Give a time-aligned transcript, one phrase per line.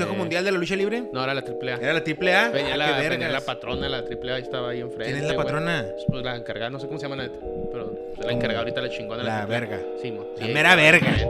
[0.00, 0.14] Consejo.
[0.14, 1.04] Mundial de la Lucha Libre?
[1.12, 1.76] No, era la triple A.
[1.76, 2.50] ¿Era la triple A?
[2.50, 5.12] Venía, Ah, la, venía la patrona, la triple A, estaba ahí enfrente.
[5.12, 5.84] ¿Quién es la patrona?
[6.08, 7.36] Pues la encargada, no sé cómo se llama la neta,
[7.72, 7.92] pero
[8.24, 9.18] la encargada ahorita la chingona.
[9.18, 9.60] de La triple A.
[9.60, 9.80] verga.
[10.02, 10.24] Sí, mo.
[10.38, 11.14] La Sí, mera verga.
[11.18, 11.24] sí.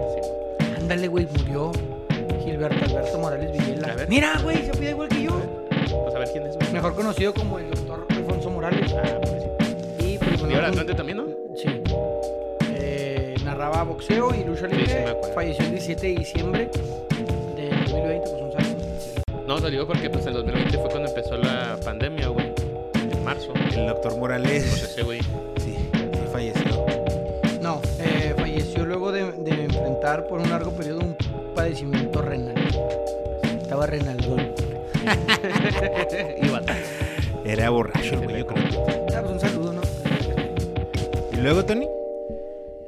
[0.81, 1.73] Ándale, güey, murió
[2.45, 3.97] Gilberto Alberto Morales Villela.
[4.09, 5.41] Mira, güey, se pide igual que yo.
[5.71, 6.73] Pues a ver quién es, güey.
[6.73, 8.93] Mejor conocido como el doctor Alfonso Morales.
[8.93, 10.07] Ah, pues sí.
[10.07, 11.27] Y pues, ¿Y bueno, ahora pues, también, no?
[11.57, 11.81] Sí.
[12.77, 14.87] Eh, narraba boxeo y lucha Sí, libre.
[14.87, 15.35] sí me acuerdo.
[15.35, 16.71] Falleció el 17 de diciembre
[19.65, 22.53] Porque pues en 2020 fue cuando empezó la pandemia, güey.
[23.11, 23.51] En marzo.
[23.55, 24.83] El doctor Pues Morales.
[24.83, 25.23] ese güey.
[25.57, 26.85] Sí, sí falleció.
[27.63, 31.17] No, eh, falleció luego de, de enfrentar por un largo periodo un
[31.55, 32.63] padecimiento renal.
[33.43, 34.53] Estaba renaldón.
[36.43, 36.61] Iba.
[37.47, 38.65] Era borracho el güey, yo creo.
[39.17, 39.81] Ah, pues un saludo, ¿no?
[41.33, 41.89] ¿Y luego, Tony?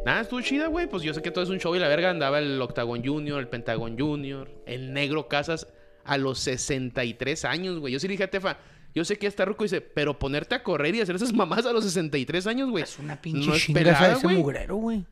[0.05, 0.87] Nada, estuvo chida, güey.
[0.87, 3.41] Pues yo sé que todo es un show y la verga andaba el Octagon Junior,
[3.41, 5.67] el Pentagon Junior, el Negro Casas
[6.07, 7.93] a los 63 años, güey.
[7.93, 8.59] Yo sí le dije a Tefa,
[8.95, 11.33] yo sé que ya está ruco y dice, pero ponerte a correr y hacer esas
[11.33, 12.85] mamás a los 63 años, güey.
[12.85, 14.37] Es una pinche No es chinga pelada, ese güey.
[14.37, 15.05] mugrero, güey.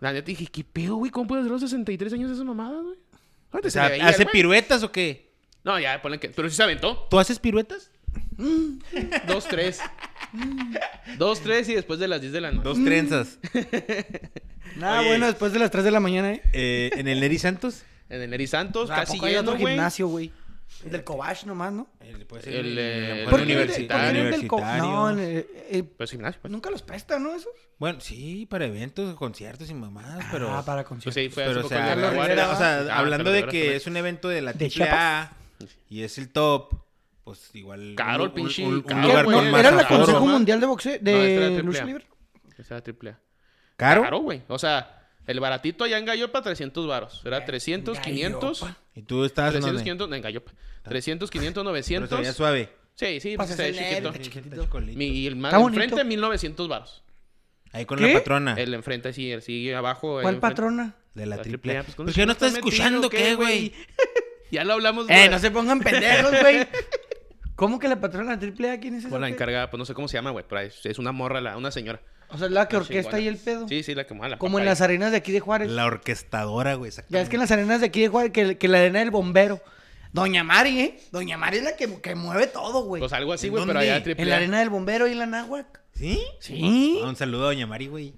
[0.00, 1.10] La neta dije, ¿qué pedo, güey?
[1.10, 2.98] ¿Cómo puedes hacer a los 63 años esas mamadas, güey?
[3.64, 4.32] O sea, veía, ¿hace güey.
[4.32, 5.32] piruetas o qué?
[5.64, 6.28] No, ya, ponle que.
[6.30, 7.06] Pero sí se aventó.
[7.10, 7.90] ¿Tú haces piruetas?
[9.26, 9.80] Dos, tres.
[11.18, 12.68] Dos, tres y después de las 10 de la noche.
[12.68, 13.38] Dos trenzas.
[14.76, 15.08] Nada Oye.
[15.08, 16.42] bueno después de las 3 de la mañana, ¿eh?
[16.52, 17.82] Eh, ¿En el Neri Santos?
[18.08, 19.74] En el Neri Santos, ¿A casi otro güey.
[19.74, 20.32] gimnasio, güey?
[20.84, 21.88] El del Cobach nomás, ¿no?
[22.00, 24.48] El, pues, El, eh, ¿Por el el universitario.
[24.48, 24.78] por qué.
[24.78, 26.50] No, eh, eh, Pues gimnasio, pues.
[26.50, 27.34] nunca los prestan, ¿no?
[27.34, 27.52] Esos.
[27.78, 30.50] Bueno, sí, para eventos, conciertos y mamadas, pero...
[30.54, 31.22] ah, para Pues conciertos.
[31.22, 32.10] sí, fue pero, o sea, Jaguares.
[32.12, 35.32] Rivera, o sea, Ah, hablando de que es un evento de la AAA
[35.88, 36.74] y es el top,
[37.24, 37.94] pues igual...
[37.96, 39.86] Caro el pinche- un, lugar con No, más ¿Era el.
[39.86, 40.26] Consejo.
[40.26, 40.98] Mundial de Boxeo?
[41.02, 42.06] No, era ¿De triple lucha libre?
[42.56, 43.20] Ese era triple A.
[43.76, 44.02] ¿Caro?
[44.02, 44.42] Caro, güey.
[44.48, 44.99] O sea,
[45.30, 47.22] el baratito allá en Gallopa, 300 varos.
[47.24, 48.60] Era 300, 500.
[48.60, 48.80] Gallopa.
[48.94, 49.82] ¿Y tú estabas en 300, dónde?
[49.84, 50.52] 500, no, en Gallopa.
[50.82, 52.08] 300, 500, Pero 900.
[52.08, 52.72] todavía suave.
[52.94, 54.68] Sí, sí, Pues pues es está chiquito.
[54.80, 57.02] Mi, y el más enfrente, 1900 varos.
[57.72, 58.08] Ahí con ¿Qué?
[58.08, 60.14] la patrona El enfrente, sí, el sí, abajo.
[60.20, 60.40] ¿Cuál enfrente.
[60.40, 60.94] patrona?
[61.14, 61.82] de la La triple A.
[61.82, 63.72] Pues, ¿con ¿Por eso qué no estás escuchando qué, güey?
[64.50, 66.66] ya lo hablamos, Eh, no se pongan pendejos, güey.
[67.56, 68.80] ¿Cómo que la patrona de AAA?
[68.80, 69.10] ¿Quién es esa?
[69.10, 71.40] Pues la encargada, pues no sé cómo se llama, güey, pero es, es una morra,
[71.40, 72.00] la, una señora.
[72.32, 73.20] O sea, es la que La orquesta chingona.
[73.24, 73.68] y el pedo.
[73.68, 75.70] Sí, sí, la que mueve la Como en las arenas de aquí de Juárez.
[75.70, 76.92] La orquestadora, güey.
[77.08, 79.10] Ya es que en las arenas de aquí de Juárez, que, que la arena del
[79.10, 79.60] bombero.
[80.12, 81.00] Doña Mari, ¿eh?
[81.12, 83.00] Doña Mari es la que, que mueve todo, güey.
[83.00, 85.18] Pues algo así, ¿En güey, pero allá triple en la arena del bombero y en
[85.20, 85.80] la náhuac.
[85.94, 86.20] ¿Sí?
[86.40, 86.98] Sí.
[87.04, 88.14] Ah, un saludo a Doña Mari, güey.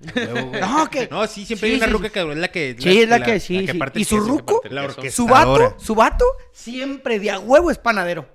[0.60, 2.12] No, que- No, sí, siempre sí, hay una sí, ruca sí.
[2.12, 2.76] que es la que...
[2.78, 3.78] Sí, es la que sí, sí.
[3.78, 4.28] parte ¿Y su queso.
[4.28, 4.62] ruco?
[4.70, 8.26] La Su vato, su vato, siempre de a huevo es panadero.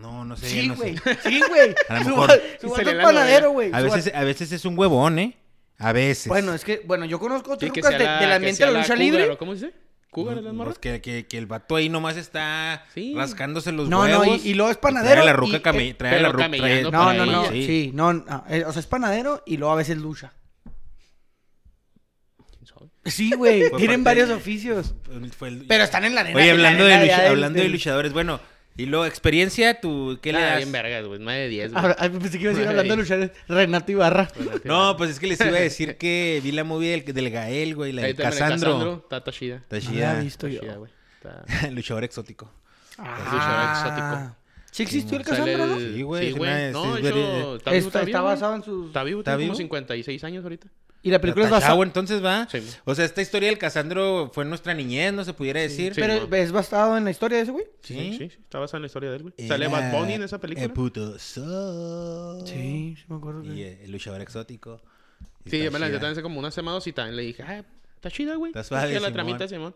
[0.00, 0.48] No, no sé.
[0.48, 0.80] Sí, no sé.
[1.02, 1.16] güey.
[1.22, 1.74] Sí, güey.
[1.88, 2.42] A lo Su, mejor.
[2.60, 2.72] su
[3.02, 3.70] panadero, güey.
[3.72, 5.36] A veces, a veces es un huevón, ¿eh?
[5.78, 6.28] A veces.
[6.28, 8.80] Bueno, es que, bueno, yo conozco otras Sí, rucas de, la- del ambiente de la
[8.80, 9.20] lucha libre.
[9.22, 9.78] cougar, ¿o ¿Cómo se dice?
[10.10, 10.70] ¿Cougar es la morra?
[10.70, 13.12] Pues que, que, que el vato ahí nomás está Sí.
[13.14, 14.44] rascándose los No, no, huevos.
[14.44, 16.44] y- y luego es trae panadero la ruca came- trae la ruca.
[16.44, 17.44] camellando No, no, no.
[17.50, 17.66] sí.
[17.66, 20.32] Sí, no, no, o sea, es panadero y luego a veces lucha.
[23.04, 23.70] Sí, güey.
[23.76, 24.94] Tienen varios de- oficios.
[25.38, 26.36] Fue el- Pero están en la arena.
[26.38, 28.38] Oye, hablando, de, lucha- hablando de luchadores, bueno,
[28.78, 30.56] y luego, experiencia, ¿tú qué le Ah, das?
[30.58, 31.18] bien vergas, güey.
[31.20, 31.82] 9 de 10, güey.
[31.84, 32.70] Ahora, ay, pensé que iba a decir Ay.
[32.70, 33.30] hablando de luchadores.
[33.48, 34.28] Renato Ibarra.
[34.64, 37.74] No, pues es que les iba a decir que vi la movie del, del Gael,
[37.74, 38.94] güey, la Ahí de también el Casandro.
[39.04, 39.56] Está, está chida.
[39.56, 40.18] Está No la chida.
[40.20, 40.62] he visto Está yo.
[40.62, 40.92] chida, güey.
[41.22, 42.50] Está- Luchador exótico.
[44.84, 44.88] Ah.
[44.88, 45.76] ¿Sí existió el Sale Casandro, no?
[45.76, 46.72] el- Sí, güey, Sí, es güey.
[46.72, 48.12] No, es veri- está vivo Está, está güey.
[48.34, 48.86] basado en sus...
[48.88, 49.52] Está vivo, ¿Está tiene vivo?
[49.54, 50.68] como 56 años ahorita.
[51.00, 51.72] Y la película es Está basada...
[51.72, 52.48] chavo, entonces va.
[52.50, 52.58] Sí.
[52.84, 55.94] O sea, esta historia del Casandro fue nuestra niñez, no se pudiera decir.
[55.94, 56.00] sí.
[56.00, 57.64] Pero es basado en la historia de ese güey.
[57.82, 58.10] Sí, Sí.
[58.18, 58.38] sí, sí.
[58.42, 59.34] Está basada en la historia de él, güey.
[59.36, 60.68] Era Sale Bad Bunny en esa El película.
[60.74, 62.42] puto sol.
[62.46, 63.44] Sí, sí me acuerdo.
[63.44, 64.80] Y eh, el luchador exótico.
[65.44, 65.96] Y Sí, yo me la chida.
[65.96, 67.64] enseñé hace como una semana o también le dije, ah,
[67.94, 68.50] está chida, güey.
[68.50, 69.12] Está suave, la Simón.
[69.12, 69.74] tramita, Simón.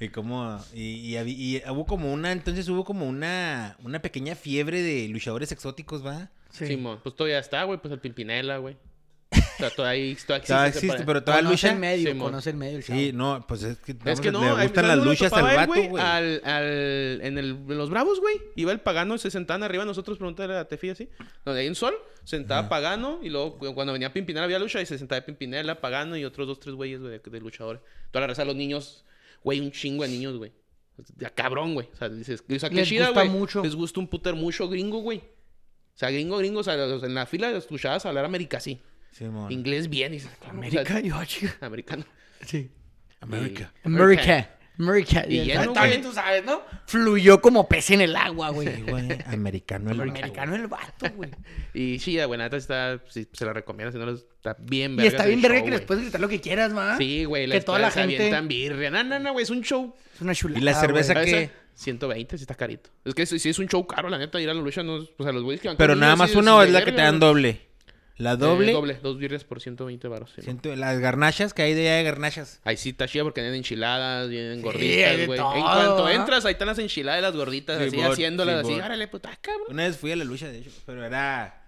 [0.00, 5.06] Y como, y, y, hubo como una, entonces hubo como una, una pequeña fiebre de
[5.08, 6.30] luchadores exóticos, ¿va?
[6.50, 6.66] Sí.
[6.66, 7.00] Simón.
[7.02, 7.78] Pues todavía está, güey.
[7.78, 8.76] Pues el Pimpinela, güey.
[9.58, 10.26] sea, todavía, todavía existe.
[10.46, 11.72] Todavía existe, pero toda Conoce lucha.
[11.72, 12.76] el medio, conoce el medio.
[12.78, 15.44] el Sí, no, pues es que, Es que no, le gustan ¿sabes las luchas al
[15.56, 16.02] vato, güey?
[16.02, 16.64] Al, al,
[17.22, 18.34] en, el, en los Bravos, güey.
[18.56, 21.08] Iba el pagano, se sentaban arriba nosotros, preguntarle a Tefi así.
[21.44, 21.94] Donde hay un sol,
[22.24, 23.20] sentaba pagano.
[23.22, 26.48] Y luego cu- cuando venía Pimpinela había lucha y se sentaba Pimpinela, pagano y otros
[26.48, 27.82] dos, tres güeyes, güey, de, de luchadores.
[28.10, 29.04] Toda la raza, los niños,
[29.42, 30.52] güey, un chingo de niños, güey.
[31.16, 31.88] Ya cabrón, güey.
[31.92, 33.32] O sea, dices, o sea, qué Les chida, gusta güey.
[33.38, 33.62] mucho.
[33.62, 35.18] Les gusta un puter mucho gringo, güey.
[35.18, 38.80] O sea, gringo, gringo, o sea, en la fila escuchabas hablar América así.
[39.12, 39.50] Simón.
[39.50, 40.12] Inglés bien.
[40.12, 41.56] Y dices, América, o sea, yo, chica.
[41.60, 42.04] americano.
[42.46, 42.70] Sí.
[43.20, 43.72] América.
[43.84, 44.58] America.
[44.80, 45.24] America.
[45.28, 46.62] Y Y lleno, también tú sabes, ¿no?
[46.86, 48.68] Fluyó como pez en el agua, güey.
[48.74, 49.08] Sí, güey.
[49.26, 51.30] Americano el Americano el vato, güey.
[51.74, 52.38] Y chida, güey.
[52.38, 53.92] Neta está, sí, se la recomiendo.
[53.92, 56.28] Si no, está bien Y vergas está bien verga show, que les puedes gritar lo
[56.28, 56.96] que quieras, ¿va?
[56.98, 57.48] Sí, güey.
[57.48, 58.90] Que toda la gente- avientan birria.
[58.90, 59.42] No, no, no, güey.
[59.44, 59.94] Es un show.
[60.14, 60.60] Es una chulada.
[60.60, 61.24] ¿Y la cerveza güey.
[61.26, 61.30] qué?
[61.30, 61.50] ¿Sabes?
[61.74, 62.90] 120, sí está carito.
[63.04, 64.40] Es que sí, sí es un show caro, la neta.
[64.40, 66.36] Ir a la lucha, no, o sea, los güeyes que van Pero nada más sí,
[66.36, 67.69] una o es la que verga, te dan doble.
[68.20, 68.72] La Eh, doble.
[68.72, 68.98] doble.
[69.02, 70.30] Dos birrias por 120 baros.
[70.36, 70.42] Sí,
[70.76, 72.60] las garnachas que hay de de garnachas.
[72.64, 75.38] Ahí sí está chida porque vienen enchiladas, vienen gorditas, güey.
[75.40, 76.14] En cuanto ¿ah?
[76.14, 78.78] entras, ahí están las enchiladas y las gorditas, así haciéndolas así.
[78.78, 79.66] Árale, puta, cabrón.
[79.70, 81.64] Una vez fui a la lucha, de hecho, pero era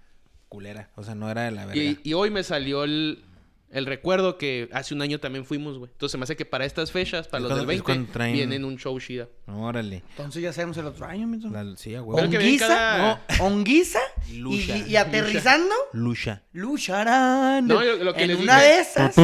[0.50, 0.90] culera.
[0.96, 1.82] O sea, no era de la verga.
[1.82, 3.24] Y, y hoy me salió el,
[3.72, 5.90] el recuerdo que hace un año también fuimos, güey.
[5.90, 8.34] Entonces se me hace que para estas fechas, para los del es 20, cuando traen-
[8.34, 9.28] vienen un show chida.
[9.46, 10.02] Órale.
[10.10, 11.50] Entonces ya hacemos el otro año, mismo.
[11.50, 12.16] La, sí, a huevo.
[12.16, 12.98] Pero que viene Onguiza, cada-
[13.38, 13.98] no, onguiza
[14.28, 14.76] y, Lucha.
[14.76, 16.42] y- y aterrizando, Lucha.
[16.52, 17.66] lucharán.
[17.66, 19.16] No, yo- lo que en les una dije- de esas,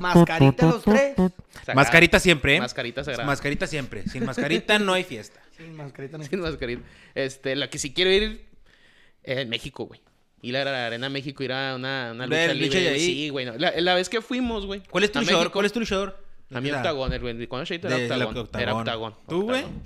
[0.00, 1.14] mascarita los tres.
[1.16, 1.74] Sagrada.
[1.74, 2.60] Mascarita siempre, ¿eh?
[2.60, 3.26] Mascarita sagrada.
[3.26, 4.06] Mascarita siempre.
[4.08, 5.40] Sin mascarita no hay fiesta.
[5.56, 6.82] Sin mascarita no hay- Sin mascarita.
[7.14, 8.46] Este, la que sí quiero ir
[9.24, 10.00] eh, en México, güey.
[10.46, 12.80] Ir a la Arena México, ir a una, una lucha libre.
[12.80, 13.00] de ahí.
[13.00, 13.46] Sí, güey.
[13.46, 13.54] no.
[13.56, 14.82] La, la vez que fuimos, güey.
[14.90, 15.38] ¿Cuál es tu luchador?
[15.40, 16.22] México, ¿Cuál es tu luchador?
[16.54, 17.46] A mí La- Octagón, el güey.
[17.48, 18.36] Cuando era Octagón.
[18.36, 18.62] Octagón.
[18.62, 19.14] Era Octagón.
[19.28, 19.62] ¿Tú, güey?
[19.64, 19.82] Octagón.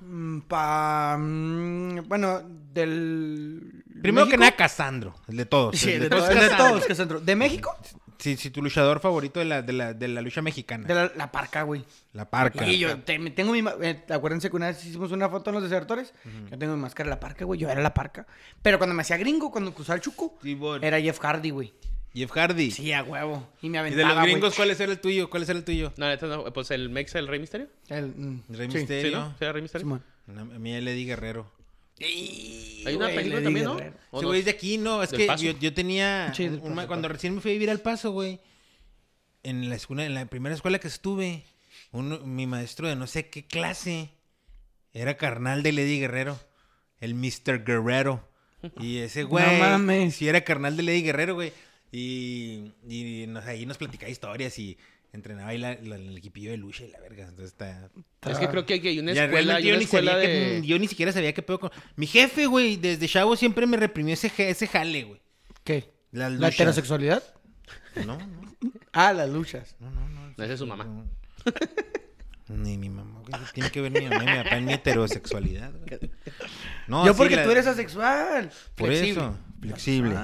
[0.00, 2.42] Mm, Pa, mm, bueno,
[2.72, 3.82] del.
[4.02, 5.14] Primero que nada, Casandro.
[5.28, 5.76] El de todos.
[5.76, 6.70] Sí, el de, todos todos, es de Casandro.
[6.74, 7.20] todos, que centro.
[7.20, 7.74] ¿De México?
[8.18, 10.86] Sí, sí, tu luchador favorito de la, de la, de la lucha mexicana.
[10.86, 11.84] De la, la parca, güey.
[12.12, 12.66] La parca.
[12.66, 13.62] Y yo te- me tengo mi.
[13.82, 16.12] eh, acuérdense que una vez hicimos una foto en los desertores.
[16.50, 17.60] Yo tengo mi máscara de la parca, güey.
[17.60, 18.26] Yo era la parca.
[18.62, 20.82] Pero cuando me hacía gringo, cuando cruzaba el chuco, Sí, bon.
[20.82, 21.72] era Jeff Hardy, güey.
[22.14, 22.70] Jeff Hardy.
[22.70, 23.46] Sí, a huevo.
[23.60, 24.08] Y me ¿Y aventaba.
[24.08, 25.28] de los gringos cuál es el tuyo?
[25.28, 25.92] ¿Cuál es el tuyo?
[25.98, 26.06] No.
[26.54, 27.68] Pues el Mexa, el Rey Misterio.
[27.88, 28.78] El, mm, Rey sí.
[28.78, 29.08] Misterio.
[29.10, 29.34] Sí, ¿no?
[29.38, 30.00] ¿Sí Rey Misterio?
[30.26, 31.52] No, A mí Eddie Guerrero.
[31.98, 33.76] Hay una güey, película le también, ¿no?
[33.76, 33.96] guerrero.
[34.10, 34.28] ¿O Ese no?
[34.28, 35.02] güey es de aquí, no.
[35.02, 35.44] Es Del que Paso.
[35.44, 36.32] yo, yo tenía.
[36.34, 38.40] Sí, del un- Paso, cuando recién me fui a vivir al paso, güey.
[39.42, 41.44] En la escuela, en la primera escuela que estuve,
[41.92, 44.10] uno- mi maestro de no sé qué clase
[44.92, 46.38] era carnal de Lady Guerrero.
[47.00, 47.64] El Mr.
[47.64, 48.28] Guerrero.
[48.80, 49.58] Y ese güey.
[49.60, 50.16] mames.
[50.16, 51.52] Sí, era carnal de Lady Guerrero, güey.
[51.92, 54.76] Y, y nos- ahí nos platicaba historias y
[55.16, 57.24] entrenaba ahí la- la- el equipillo de lucha y la verga.
[57.24, 57.90] Entonces está.
[58.30, 60.26] Es que creo que hay una escuela, yo, una ni escuela de...
[60.26, 61.70] que- yo ni siquiera sabía qué pedo con...
[61.96, 65.20] Mi jefe, güey, desde chavo siempre me reprimió ese, ese jale, güey.
[65.64, 65.90] ¿Qué?
[66.12, 67.22] Las ¿La heterosexualidad?
[68.06, 68.54] No, no,
[68.92, 69.74] Ah, las luchas.
[69.80, 70.08] no, no.
[70.08, 70.26] no.
[70.36, 70.84] No, esa es su mamá.
[70.84, 71.04] No.
[72.48, 73.42] Ni mi mamá, güey.
[73.54, 76.10] Tiene que ver mi mamá y mi papá en mi heterosexualidad, güey.
[76.86, 78.50] No, Yo sí, porque la- tú eres asexual.
[78.76, 79.10] Por Flexible.
[79.22, 80.16] eso, flexible.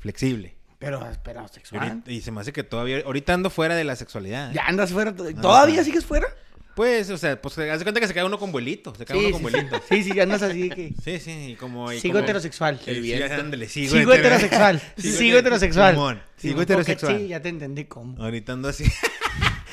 [0.00, 0.56] Flexible.
[0.82, 1.82] Pero, pero Y, asexual.
[1.88, 3.02] ahorita- y se me hace que todavía...
[3.06, 4.50] Ahorita ando fuera de la sexualidad.
[4.50, 4.54] ¿eh?
[4.54, 5.14] Ya andas fuera.
[5.14, 5.84] ¿Todavía no.
[5.84, 6.26] sigues fuera?
[6.74, 8.94] Pues, o sea, pues haz de cuenta que se queda uno con vuelito.
[8.94, 9.82] Se queda uno con sí, vuelito.
[9.88, 10.94] sí, sí, andas así de que...
[11.04, 11.92] Sí, sí, y como...
[11.92, 12.80] y Sigo como- heterosexual.
[12.86, 13.34] El viento.
[13.34, 14.82] ándale, sigo, Sigo hetero- heterosexual.
[14.96, 15.94] Sigo Sigo heterosexual.
[15.94, 17.18] Simón, Sigo heterosexual.
[17.18, 18.22] Sí, ya te entendí cómo.
[18.22, 18.84] Ahorita ando así.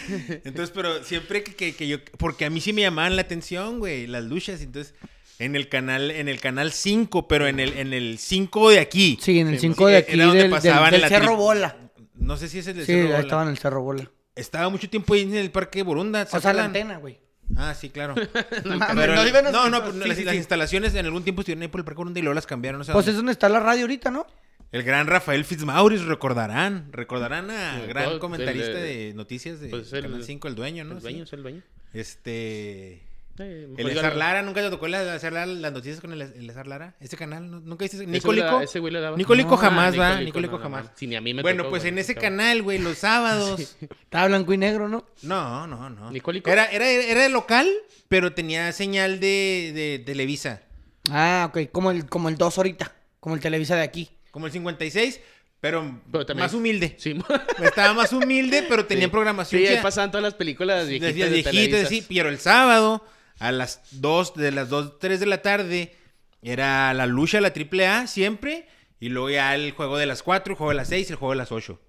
[0.10, 1.98] entonces, pero siempre que, que- que yo...
[2.18, 4.62] Porque a mí sí me llamaban la atención, güey, las luchas.
[4.62, 4.94] Entonces,
[5.40, 9.18] en el canal en el canal 5, pero en el, en el 5 de aquí.
[9.22, 11.34] Sí, en el Sí, 5 sí, de era aquí donde del, del, pasaban del Cerro
[11.34, 11.78] tri- Bola.
[12.16, 13.20] No sé si es el de Sí, Cerro Bola.
[13.20, 14.12] estaba en el Cerro Bola.
[14.36, 16.26] Estaba mucho tiempo ahí en el Parque Borunda.
[16.26, 17.20] ¿se O sea, la antena, güey.
[17.58, 18.14] Ah, sí, claro.
[18.66, 20.38] No, Pero no el- no, no, sí, las, sí, las sí.
[20.38, 22.80] instalaciones en algún tiempo estuvieron ahí por el Parque Borunda y luego las cambiaron.
[22.82, 23.12] Pues dónde.
[23.12, 24.28] es donde está la radio ahorita, ¿no?
[24.72, 26.90] El gran Rafael Fitzmaurice, recordarán.
[26.92, 30.84] Recordarán a Sí, gran comentarista el, de noticias de pues, el- Canal 5, el dueño,
[30.84, 30.98] ¿no?
[30.98, 31.24] El dueño, Sí.
[31.24, 31.62] es el dueño.
[31.92, 33.02] Este...
[33.40, 36.50] Eh, El Ezar la- Lara, ¿nunca te tocó hacer la- las noticias con el, el
[36.50, 36.96] Ezar Lara?
[37.00, 37.50] ¿Ese canal?
[37.66, 37.98] ¿Nunca viste?
[37.98, 38.62] Ese ¿Nicolico?
[38.62, 39.16] Ese güey le daba.
[39.18, 40.10] Nicolico No, jamás, Ah, va.
[40.10, 40.84] Nicolico, Nicolico no, jamás.
[40.86, 40.92] no.
[40.96, 43.76] Sí, ni a mí me Bueno, tocó, pues güey, en ese canal, güey, los sábados.
[43.82, 45.06] Estaba blanco y negro, ¿no?
[45.22, 46.12] No, no, no.
[46.12, 46.50] ¿Nicólico?
[46.50, 47.68] Era, era, era local,
[48.08, 50.62] pero tenía señal de, de Televisa.
[51.10, 51.72] Ah, ok.
[51.72, 52.94] Como el, como el 2 ahorita.
[53.20, 54.10] Como el Televisa de aquí.
[54.32, 55.20] Como el 56,
[55.60, 56.96] pero, Pero también- más humilde.
[56.98, 57.18] Sí,
[57.64, 59.12] Estaba más humilde, pero tenía Sí.
[59.12, 59.62] programación.
[59.62, 61.08] Sí, ahí pasaban todas las películas viejitas.
[61.16, 61.88] De viejitas, Televisa.
[61.90, 63.04] sí, pero el sábado,
[63.40, 65.96] a las 2, de las 2, 3 de la tarde,
[66.42, 68.68] era la lucha, la triple A, siempre.
[69.00, 71.18] Y luego ya el juego de las 4, el juego de las 6 y el
[71.18, 71.80] juego de las 8.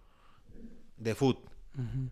[0.96, 1.38] De foot.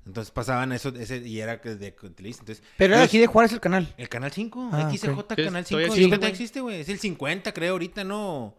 [0.07, 1.89] Entonces pasaban eso, ese, y era que de.
[1.89, 3.93] Entonces, Pero era de pues, aquí de Juárez el canal.
[3.99, 5.35] El canal 5, Ah, XJ ok.
[5.35, 5.81] Canal Sí, 5.
[5.81, 6.31] todavía Sí, existe, güey.
[6.31, 6.81] existe, güey.
[6.81, 8.57] Es el 50, creo, ahorita no.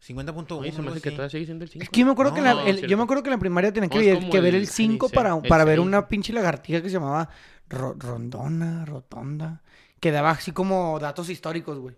[0.00, 0.58] 50.1.
[0.58, 1.16] Oye, se me algo hace que así.
[1.16, 1.82] todavía sigue siendo el 5.
[1.84, 3.38] Es que yo me acuerdo que No, la, el- yo me acuerdo que en la
[3.40, 5.78] primaria tenía que, No, ver, que ver el- el 5 el para, el para ver
[5.80, 7.28] una pinche lagartija que se llamaba
[7.68, 9.62] Ro- Rondona, Rotonda.
[10.02, 11.94] Que daba así como datos históricos, güey.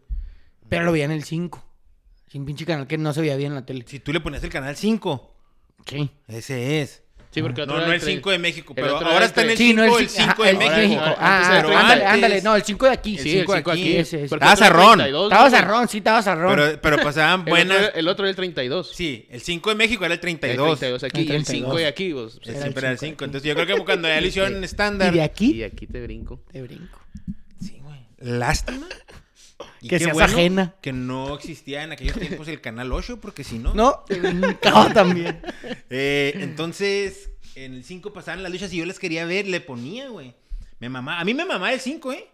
[0.69, 1.65] Pero lo veía en el 5.
[2.31, 3.83] Sin pinche canal que no se veía bien en la tele.
[3.89, 5.35] Si tú le ponías el canal 5,
[5.87, 6.11] Sí.
[6.29, 7.01] ese es.
[7.31, 9.43] Sí, porque No, otro no era el tre- 5 de México, el pero ahora está
[9.43, 11.03] en el tre- 5, no, el ci- 5 ajá, de el México.
[11.05, 12.07] Ah, ah, el ándale, antes.
[12.09, 12.43] ándale.
[12.43, 13.17] No, el 5 de aquí.
[13.17, 13.81] El Sí, cinco cinco de de aquí.
[13.91, 13.97] aquí.
[13.97, 14.35] Ese, ese.
[14.37, 14.99] Estaba zarrón.
[14.99, 16.55] 32, Estaba zarrón, sí, estaba zarrón.
[16.55, 17.79] Pero, pero pasaban El otro, buenas.
[17.79, 18.91] era- el otro era el 32.
[18.95, 20.79] Sí, el 5 de México era el El 32.
[20.79, 21.77] 32 aquí El y el 5 32.
[21.79, 22.13] de aquí.
[22.13, 23.25] pues, Sí, Era el siempre era el cinco, 5.
[23.25, 25.13] Entonces yo creo que cuando ya le hicieron ¿Y estándar.
[25.13, 25.63] de Y aquí?
[25.65, 26.41] aquí te brinco.
[26.53, 27.01] Te brinco.
[28.25, 28.89] Lástima.
[29.83, 30.75] Y Que qué seas ajena.
[30.81, 33.75] Que no existía en aquellos tiempos el canal 8, porque si no.
[33.75, 35.43] No, brincaba también.
[35.91, 40.09] Eh, entonces, en el 5 pasaban las luchas y yo las quería ver, le ponía,
[40.09, 40.35] güey.
[40.81, 42.27] Me mamá, a mí me mamaba el 5, ¿eh?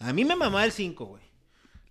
[0.00, 1.22] A mí me mamaba el 5, güey.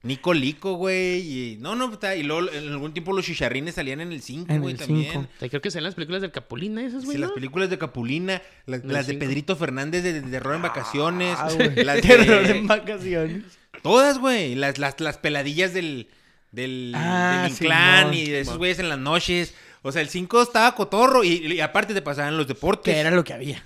[0.04, 1.20] Nico Lico, güey.
[1.20, 1.58] Y...
[1.60, 4.62] No, no, está- y luego en algún tiempo los chicharrines salían en el 5, En
[4.62, 5.12] güey, también.
[5.12, 5.28] cinco.
[5.40, 7.18] Ay, Creo que sean las películas del Capulina esas, güey.
[7.18, 7.36] Sí, las ¿no?
[7.36, 9.26] películas de Capulina, las, el las de cinco.
[9.26, 11.84] Pedrito Fernández de, de Terror en Vacaciones, Ah, güey.
[11.84, 13.44] las de- Terror en vacaciones.
[13.84, 14.56] Todas, güey.
[14.56, 16.08] Las, las, las peladillas del,
[16.52, 19.54] del, Ah, del Simón, y de esos güeyes en las noches.
[19.84, 22.94] O sea, el 5 estaba cotorro y, y aparte te pasaban los deportes.
[22.94, 23.64] Que era lo que había.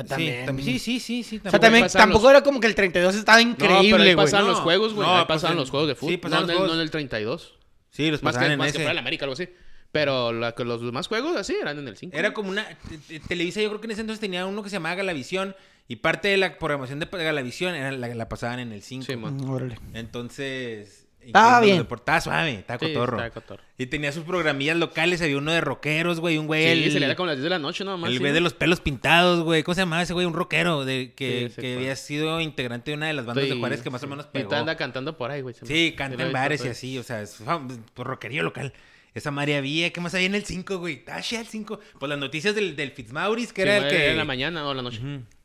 [0.00, 0.66] O sea, Sí, también.
[0.66, 1.36] Sí, sí, sí, sí.
[1.38, 4.08] O sea, tampoco- también tampoco los- era como que el 32 estaba No, pero increíble,
[4.08, 4.26] ahí güey.
[4.26, 4.52] pasaban no.
[4.52, 5.06] los juegos, güey.
[5.06, 6.10] No, ahí pues pasaban en- los juegos de fútbol.
[6.12, 7.54] sí, pasaban no, los en no en el 32.
[7.90, 8.78] Sí, los Más pasaban que, en más que ese.
[8.78, 9.48] fuera el América, algo así.
[9.92, 12.16] Pero la- que los demás juegos así eran en el 5.
[12.16, 12.66] Era como una...
[12.88, 15.54] te- te- Televisa yo creo que en ese entonces tenía uno que se llamaba Galavisión
[15.88, 19.04] y parte de la programación de Galavisión era la, la pasaban en el 5.
[19.04, 19.36] Sí, man.
[19.36, 19.78] Mm, órale.
[19.92, 21.01] Entonces...
[21.26, 21.98] Estaba incluyendo bien.
[22.00, 23.16] Estaba suave, estaba Sí, cotorro.
[23.18, 23.62] estaba cotorro.
[23.78, 26.64] Y tenía sus programillas locales, había uno de rockeros, güey, un güey...
[26.76, 27.96] Sí, el- se le da como las 10 de la noche, ¿no?
[27.98, 29.62] Más, El sí, güey de los pelos pintados, güey.
[29.62, 30.26] ¿Cómo se llamaba ese güey?
[30.26, 33.82] Un rockero de, que, Sí, había sido integrante de una de las bandas de Juárez
[33.82, 34.54] que más o menos pegó.
[34.54, 35.54] anda cantando por ahí, güey.
[35.62, 36.76] Sí, canta en bares y pues.
[36.78, 38.72] así, o sea, es fam- por rockerío local.
[39.14, 41.04] Esa María había, ¿qué más había en el 5, güey?
[41.04, 41.78] Tasha el 5.
[41.98, 44.10] Pues las noticias del, del Fitzmaurice, que Sí, era el que...
[44.12, 45.00] en la mañana o en la noche.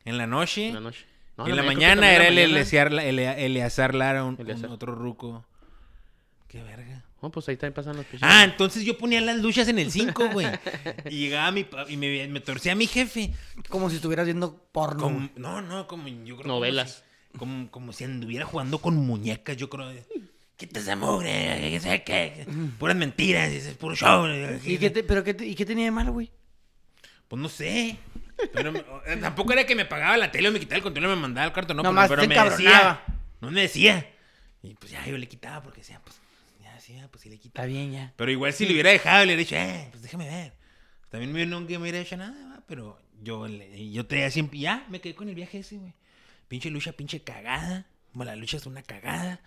[0.06, 0.68] En la noche.
[0.68, 1.04] En la noche.
[1.36, 2.60] No, en la creo que mañana era el la mañana.
[2.60, 4.38] Eleazar, Ele- Eleazar Lara, un,
[4.70, 5.44] otro ruco.
[6.48, 7.04] Qué verga.
[7.20, 8.28] Oh, pues ahí también pasan los pinches.
[8.28, 10.46] Ah, entonces yo ponía las luchas en el 5, güey.
[11.10, 13.32] y llegaba mi pa- y me, me torcía a mi jefe.
[13.68, 15.02] Como si estuvieras viendo porno.
[15.02, 17.04] Como- no, no, como yo creo Novelas.
[17.32, 19.92] Como si, como, como si anduviera jugando con muñecas, yo creo.
[20.56, 22.46] Quita esa mugre, que sé qué.
[22.78, 24.26] Puras mentiras, es puro show.
[24.64, 26.30] ¿Y qué, te- pero qué, te- ¿Y qué tenía de malo, güey?
[27.28, 27.96] Pues no sé.
[28.54, 31.04] Pero me- eh, tampoco era que me pagaba la tele o me quitaba el control
[31.04, 31.82] y me mandaba al cuarto, no.
[31.82, 33.02] pero- Nomás pero, te me decía.
[33.40, 34.08] No me decía.
[34.62, 36.20] Y pues ya yo le quitaba porque decía, pues,
[36.80, 37.66] sí, pues sí le quitaba.
[37.66, 38.12] Está bien ya.
[38.16, 40.52] Pero igual si le hubiera dejado, le hubiera dicho, eh, pues déjame ver.
[41.10, 42.62] También me que me hubiera hecho nada, ¿va?
[42.66, 45.94] pero yo, le- yo traía siempre, ya, me quedé con el viaje ese, güey.
[46.48, 47.86] Pinche lucha, pinche cagada.
[48.12, 49.40] Como la lucha es una cagada.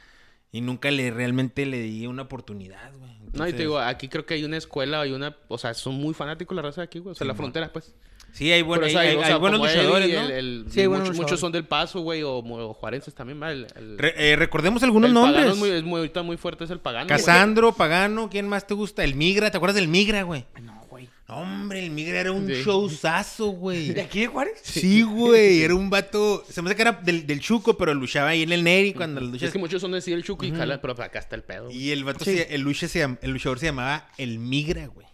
[0.51, 3.11] Y nunca le realmente le di una oportunidad, güey.
[3.33, 5.37] No, y te digo, aquí creo que hay una escuela, hay una...
[5.47, 7.13] O sea, son muy fanáticos la raza de aquí, güey.
[7.13, 7.95] O sea, la frontera, pues.
[8.33, 10.21] Sí, hay, Pero, hay, o sea, buenos él luchadores, y ¿no?
[10.25, 13.51] el- el- Sí, hay muchos, son del Paso, güey, o, o juarenses también, ¿va?
[13.51, 15.53] El, el- Re- eh, recordemos algunos el Pagano nombres.
[15.53, 17.07] es muy, es muy, ahorita muy fuerte, es el Pagano.
[17.07, 19.03] Casandro, Pagano, ¿quién más te gusta?
[19.03, 20.45] El Migra, ¿te acuerdas del Migra, güey?
[20.61, 21.09] No, güey.
[21.27, 22.63] No, hombre, el Migra era un Sí.
[22.63, 23.89] showzazo, güey.
[23.93, 24.59] ¿De aquí de Juárez?
[24.63, 26.43] Sí, güey, era un vato.
[26.49, 29.21] Se me hace que era del, del Chuco, pero luchaba ahí en el Neri cuando
[29.21, 29.43] luchas.
[29.43, 31.69] Es que muchos son de decir el Chuco y Cala, pero acá está el pedo.
[31.71, 32.37] Y el vato, Sí.
[32.37, 35.07] se- el, lucha se el luchador se llamaba El Migra, güey.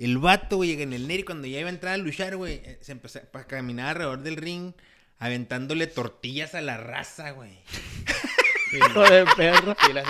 [0.00, 2.78] El vato, güey, en el Neri, cuando ya iba a entrar a luchar, güey, eh,
[2.80, 4.72] se empezó a caminar alrededor del ring,
[5.18, 7.58] aventándole tortillas a la raza, güey.
[8.72, 9.76] Hijo de perro.
[9.90, 10.06] Y las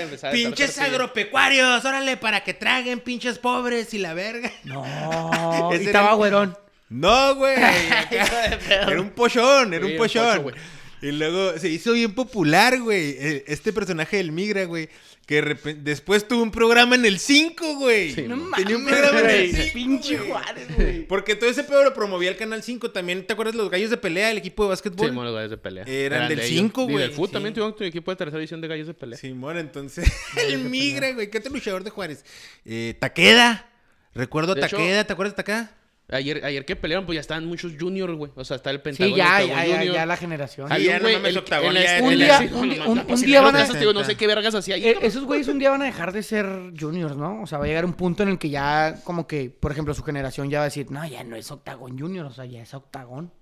[0.00, 4.50] empezaba a Pinches agropecuarios, órale, para que traguen, pinches pobres y la verga.
[4.64, 5.70] No.
[5.72, 6.58] Y estaba el- güerón.
[6.88, 7.56] No, güey.
[7.58, 10.42] Era un pollón, era Sí, un pollón.
[10.44, 10.56] pocho,
[11.02, 13.10] y luego se hizo bien popular, güey.
[13.18, 14.88] eh, Este personaje del Migra, güey.
[15.26, 15.40] Que
[15.80, 18.12] después tuvo un programa en el 5, güey.
[18.12, 19.62] Sí, No Tenía un mames, programa en el güey.
[19.62, 19.72] 5.
[19.72, 20.28] Pinche güey.
[20.30, 21.06] Juárez, güey.
[21.08, 22.90] Porque todo ese pedo lo promovía el Canal 5.
[22.90, 25.08] También, ¿te acuerdas de los gallos de pelea, el equipo de básquetbol?
[25.08, 25.84] Sí, bueno, los gallos de pelea.
[25.86, 26.90] Eran del de cinco, ellos.
[26.90, 27.32] Y güey, del fútbol sí.
[27.32, 29.18] también tuvieron tu equipo de tercera división de gallos de pelea.
[29.18, 30.12] Simón, entonces.
[30.36, 31.30] el Migra, güey.
[31.30, 32.22] ¿Qué otro luchador de Juárez?
[32.66, 33.70] Eh, Taqueda.
[34.14, 35.04] Recuerdo a De hecho- Taqueda.
[35.04, 35.74] ¿Te acuerdas de Taqueda?
[36.10, 38.30] Ayer, ayer que pelearon, pues ya estaban muchos juniors, güey.
[38.36, 39.14] O sea, está el Pentágono.
[39.14, 40.68] Sí, ya, el ya, ya, ya la generación.
[40.76, 43.20] Sí, un no güey, mames, el- ya- escuela- Un día- no un- un- no, un
[43.22, 44.84] día en van a- No sé qué vergas hacía ahí.
[44.86, 46.46] Eh, esos güeyes un día van a dejar de ser
[46.78, 47.40] juniors, ¿no?
[47.42, 49.94] O sea, va a llegar un punto en el que ya, como que, por ejemplo,
[49.94, 52.60] su generación ya va a decir, no, ya no es Octagon Junior, o sea, ya
[52.60, 53.32] es Octagon.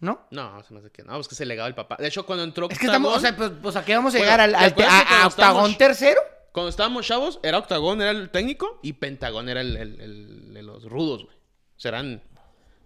[0.00, 0.26] ¿No?
[0.30, 1.96] No, se me hace que no, pues que es el legado del papá.
[1.98, 4.18] De hecho, cuando entró Es que estamos, o sea, pues, pues, ¿a qué vamos a
[4.18, 4.40] Bueno, llegar?
[4.54, 6.20] ¿Al, ¿te al- a, a Octagon estábamos- tercero?
[6.52, 10.62] cuando estábamos chavos, era Octagón, era el técnico, y Pentagón era el, el- el de
[10.62, 11.35] los rudos, güey.
[11.76, 12.22] Serán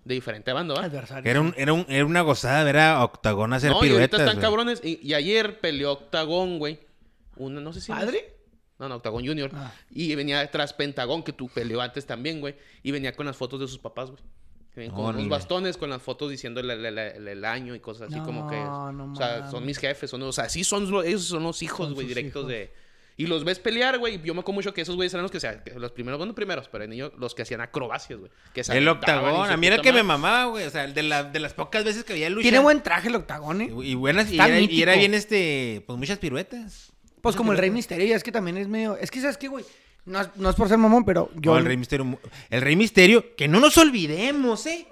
[0.05, 0.79] de diferente bando.
[0.79, 1.31] Adversario.
[1.31, 4.21] Era, un, era, un, era una gozada ver a Octagón hacer No, y piruetas.
[4.21, 4.43] están güey.
[4.43, 4.81] cabrones.
[4.85, 6.81] Y, y ayer peleó Octagón, güey.
[7.37, 7.93] Una, no sé si.
[7.93, 8.37] ¿Padre?
[8.79, 9.51] No, no, Octagon Junior.
[9.55, 9.73] Ah.
[9.91, 12.57] Y venía tras Pentagón, que tú peleó antes también, güey.
[12.83, 14.23] Y venía con las fotos de sus papás, güey.
[14.89, 15.19] Con Órale.
[15.19, 18.49] unos bastones, con las fotos diciendo el, el- el- año y cosas así No, como
[18.49, 18.57] que...
[18.57, 21.61] no o sea, son mis jefes, son, o sea, sí son, los- ellos son los
[21.63, 22.49] hijos, güey, directos hijos.
[22.49, 22.73] de...
[23.21, 24.19] Y los ves pelear, güey.
[24.23, 25.61] Yo me acuerdo mucho que esos güeyes eran los que se...
[25.77, 28.31] Los primeros, bueno, primeros, pero en ellos los que hacían acrobacias, güey.
[28.71, 29.51] El y octagón.
[29.51, 30.65] A mí era el que me mamaba, güey.
[30.65, 32.45] O sea, el de, la, de las pocas veces que había lucha.
[32.45, 33.71] Tiene buen traje el octagón, ¿eh?
[33.83, 34.67] Y buenas, y era, y
[34.99, 36.93] bien este, pues muchas piruetas.
[37.21, 38.97] Pues como el Rey Misterio, ya es que también es medio...
[38.97, 39.67] Es que, ¿sabes qué, güey?
[40.07, 41.53] No, es- no es por ser mamón, pero yo...
[41.53, 42.19] No, el Rey Misterio.
[42.49, 44.87] El Rey Misterio, que no nos olvidemos, ¿eh?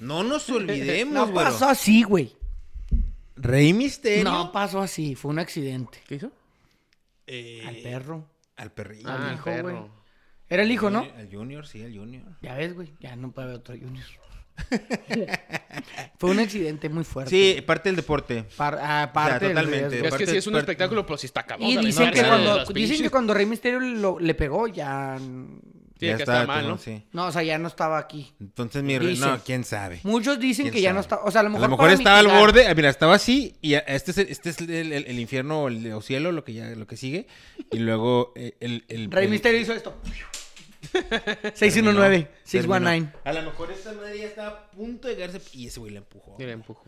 [0.00, 1.46] No nos olvidemos, No güey.
[1.46, 2.36] pasó así, güey.
[3.36, 4.24] Rey Misterio.
[4.24, 5.98] No pasó así, fue un accidente.
[6.06, 6.30] ¿Qué hizo?
[7.32, 8.28] Eh, Al perro.
[8.56, 9.08] Al perrillo.
[9.08, 9.62] Ah, el hijo, perro.
[9.62, 9.90] güey.
[10.48, 11.06] Era el hijo, ¿no?
[11.16, 12.24] Al Junior, sí, al Junior.
[12.42, 14.04] Ya ves, güey, ya no puede haber otro Junior.
[16.18, 17.30] Fue un accidente muy fuerte.
[17.30, 18.44] Sí, parte del deporte.
[18.56, 19.96] Par- aparte del totalmente.
[19.96, 21.68] Es que Parte- sí es un parte- espectáculo, pero sí está cabrón.
[21.68, 25.18] Y dicen no, que, cuando, dicen que cuando Rey Misterio lo- le pegó, ya...
[26.00, 26.78] Sí, Ya que estaba, está mal, ¿no?
[26.78, 27.02] sí.
[27.12, 28.32] No, o sea, ya no estaba aquí.
[28.40, 29.28] Entonces mi rey, Dicen.
[29.28, 30.00] no, quién sabe.
[30.02, 31.16] Muchos dicen ¿Quién que ya no está...
[31.22, 33.14] O sea, a lo A mejor, lo mejor estaba al mitigar- borde, ah, mira, estaba
[33.14, 36.32] así y a- este es el, este es el, el- el infierno el, o cielo,
[36.32, 37.26] lo que ya lo que sigue
[37.70, 39.94] y luego eh, el, el Rey el- Misterio hizo esto.
[41.54, 42.28] 619, terminó.
[42.44, 43.12] 619.
[43.24, 45.98] A lo mejor esta madre ya estaba a punto de llegarse y ese güey la
[45.98, 46.36] empujó.
[46.38, 46.84] Y le empujo.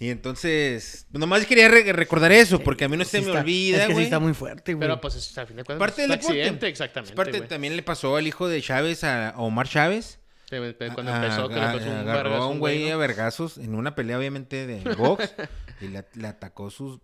[0.00, 3.40] Y entonces, nomás quería re- recordar eso porque a mí no se Sí me está-
[3.40, 4.04] olvida, Es que sí güey.
[4.04, 4.80] está muy fuerte, güey.
[4.88, 6.40] Pero pues es, al fin de cuentas Parte es del un deporte.
[6.40, 7.12] accidente, exactamente.
[7.12, 7.48] Es parte güey.
[7.48, 10.20] también le pasó al hijo de Chávez a, a Omar Chávez.
[10.48, 10.56] Sí,
[10.94, 12.92] Cuando A- empezó, que le a- pasó un agarró vergazo a a un güey a
[12.92, 12.98] ¿no?
[12.98, 15.34] vergazos en una pelea obviamente de box
[15.80, 17.00] y le, le atacó sus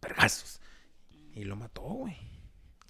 [0.00, 0.60] vergazos
[1.34, 2.16] y lo mató, güey.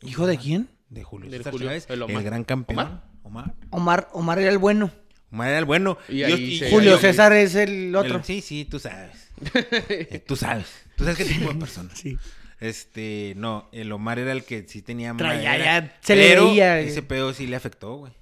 [0.03, 0.69] ¿Hijo de quién?
[0.91, 2.23] De Julio César Julio, Chávez, el el, Omar.
[2.23, 2.79] gran campeón.
[2.79, 3.03] ¿Omar?
[3.23, 3.55] Omar.
[3.71, 4.91] Omar, Omar era el bueno.
[5.33, 5.99] Omar era el bueno.
[6.09, 8.19] Y se- Julio César es el otro.
[8.19, 9.28] el- sí, sí, tú sabes.
[9.89, 10.67] Eh, tú sabes.
[10.97, 11.91] Tú sabes qué tipo de persona.
[11.95, 12.19] Sí.
[12.61, 16.81] Este, no, el Omar era el que sí tenía Traía madera, ya- se le veía.
[16.81, 18.13] Ese pedo sí le afectó, güey.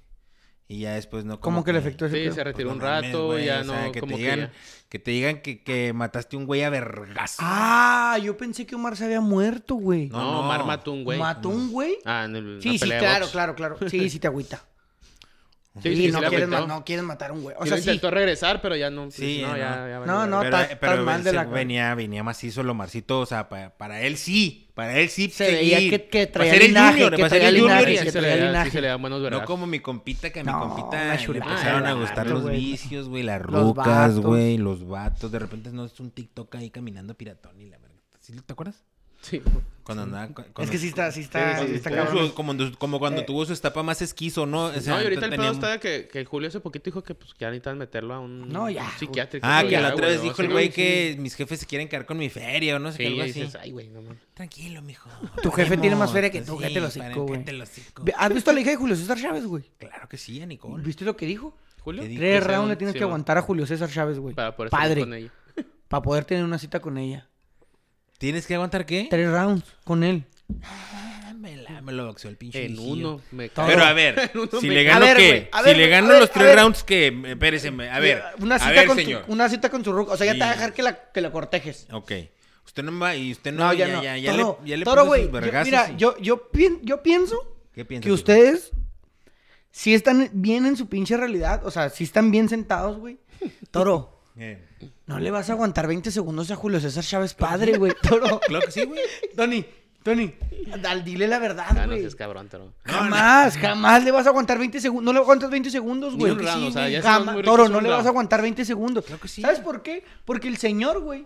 [0.69, 1.39] Y ya después no.
[1.39, 2.35] ¿Cómo que le afectó ese Sí, pedo?
[2.35, 4.17] se retiró Pues un no mames, rato, güey, ya o no, sea, que como te
[4.17, 4.51] que digan, ya.
[4.89, 7.37] que te digan que, que mataste a un güey a vergazo.
[7.39, 10.09] Ah, yo pensé que Omar se había muerto, güey.
[10.09, 10.39] No, No, no.
[10.41, 11.17] Omar mató un güey.
[11.17, 11.97] ¿Mató un güey?
[12.03, 13.31] Ah, en el, Sí, la sí, pelea claro, box.
[13.31, 13.77] claro, claro.
[13.89, 14.61] Sí, sí te agüita.
[15.81, 17.55] Sí, Sí, sí, sí no, quieres no quieres matar a un güey.
[17.59, 19.09] O sea, intentó regresar, pero ya no.
[19.11, 19.57] Sí, no, no.
[19.57, 20.61] ya, ya valió No, no, verga.
[20.63, 24.17] estás- estás mal de la- venía, venía macizo el Omarcito, o sea, pa- para, él
[24.17, 27.55] sí, para él sí Se veía que- que traía el linaje, junior, que traía el
[27.55, 28.69] linaje, junior y Sí, que sí se le traía da- linaje.
[28.69, 31.23] sí se le dan buenos No como mi compita, que a mi No, compita le
[31.37, 35.31] empezaron a gustar los vicios, güey, las rucas, güey, los vatos.
[35.31, 37.97] De repente no es un TikTok ahí caminando piratón y la verdad.
[38.19, 38.83] ¿Sí te acuerdas?
[39.21, 39.41] Sí.
[39.83, 40.27] Cuando andaba.
[40.27, 42.31] cu- Es cuando- que sí está, sí está, Sí, sí, está cabrón.
[42.31, 43.25] como, como cuando Eh.
[43.25, 44.65] tuvo su etapa más esquizo, ¿no?
[44.65, 47.01] O sea, No, y ahorita el pedo está que, que el Julio hace poquito dijo
[47.03, 48.83] que pues ya necesitan meterlo a un No, ya.
[48.83, 49.47] un psiquiátrico.
[49.49, 50.73] Ah, que ya, la otra güey, vez dijo el güey sí.
[50.73, 53.25] que mis jefes se quieren quedar con mi feria o no sé Sí, qué, algo
[53.25, 53.39] y así.
[53.39, 54.17] dices, ay, güey, no mames.
[54.33, 55.09] Tranquilo, mijo.
[55.41, 57.43] Tu jefe tiene más feria que tú, Sí, hocico, para- güey.
[58.17, 59.63] ¿Has visto a la hija de Julio César Chávez, güey?
[59.77, 60.83] Claro que sí, a Nicole.
[60.83, 61.55] ¿Viste lo que dijo?
[61.81, 62.03] ¿Julio?
[62.03, 63.07] Tres rounds un- le tienes que man.
[63.09, 64.35] aguantar a Julio César Chávez, güey.
[64.35, 64.99] Para poder Padre.
[64.99, 65.31] con ella.
[65.87, 67.29] Para poder tener una cita con ella.
[68.17, 69.07] ¿Tienes que aguantar qué?
[69.09, 70.23] Tres rounds con él.
[70.63, 73.21] Ah, me, la- me lo boxeó el pinche En uno.
[73.31, 73.49] Me.
[73.49, 75.49] Pero a ver, si le A gano ver, qué?
[75.51, 77.15] a si le a gano ver, los a tres rounds, ¿qué?
[77.27, 78.23] Espérese, a ver.
[78.39, 79.25] Una a cita, ver, con señor.
[79.25, 80.13] Tu, una cita con su ruca.
[80.13, 81.87] O sea, ya te va a dejar que la, que la cortejes.
[81.91, 82.11] Ok.
[82.65, 84.03] Usted no va y usted no, No, ya, ya, no.
[84.03, 87.55] ya, ya Toro, le, ya le Toro, yo- Mira, y- yo, yo, pien- yo pienso
[87.73, 88.03] ¿Qué piensas?
[88.03, 88.13] que tú?
[88.15, 88.71] ustedes
[89.71, 91.65] sí están bien en su pinche realidad.
[91.65, 93.19] O sea, sí están bien sentados, güey.
[93.71, 94.63] Toro, Eh,
[95.07, 97.93] no le vas a aguantar 20 segundos a Julio César Chávez padre, güey.
[98.01, 98.39] Toro.
[98.41, 98.99] Claro que sí, güey.
[99.35, 99.65] Tony,
[100.03, 100.33] Tony,
[100.87, 102.01] al dile la verdad, Ah, no güey.
[102.01, 102.71] seas cabrón, pero.
[102.85, 105.03] Jamás, jamás le vas a aguantar 20 segundos.
[105.05, 106.33] No le aguantas 20 segundos, güey.
[106.33, 107.41] round, o sea, ya Jamás.
[107.41, 109.05] Toro, no le vas a aguantar 20 segundos.
[109.05, 109.41] Claro que sí.
[109.41, 110.03] ¿Sabes por qué?
[110.25, 111.25] Porque el señor, güey,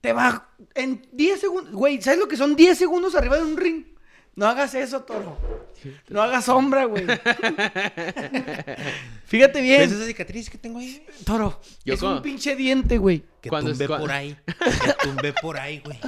[0.00, 1.72] te va en 10 segundos.
[1.72, 3.84] Güey, ¿sabes lo que son 10 segundos arriba de un ring?
[4.36, 5.36] No hagas eso, Toro.
[6.08, 7.06] No hagas sombra, güey.
[9.26, 11.04] Fíjate ¿Ves bien, esa cicatriz que tengo ahí?
[11.24, 11.60] Toro.
[11.84, 13.24] Yo es como- un pinche diente, güey.
[13.40, 14.36] Que Cuando es- tumbé cua- por ahí.
[14.46, 15.98] Que tumbé por ahí, güey.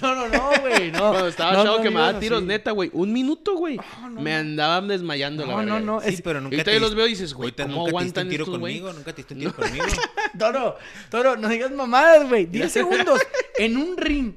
[0.00, 0.90] No, no, no, güey.
[0.92, 1.10] No.
[1.10, 2.46] Cuando estaba No, chavo no que me digas daba tiros, así.
[2.46, 2.90] neta, güey.
[2.92, 3.78] Un minuto, güey.
[4.10, 5.80] Me andaban desmayando, la No, verdad.
[5.80, 6.00] no, no.
[6.02, 7.84] Sí, es- pero nunca ahorita te yo los veo y dices, güey, ahorita ¿cómo nunca
[7.84, 8.74] te diste aguantan un tiro estos, güey?
[8.80, 9.86] conmigo, nunca te diste un tiro conmigo.
[10.38, 10.76] Toro,
[11.10, 12.46] Toro, no digas mamadas, güey.
[12.46, 13.20] 10 segundos
[13.58, 14.34] en un ring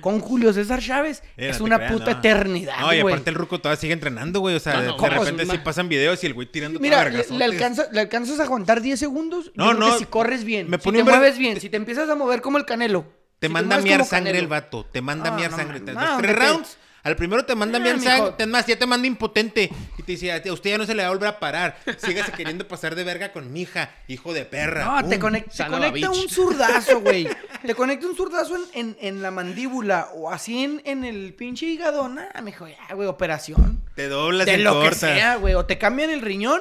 [0.00, 2.18] con Julio César Chávez Eh, es no una creas, puta no.
[2.18, 4.54] eternidad, No, y aparte el ruco todavía sigue entrenando, güey.
[4.56, 7.44] O sea, No, de- repente sí pasan videos y el güey tirando Mira, le, le
[7.44, 9.52] alcanza- le alcanzas a aguantar 10 segundos.
[9.54, 12.40] No, No, si corres bien, Me si te mueves bien, si te empiezas a mover
[12.40, 13.06] como el canelo.
[13.38, 14.38] Te si manda a miar sangre Canelo.
[14.44, 14.86] el vato.
[14.86, 15.80] Te manda a miar sangre.
[15.80, 16.78] tres rounds.
[17.06, 19.70] Al primero te mandan bien sangre, más, ya te manda impotente.
[19.96, 21.78] Y te dice, a usted ya no se le va a volver a parar.
[21.98, 25.02] Sígase queriendo pasar de verga con mi hija, hijo de perra.
[25.02, 27.28] No, te, conecta un zurdazo, güey.
[27.64, 31.66] te conecta un zurdazo en, en, en la mandíbula o así en, en el pinche
[31.66, 32.08] hígado.
[32.08, 33.84] Nah, mijo, ya, güey, operación.
[33.94, 35.14] Te doblas De lo que corta.
[35.14, 35.54] sea, güey.
[35.54, 36.60] O te cambian el riñón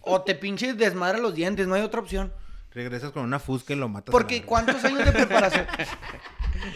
[0.00, 1.66] o te pinches desmadra los dientes.
[1.66, 2.32] No hay otra opción.
[2.72, 4.10] Regresas con una fusca y lo matas.
[4.10, 4.42] Porque.
[4.42, 5.66] ¿cuántos años de preparación?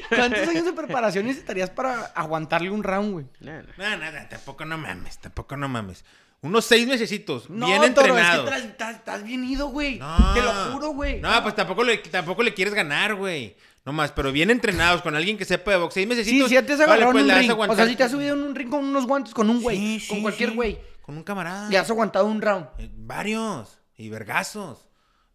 [0.08, 3.26] ¿Cuántos años de preparación necesitarías para aguantarle un round, güey?
[3.40, 3.52] No,
[3.96, 6.04] no, no, tampoco no mames, tampoco no mames.
[6.42, 8.50] Unos seis mesecitos, No, bien Toro, entrenados.
[8.52, 9.98] es que estás, bien ido, güey.
[9.98, 10.34] No.
[10.34, 11.20] Te lo juro, güey.
[11.20, 13.56] No, pues tampoco le, tampoco le quieres ganar, güey.
[13.84, 15.94] No más, pero bien entrenados, con alguien que sepa de box.
[15.94, 16.48] Seis Sí, mesecitos.
[16.48, 17.48] sí, ya te has vale, pues, un ring.
[17.50, 17.76] O aguantar.
[17.78, 19.76] sea, si te has subido en un ring con unos guantes, con un güey.
[20.00, 20.56] Sí, con sí, cualquier sí.
[20.56, 20.78] güey.
[21.00, 21.68] Con un camarada.
[21.70, 22.66] Le has aguantado un round.
[22.78, 23.78] Eh, Varios.
[23.96, 24.85] Y vergazos.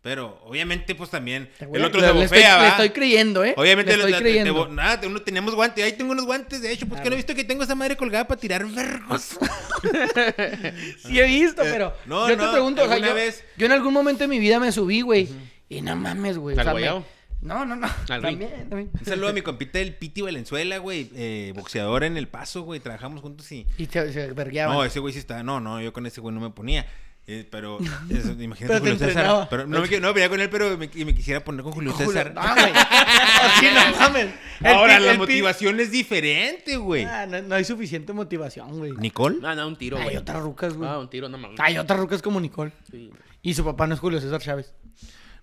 [0.03, 1.47] Pero, obviamente, pues también.
[1.59, 2.61] El otro se bofea, estoy, ¿va?
[2.63, 3.53] le estoy creyendo, ¿eh?
[3.55, 4.65] Obviamente, le estoy la- te- creyendo.
[4.67, 5.83] te- nada, uno- tenemos guantes.
[5.85, 7.95] Ahí tengo unos guantes, de hecho, pues que no he visto que tengo esa madre
[7.95, 9.37] colgada para tirar vergos.
[11.05, 13.43] Sí he visto, pero Eh, no, yo no, te pregunto, o sea, alguna yo, vez-
[13.57, 15.29] yo en algún momento de mi vida me subí, güey,
[15.69, 16.55] y no mames, güey.
[16.55, 17.05] o ¿Al sea, me- guayabo?
[17.41, 17.87] No, no, no.
[18.05, 18.91] También, también.
[18.99, 21.09] Un saludo a mi compita del Piti Valenzuela, güey.
[21.15, 22.79] Eh, boxeador en El Paso, güey.
[22.79, 23.65] Trabajamos juntos y.
[23.79, 24.75] Y se, se vergueaban.
[24.75, 25.41] No, ese güey sí estaba.
[25.41, 26.85] No, no, yo con ese güey no me ponía.
[27.27, 27.77] Eh, pero,
[28.09, 29.47] eso, imagínate Pero Julio César.
[29.49, 31.93] Pero no me, no venía con él, pero me, y me quisiera poner con Julio
[31.93, 32.33] Julio- César.
[32.33, 32.71] No, güey.
[32.75, 34.27] Así no mames.
[34.65, 37.03] Ahora, la motivación es diferente, güey.
[37.05, 38.91] Ah, no, no hay suficiente motivación, güey.
[38.93, 39.37] ¿Nicole?
[39.39, 40.17] No, no, un tiro, Hay güey.
[40.17, 40.89] otras rucas, güey.
[40.89, 41.59] Ah, un tiro, no mames.
[41.59, 42.71] Hay otras rucas como Nicole.
[42.89, 43.11] Sí.
[43.43, 44.73] Y su papá no es Julio César Chávez.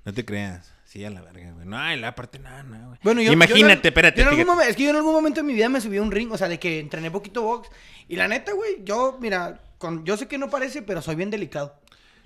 [0.04, 0.72] No te creas.
[0.84, 1.66] Sí, a la verga, güey.
[1.66, 2.98] No, y la parte nada, nada, güey.
[3.02, 3.32] Bueno, yo.
[3.32, 4.16] Imagínate, yo espérate.
[4.16, 4.60] yo en algún fíjate.
[4.62, 6.30] momen- es que yo en algún momento de mi vida me subí a un ring,
[6.32, 7.68] o sea, de que entrené poquito box.
[8.08, 11.30] Y la neta, güey, yo, mira, con, yo sé que no parece, pero soy bien
[11.30, 11.80] delicado.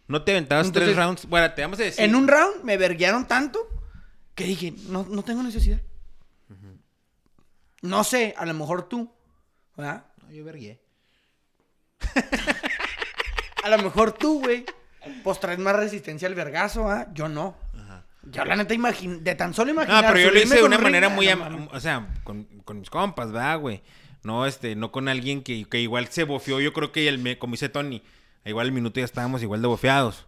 [0.09, 1.27] No te aventabas Entonces, tres rounds.
[1.27, 2.05] Bueno, te vamos a decir.
[2.05, 3.61] En un round me verguearon tanto
[4.35, 5.81] que dije, no, no tengo necesidad.
[7.83, 9.13] No sé, a lo mejor tú,
[9.77, 10.07] ¿verdad?
[10.23, 10.81] No, yo vergué.
[13.65, 14.65] A lo mejor tú, güey,
[15.23, 17.07] pues traes más resistencia al vergazo, ¿ah?
[17.13, 17.57] Yo no.
[18.25, 20.13] Yo la neta imagino, de tan solo No, imaginar.
[20.13, 22.45] pero yo lo hice de una ring, manera ah, muy, no am- o sea, con,
[22.65, 23.83] con mis compas, ¿verdad, güey?
[24.25, 26.61] No, este, no con alguien que, que igual se bofeó.
[26.61, 28.03] Yo creo que el, me- como dice Tony,
[28.45, 30.27] igual al minuto ya estábamos igual de bofeados.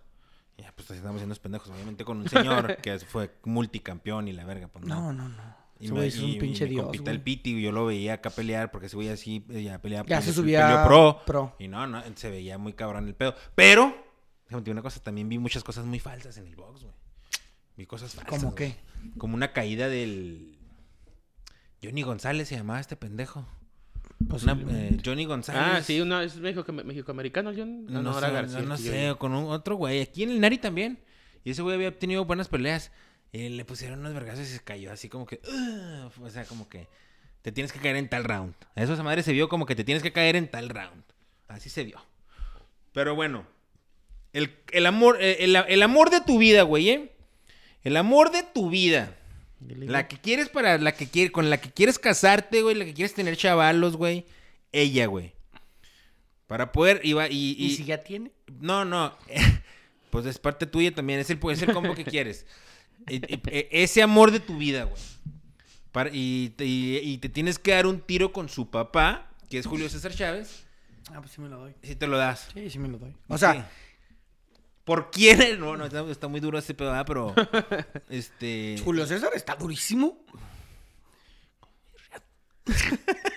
[0.58, 4.68] Ya, pues estábamos siendo pendejos, obviamente con un señor que fue multicampeón y la verga,
[4.68, 5.64] pues No, no, no.
[5.80, 8.14] Y, me- es y- un y pinche mi dios, compita el Piti, yo lo veía
[8.14, 10.06] acá pelear porque ese güey así eh, ya peleaba.
[10.08, 11.20] Ya pues, se el- subía pro.
[11.26, 11.56] pro.
[11.58, 13.34] Y no, no, se veía muy cabrón el pedo.
[13.56, 13.94] Pero,
[14.44, 16.94] déjame decir una cosa, también vi muchas cosas muy falsas en el box, güey.
[17.76, 18.38] Vi cosas falsas.
[18.40, 18.76] ¿Cómo qué?
[19.18, 20.56] Como una caída del...
[21.82, 23.44] Johnny González se llamaba este pendejo.
[24.20, 24.94] Una, Posiblemente.
[24.96, 25.62] eh, Johnny González.
[25.64, 28.60] Ah, sí, uno es México, México-americano, yo no, No, no, sé, García.
[28.60, 30.00] no, no yo- sé, o con un, otro güey.
[30.00, 30.98] Aquí en el Nari también.
[31.44, 32.90] Y ese güey había tenido buenas peleas.
[33.32, 35.40] Eh, le pusieron unos vergazos y se cayó así como que...
[36.22, 36.86] O sea, como que...
[37.42, 38.54] Te tienes que caer en tal round.
[38.74, 41.02] Eso esa madre se vio como que te tienes que caer en tal round.
[41.48, 42.00] Así se vio.
[42.92, 43.46] Pero bueno.
[44.32, 47.12] El, el amor, eh, el, el amor de tu vida, güey, ¿eh?
[47.82, 49.14] El amor de tu vida.
[49.66, 52.94] La que quieres para, la que quieres, con la que quieres casarte, güey, la que
[52.94, 54.26] quieres tener chavalos, güey.
[54.72, 55.32] Ella, güey.
[56.46, 58.30] Para poder, iba, y, ¿Y, y- si ya tiene?
[58.60, 59.16] no, no.
[60.10, 61.18] Pues es parte tuya también.
[61.18, 62.46] Es el, es el combo que quieres.
[63.08, 65.02] E- e- e- Ese amor de tu vida, güey.
[65.90, 69.66] Para- y, te- y- te tienes que dar un tiro con su papá, que es
[69.66, 70.64] Julio César Chávez.
[71.12, 71.72] Ah, pues sí me lo doy.
[71.82, 72.48] Si te lo das.
[72.54, 73.12] Sí, sí me lo doy.
[73.26, 73.60] O sea, Sí.
[74.84, 75.38] ¿Por quién?
[75.60, 77.06] No, no, está, está muy duro este pedo, ¿verdad?
[77.06, 77.34] pero.
[78.08, 78.76] Este.
[78.84, 80.18] Julio César está durísimo.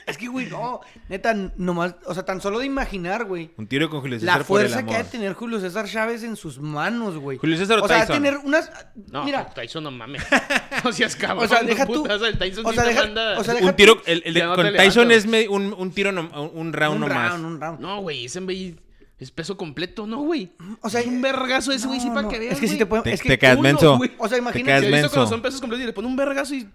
[0.05, 0.79] es que, güey, no.
[1.09, 1.95] Neta, nomás.
[2.05, 3.51] O sea, tan solo de imaginar, güey.
[3.57, 5.85] Un tiro con Julio César La por el fuerza que ha de tener Julio César
[5.87, 7.37] Chávez en sus manos, güey.
[7.37, 8.23] Julio César o O sea, ha de Tyson.
[8.23, 8.71] tener unas.
[9.11, 10.23] No, Mira, Tyson no mames.
[10.83, 11.43] No seas cabrón.
[11.43, 13.53] O sea, deja tú- putas, el Tyson o sí sea, te deja- manda- o sea,
[13.55, 16.29] deja Un tiro, el, el de- no con Tyson es me- un, un tiro, no-
[16.53, 17.31] un round un nomás.
[17.31, 17.79] round, un round.
[17.81, 18.77] No, güey, ese güey
[19.19, 20.51] es peso completo, ¿no, güey?
[20.81, 22.67] O sea, es un vergazo ese güey, sí, no, para no, que veas, Es que
[22.67, 22.79] si güey.
[22.79, 23.03] te pueden.
[23.03, 23.97] Te, Es te que quedas uno, menso.
[23.97, 24.11] güey.
[24.17, 24.63] O sea, Te imagínate.
[24.65, 26.69] quedas he visto cuando son pesos completos y le pone un vergazo y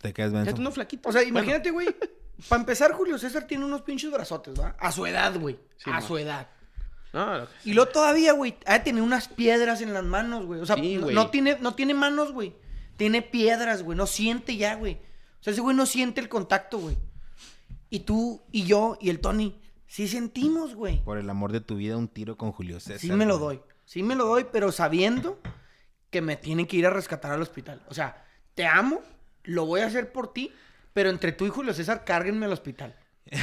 [0.00, 0.54] Te quedas ya menso.
[0.54, 1.08] tú no flaquito.
[1.08, 1.88] O sea, imagínate, güey.
[2.48, 4.76] Para empezar, Julio César tiene unos pinches brazotes, ¿va?
[4.78, 5.58] A su edad, güey.
[5.78, 6.48] Sí, a su edad.
[7.12, 10.60] lo Y luego todavía, güey, ha de tener unas piedras en las manos, güey.
[10.60, 12.54] O sea, Sí, no tiene, no tiene manos, güey.
[12.98, 13.96] Tiene piedras, güey.
[13.96, 14.94] No siente ya, güey.
[15.40, 16.96] O sea, ese güey no siente el contacto, güey.
[17.88, 21.02] Y tú, y yo, y el Tony, sí sentimos, güey.
[21.04, 22.98] Por el amor de tu vida, un tiro con Julio César.
[23.00, 23.60] Sí me lo doy.
[23.84, 25.40] Sí me lo doy, pero sabiendo
[26.10, 27.82] que me tienen que ir a rescatar al hospital.
[27.88, 29.00] O sea, te amo,
[29.44, 30.52] lo voy a hacer por ti,
[30.92, 32.96] pero entre tú y Julio César, cárguenme al hospital.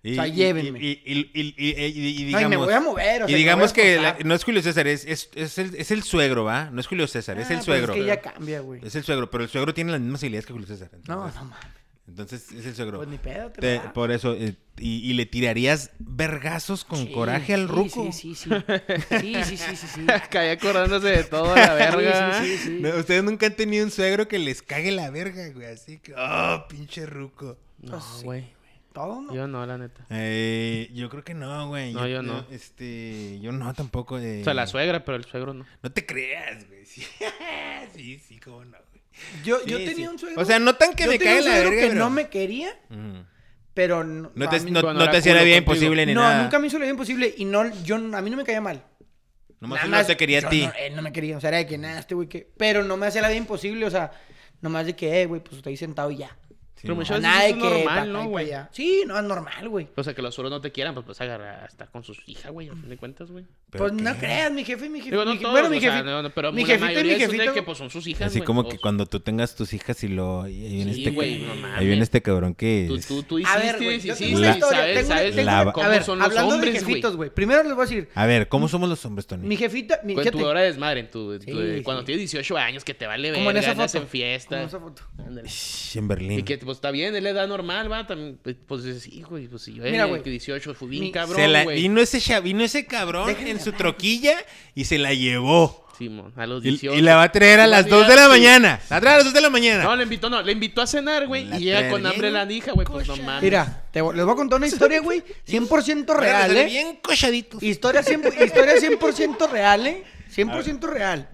[0.00, 0.78] Y, O sea, y- llévenme.
[0.80, 3.28] Y, y- y- y- y- y- y No, y me voy a mover, o y
[3.28, 6.04] sea, me digamos que la- no es Julio César, es, es, es el, es el
[6.04, 6.70] suegro, ¿va?
[6.70, 7.94] No es Julio César, es Ah, el pues suegro.
[7.94, 8.80] Es que ya cambia, güey.
[8.86, 10.88] Es el suegro, pero el suegro tiene las mismas habilidades que Julio César.
[11.08, 11.58] No, no mames.
[12.08, 12.96] Entonces es el suegro.
[12.98, 17.12] Pues ni pedo, te Te- por eso, eh, y, y le tirarías vergazos con Sí,
[17.12, 18.10] coraje al sí, ruco.
[18.12, 18.50] Sí, sí, sí.
[19.20, 20.06] Sí, sí, sí, sí, sí.
[20.30, 22.42] Caía acordándose de todo, la verga.
[22.42, 22.78] Sí, sí, sí, sí.
[22.80, 25.66] No, ustedes nunca han tenido un suegro que les cague la verga, güey.
[25.66, 27.58] Así que, oh, pinche ruco.
[27.80, 28.24] No, Pues sí.
[28.24, 28.58] güey.
[28.94, 29.32] Todo, ¿no?
[29.34, 30.06] Yo no, la neta.
[30.10, 31.92] Eh, yo creo que no, güey.
[31.92, 32.44] No, yo no.
[32.50, 34.18] Este, yo no tampoco.
[34.18, 34.40] eh.
[34.40, 35.64] O sea, la suegra, pero el suegro no.
[35.82, 36.78] No te creas, güey.
[36.86, 37.04] Sí,
[37.94, 38.87] sí, sí, cómo no, güey.
[39.44, 39.84] Yo, Sí, yo sí.
[39.84, 40.40] tenía un suegro.
[40.40, 42.70] O sea, no tan que yo me un la verga, que pero- no me quería,
[43.74, 46.42] pero no, No te, mí- no, no te hacía la vida imposible ni no, nada.
[46.42, 48.82] nunca me hizo la vida imposible y no, yo, a mí no me caía mal.
[49.60, 50.66] Nomás Nada más, no te quería a ti.
[50.66, 52.48] No, él no me quería, o sea, era de que nada, este güey que...
[52.56, 54.12] Pero no me hacía la vida imposible, o sea,
[54.60, 56.36] nomás de que, eh, güey, pues estoy sentado y ya.
[56.78, 58.50] Sí, Pero muchas veces nada de eso es que normal, ¿no, y güey?
[58.70, 59.88] Sí, no, es normal, güey.
[59.96, 62.04] O sea, que los suegros no te quieran, pues vas a agarrar a estar con
[62.04, 63.44] sus hijas, güey, a fin de cuentas, güey.
[63.70, 64.18] ¿Pero Pues no qué?
[64.20, 65.10] creas, mi jefe y mi jefe.
[65.10, 66.04] Digo, no mi todos, bueno, mi o sea, jefe.
[66.04, 67.54] no, no, pero mi jefito y mayoría mi son de jefito.
[67.54, 70.08] que pues son sus hijas, Así güey, como que cuando tú tengas tus hijas y
[70.08, 70.46] lo...
[70.48, 71.14] Y ahí viene Sí, este...
[71.14, 72.84] güey, ca- no ahí viene este cabrón que...
[72.88, 75.16] Tú, tú, tú A hiciste, ver, güey, yo hiciste, tengo una historia, sabes, tengo una-
[75.18, 76.86] sabes tengo la- una- cómo a ver, son los hablando de hombres, güey.
[76.94, 77.30] jefitos, güey.
[77.30, 79.46] Primero les voy a decir, A ver, ¿cómo somos los hombres, Tony?
[79.46, 81.08] mi jefita, mi tu hora de desmadre,
[81.82, 83.80] cuando tienes 18 años, que te vale ver, como en esa foto.
[83.82, 84.60] andas en como fiesta.
[84.62, 85.02] en esa foto.
[85.94, 86.36] En Berlín.
[86.68, 89.72] Pues está bien, es la edad normal, va, también, pues, pues dices, hijo, pues si
[89.72, 90.22] yo Mira, era güey.
[90.22, 91.80] que 18 fui bien Mi- cabrón, Se la- güey.
[91.80, 93.78] vino ese cha- vino ese cabrón en su hablar.
[93.78, 94.36] troquilla
[94.74, 95.86] y se la llevó.
[95.96, 96.94] Simón, a los Y, 18.
[96.98, 98.28] y la va a traer a las mira, 2 de la sí.
[98.28, 98.80] mañana.
[98.90, 99.82] La trae a las 2 de la mañana.
[99.82, 102.72] No, le invitó, no, le invitó a cenar, güey, y llega con hambre la hija,
[102.72, 103.42] güey, pues no mames.
[103.42, 106.64] Mira, te les voy a contar una historia, güey, 100% Ahora real, ¿eh?
[106.66, 107.62] Bien cochaditos.
[107.62, 110.04] Historia 100%, historia 100% real, ¿eh?
[110.30, 111.30] 100% real.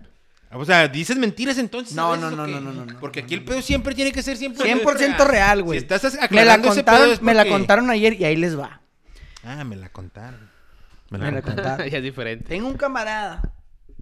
[0.56, 1.94] O sea, dices mentiras entonces.
[1.96, 3.00] No, ¿sabes no, no, no, no, no, no.
[3.00, 5.80] Porque aquí el pedo siempre tiene que ser 100%, 100% real, güey.
[5.80, 8.58] Si estás Me la aclarando ese pedo contaron, me la contaron ayer y ahí les
[8.58, 8.80] va.
[9.42, 10.48] Ah, me la contaron.
[11.10, 11.88] Me la contaron.
[11.90, 12.46] ya es diferente.
[12.46, 13.52] Tengo un camarada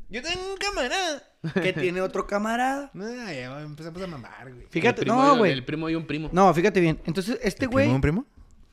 [0.09, 1.23] Yo tengo un camarada.
[1.55, 2.91] que tiene otro camarada.
[3.01, 4.67] Ah, ya empezamos a mamar, güey.
[4.71, 5.53] Fíjate, no, güey.
[5.53, 6.29] El primo y un primo.
[6.33, 7.01] No, fíjate bien.
[7.07, 7.88] Entonces, este ¿El güey.
[7.88, 8.27] un primo?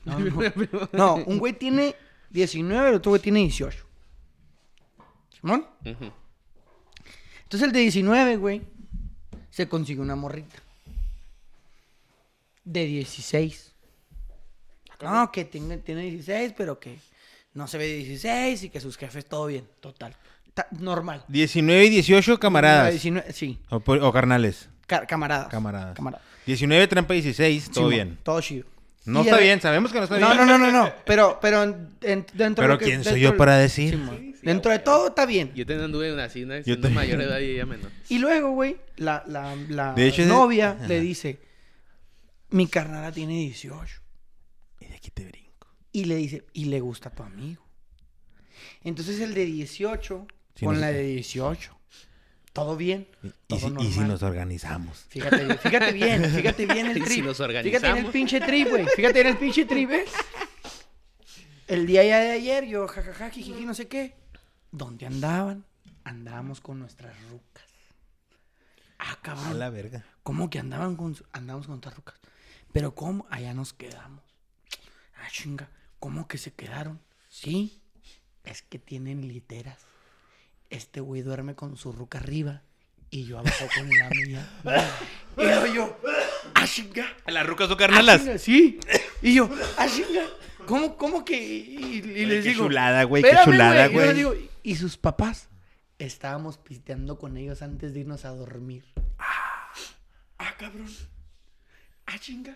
[0.05, 0.89] No, no.
[0.91, 1.95] No, un güey tiene
[2.29, 3.85] 19, el otro güey tiene 18.
[5.39, 5.65] ¿Simón?
[5.85, 6.11] Ujú.
[7.49, 8.61] Entonces el de 19, güey,
[9.49, 10.55] se consiguió una morrita.
[12.63, 13.71] De 16.
[15.01, 16.97] No, que tiene, tiene 16, pero que
[17.55, 19.65] no se ve de 16 y que sus jefes todo bien.
[19.79, 20.13] Total.
[20.53, 21.23] Ta- normal.
[21.27, 22.91] 19 y 18 camaradas.
[22.91, 24.69] 19, sí, O, o carnales.
[24.85, 25.47] ca- camaradas.
[25.47, 25.95] Camaradas.
[25.95, 26.25] Camaradas.
[26.45, 28.17] 19 trampa 16, todo Simón, bien.
[28.21, 28.67] Todo chido.
[29.05, 30.37] No Y está de- bien, sabemos que no está No, bien.
[30.37, 30.93] no, no, no, no.
[31.05, 33.57] Pero, pero en- en- dentro Pero de lo que- ¿quién soy dentro yo de- para
[33.57, 33.91] decir?
[33.95, 34.28] Simón.
[34.41, 35.51] Dentro de todo está bien.
[35.53, 36.55] Yo también anduve una así, ¿no?
[36.57, 37.91] Yo Siendo mayor de edad y ella menor.
[38.09, 41.39] Y luego, güey, la, la, la De hecho, ese- novia le dice,
[42.49, 44.01] mi carnala tiene 18.
[44.81, 45.67] Y de aquí te brinco.
[45.91, 47.65] Y le dice, y le gusta a tu amigo.
[48.83, 51.75] Entonces el de 18 Sí, con no la de 18.
[52.53, 53.07] Todo bien.
[53.47, 53.91] Y, si, y normal.
[53.93, 55.05] si nos organizamos.
[55.09, 57.25] Fíjate, bien, fíjate bien, fíjate bien el Y si trip.
[57.25, 58.11] nos fíjate en el organizamos.
[58.11, 58.85] pinche trip, güey.
[58.95, 60.05] Fíjate en el pinche trip, ¿eh?
[61.67, 64.15] El día ya de ayer, yo, jajaja, jijiji, no sé qué.
[64.71, 65.65] ¿Dónde andaban?
[66.03, 67.63] Andábamos con nuestras rucas.
[68.97, 69.59] Ah, A cabrón.
[69.59, 70.03] la verga.
[70.23, 72.19] ¿Cómo que andaban con, su- andábamos con nuestras rucas?
[72.71, 73.25] Pero ¿cómo?
[73.29, 74.23] Allá nos quedamos.
[75.15, 75.69] Ah, chinga.
[75.99, 77.01] ¿Cómo que se quedaron?
[77.29, 77.81] Sí.
[78.43, 79.77] Es que tienen literas.
[80.69, 82.61] Este güey duerme con su ruca arriba
[83.09, 84.47] y yo abajo con la mía.
[85.37, 85.99] Y luego yo,
[86.53, 87.07] ah, chinga.
[87.25, 88.21] ¿Las rucas o ah, carnalas?
[88.41, 88.79] Sí.
[89.21, 90.25] Y yo, ah, chinga.
[90.67, 91.41] ¿Cómo, cómo que?
[91.41, 92.65] Y, y les qué digo.
[92.65, 94.48] chulada, güey, qué "Espérame, chulada, Y yo les güey".
[94.63, 95.49] ¿Y sus papás?
[95.97, 98.85] Estábamos pisteando con ellos antes de irnos a dormir.
[100.37, 100.87] Ah, cabrón.
[102.05, 102.55] Ah, chinga.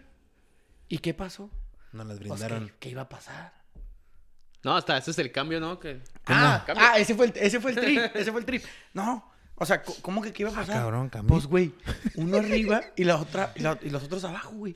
[0.88, 1.50] ¿Y qué pasó?
[1.92, 2.68] Nos las Pues, brindaron.
[2.68, 3.54] ¿qué, qué iba a pasar?
[4.64, 5.80] No, hasta ese es el cambio, ¿no?
[5.80, 6.02] Que...
[6.26, 6.86] Ah, Cambio.
[6.88, 8.64] ah, ese fue el, ese fue el trip, ese fue el trip.
[8.94, 10.78] No, o sea, ¿cómo que qué iba a pasar?
[10.78, 11.36] Ah, cabrón, cambió.
[11.36, 11.74] Pues, güey,
[12.16, 14.76] uno arriba y la otra, y, la- y los otros abajo, güey.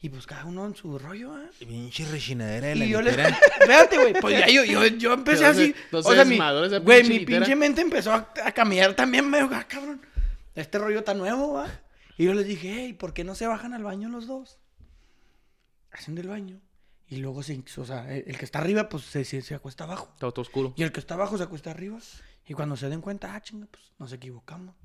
[0.00, 1.46] Y pues cada uno en su rollo, ¿ah?
[1.58, 3.16] Pinche rechinadera de la Y yo les...
[3.16, 3.36] litera.
[3.60, 4.14] Espérate, güey.
[4.20, 5.74] Pues ya yo, yo, yo empecé así.
[5.90, 6.38] no o se sea, mi,
[6.78, 9.28] güey, mi pinche mente empezó a, a cambiar también.
[9.28, 10.00] Me dijo, ah, cabrón,
[10.54, 11.68] este rollo está nuevo, ¿va?
[12.16, 14.58] Y yo les dije, hey, ¿por qué no se bajan al baño los dos?
[15.90, 16.60] Hacen del baño.
[17.08, 19.84] Y luego, se, o sea, el, el que está arriba, pues se, se, se acuesta
[19.84, 20.10] abajo.
[20.12, 20.74] Está todo oscuro.
[20.76, 21.98] Y el que está abajo se acuesta arriba.
[22.46, 24.76] Y cuando se den cuenta, ah, chinga, pues nos equivocamos.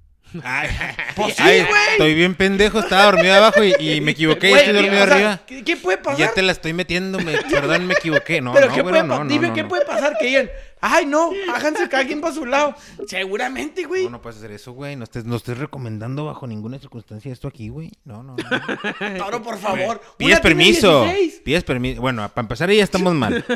[0.43, 0.69] Ay,
[1.15, 1.81] Pues sí, ay, güey.
[1.91, 5.15] Estoy bien pendejo, estaba dormido abajo y, y me equivoqué y estoy dormido o sea,
[5.15, 5.41] arriba.
[5.45, 6.19] ¿qué, qué puede pasar?
[6.19, 8.41] Ya te la estoy metiendo, me, perdón, me equivoqué.
[8.41, 9.69] No, Pero no, ¿qué güero, puede, no, no, dime no, qué no.
[9.69, 10.49] puede pasar que digan,
[10.81, 12.75] ay, no, háganse cada quien para su lado.
[13.07, 14.05] Seguramente, güey.
[14.05, 14.95] No, no puedes hacer eso, güey.
[14.95, 17.91] No estés, no estés recomendando bajo ninguna circunstancia esto aquí, güey.
[18.03, 19.17] No, no, no.
[19.17, 20.01] Toro, por favor.
[20.17, 21.03] Pides permiso.
[21.03, 21.41] 16.
[21.45, 22.01] Pides permiso.
[22.01, 23.45] Bueno, para empezar ahí ya estamos mal.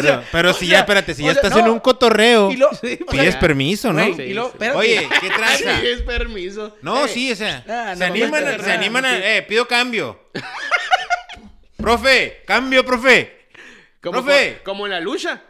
[0.00, 2.70] Pero, pero si ya, espérate, si ya estás en un cotorreo, y lo-
[3.10, 4.02] pides permiso, ¿no?
[4.02, 4.50] güey, Sí, y lo- sí.
[4.52, 4.78] espérate.
[4.78, 5.80] Oye, ¿qué tranza?
[5.80, 6.76] Sí, es permiso.
[6.82, 9.22] No, Eh, sí, o sea, ah, se no, animan, a- se animan a, sí.
[9.24, 10.18] eh, pido cambio.
[11.76, 13.46] profe, cambio, profe.
[14.02, 14.58] Como, Profe.
[14.58, 15.42] co- como en la lucha.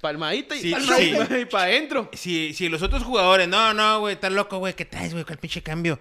[0.00, 1.34] Palmadita y, Sí, palmadita sí.
[1.40, 2.10] y para adentro.
[2.12, 5.24] Si, si los otros jugadores, no, no, güey, estás loco, güey, ¿qué traes, güey?
[5.24, 5.98] ¿Cuál pinche cambio?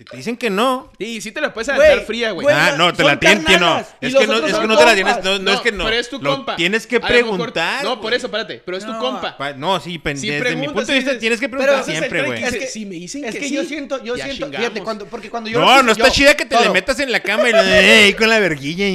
[0.00, 0.90] Si te dicen que no.
[0.98, 2.46] Y sí te la puedes aventar fría, güey.
[2.50, 3.78] ah, no, te la tienen que no.
[4.00, 5.84] Es que no, es que no te la tienes, no, no es que no.
[5.84, 6.56] Pero es tu Lo compa.
[6.56, 7.84] tienes que preguntar.
[7.84, 8.62] No, por eso, espérate.
[8.64, 9.36] Pero es tu compa.
[9.36, 12.22] Pa- No, sí, pen- Si desde mi punto de vista dices, tienes que preguntar siempre,
[12.22, 12.42] güey.
[12.42, 15.28] Es que, si me dicen es que sí, yo siento, yo siento, fíjate, cuando, porque
[15.28, 17.52] cuando yo No, no está yo- chida que te le metas en la cama y
[17.52, 18.86] le ey, con la verguilla.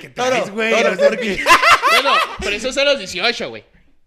[0.00, 0.72] ¿Qué traes, güey?
[0.72, 3.64] Bueno, pero eso es a los 18, güey.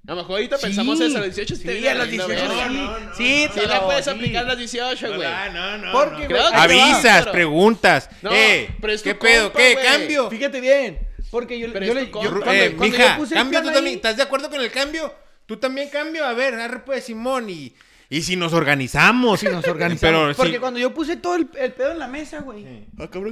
[0.09, 1.55] A lo mejor ahorita pensamos eso a los 18.
[1.55, 2.73] Sí, te a los viene 18, la sí.
[2.73, 3.13] verga.
[3.15, 5.27] Sí, Sí, le Toro, puedes aplicar a los 18, güey.
[5.27, 6.29] Ah, no, no, Porque, no.
[6.29, 6.63] güey, va.
[6.63, 8.09] Avisas, preguntas.
[8.23, 9.43] No, eh, pero es ¿qué pedo?
[9.53, 9.77] compa, ¿Qué?
[9.83, 10.29] ¿Cambio?
[10.31, 11.85] Fíjate bien, porque yo, le...
[11.85, 13.95] yo- Eh, cuando mija, yo puse el cambio tú también.
[13.97, 15.13] ¿Estás de acuerdo con el cambio?
[15.45, 16.25] Tú también cambio.
[16.25, 17.47] A ver, arre pues, Simón.
[17.49, 17.75] Y,
[18.09, 19.39] y si nos organizamos.
[19.41, 20.21] Sí, nos organizamos.
[20.25, 20.59] Pero Porque sí.
[20.59, 22.65] cuando yo puse todo el, el pedo en la mesa, güey.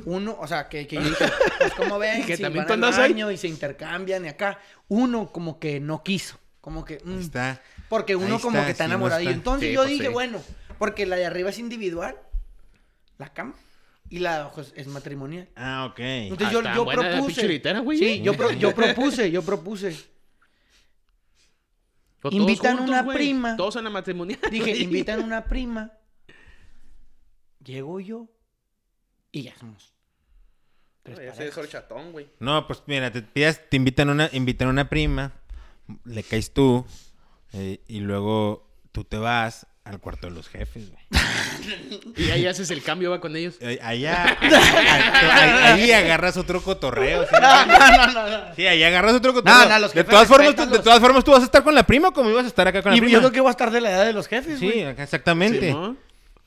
[0.05, 1.25] Uno, o sea, que, que yo dije,
[1.57, 2.99] pues como ven, Que si también van al ahí.
[2.99, 4.59] baño y se intercambian y acá.
[4.89, 6.39] Uno como que no quiso.
[6.61, 6.99] Como que.
[7.03, 7.61] mm, está.
[7.89, 9.21] Porque uno como que está sí, no enamorado.
[9.21, 10.13] y entonces Sí, yo pues dije, sí.
[10.13, 10.41] bueno,
[10.77, 12.17] porque la de arriba es individual,
[13.17, 13.53] la cama,
[14.09, 15.47] y la de abajo es, es matrimonial.
[15.55, 15.99] Ah, ok.
[15.99, 17.61] Entonces Ah, yo, yo propuse.
[17.97, 19.97] Sí, yo, pro- yo propuse, yo propuse.
[22.19, 23.55] Todos Invitan juntos, una prima.
[23.55, 24.39] Todos en la matrimonial.
[24.49, 24.83] Dije, güey.
[24.83, 25.91] invitan una prima.
[27.63, 28.27] Llego yo.
[29.31, 29.93] Y ya somos.
[31.03, 31.57] Tres es parejas.
[31.57, 32.27] horchatón, güey.
[32.39, 35.31] No, pues mira, te, pidas- te invitan una, invitan una prima,
[36.05, 36.85] le caes tú,
[37.53, 41.03] eh, y luego tú te vas al cuarto de los jefes, güey.
[42.17, 43.55] Y ahí haces el cambio, va con ellos.
[43.59, 47.23] Eh, Allá, ahí, ahí agarras otro cotorreo.
[47.23, 47.35] ¿sí?
[47.41, 48.55] No, no, no, no.
[48.55, 49.63] Sí, ahí agarras otro cotorreo.
[49.63, 51.75] No, no, los de, todas formas, tú, de todas formas, tú vas a estar con
[51.75, 53.13] la prima como ibas a estar acá con la Y prima.
[53.13, 54.81] yo creo que voy a estar de la edad de los jefes, Sí, güey.
[54.81, 55.71] exactamente.
[55.71, 55.95] ¿no?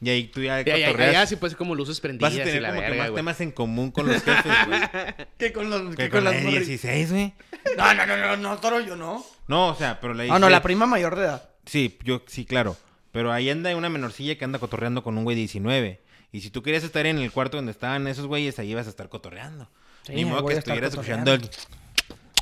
[0.02, 1.10] Y ahí tú ya Y ahí- ahí- cotorreas.
[1.10, 3.14] allá sí puede ser como luces prendidas Vas a tener y la como que más
[3.14, 4.80] temas en común con los jefes, güey.
[5.38, 7.34] Que con los que que con la las de morri- 16, güey.
[7.76, 9.24] No, no, no, no, no, toro, yo no.
[9.46, 11.50] No, o sea, pero la Ah, no, la 16 prima mayor de edad.
[11.66, 12.76] Sí, yo, sí, claro.
[13.12, 16.00] Pero ahí anda una menorcilla que anda cotorreando con un güey de 19.
[16.32, 18.90] Y si tú querías estar en el cuarto donde estaban esos güeyes, ahí ibas a
[18.90, 19.68] estar cotorreando.
[20.06, 21.42] Sí, Ni modo que estuvieras escuchando el...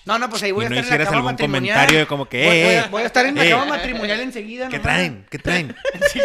[0.09, 1.75] No, no, pues ahí voy Y a no estar en la hicieras cama algún matrimonial.
[1.77, 3.51] comentario de como que, Voy, eh, voy a, voy a estar en la eh.
[3.51, 4.69] cama matrimonial enseguida.
[4.69, 4.83] ¿Qué nomás.
[4.83, 5.27] traen?
[5.31, 5.77] ¿Qué traen?
[6.13, 6.21] Sí.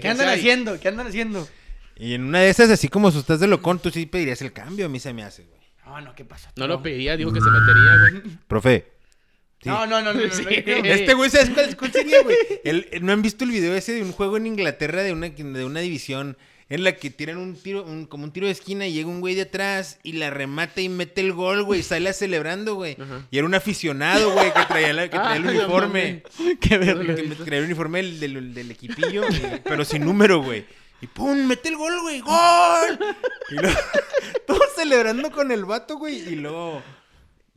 [0.00, 0.38] ¿Qué andan ahí.
[0.38, 0.78] haciendo?
[0.80, 1.48] ¿Qué andan haciendo?
[1.96, 4.52] Y en una de esas, así como si estás de locón, tú sí pedirías el
[4.52, 4.86] cambio.
[4.86, 5.60] A mí se me hace, güey.
[5.86, 6.52] No, no, ¿qué pasa?
[6.56, 8.36] No lo pediría, dijo que se metería, güey.
[8.48, 8.92] Profe.
[9.62, 9.68] sí.
[9.68, 10.20] No, no, no, no.
[10.20, 10.44] no, no, Sí.
[10.48, 12.36] Este güey, ¿sabes cuál, cuál sería, güey?
[12.64, 15.64] El- ¿No han visto el video ese de un juego en Inglaterra de una, de
[15.64, 16.36] una división
[16.70, 19.20] en la que tiran un tiro, un- como un tiro de esquina y llega un
[19.20, 22.96] güey de atrás y la remata y mete el gol, güey, y sale celebrando, güey.
[22.98, 23.26] Ajá.
[23.30, 26.22] Y era un aficionado, güey, que traía, la- que traía el Ah, uniforme.
[26.38, 27.14] Qué que, verga.
[27.16, 30.64] que traía el uniforme del, del- del equipillo, eh, pero sin número, güey.
[31.02, 32.98] Y pum, mete el gol, güey, gol.
[33.50, 33.78] Y luego,
[34.46, 36.16] todos celebrando con el vato, güey.
[36.18, 36.82] Y luego,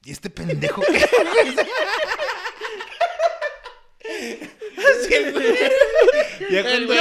[0.06, 1.06] ¿y este pendejo qué?
[4.04, 5.54] Así el güey.
[6.52, 6.94] Ya cuando,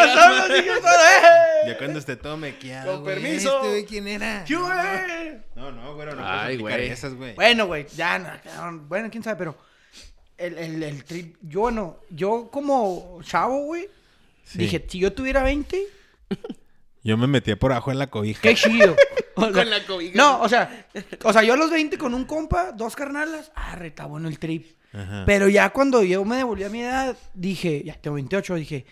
[1.67, 3.57] ya cuando esté todo mequeado, Con güey, permiso.
[3.57, 4.45] ¿Este güey quién era?
[4.45, 5.41] Yo, eh.
[5.55, 6.87] No, no, güey, no puedes Ay, güey.
[6.89, 7.35] esas, güey.
[7.35, 9.57] Bueno, güey, ya, no, bueno, quién sabe, pero
[10.39, 13.89] el, el, el trip, yo no, yo como chavo, güey,
[14.45, 14.59] Sí.
[14.59, 15.81] dije, si yo tuviera 20,
[17.05, 18.41] Yo me metía por abajo en la cobija.
[18.43, 18.97] qué chido.
[19.35, 20.13] O sea, Con la cobija.
[20.15, 20.87] No, o sea,
[21.25, 24.39] o sea, yo a los 20 con un compa, dos carnalas, ah, está bueno el
[24.39, 24.67] trip.
[24.93, 25.23] Ajá.
[25.25, 28.85] Pero ya cuando yo me devolví a mi edad, dije, ya tengo 28, dije,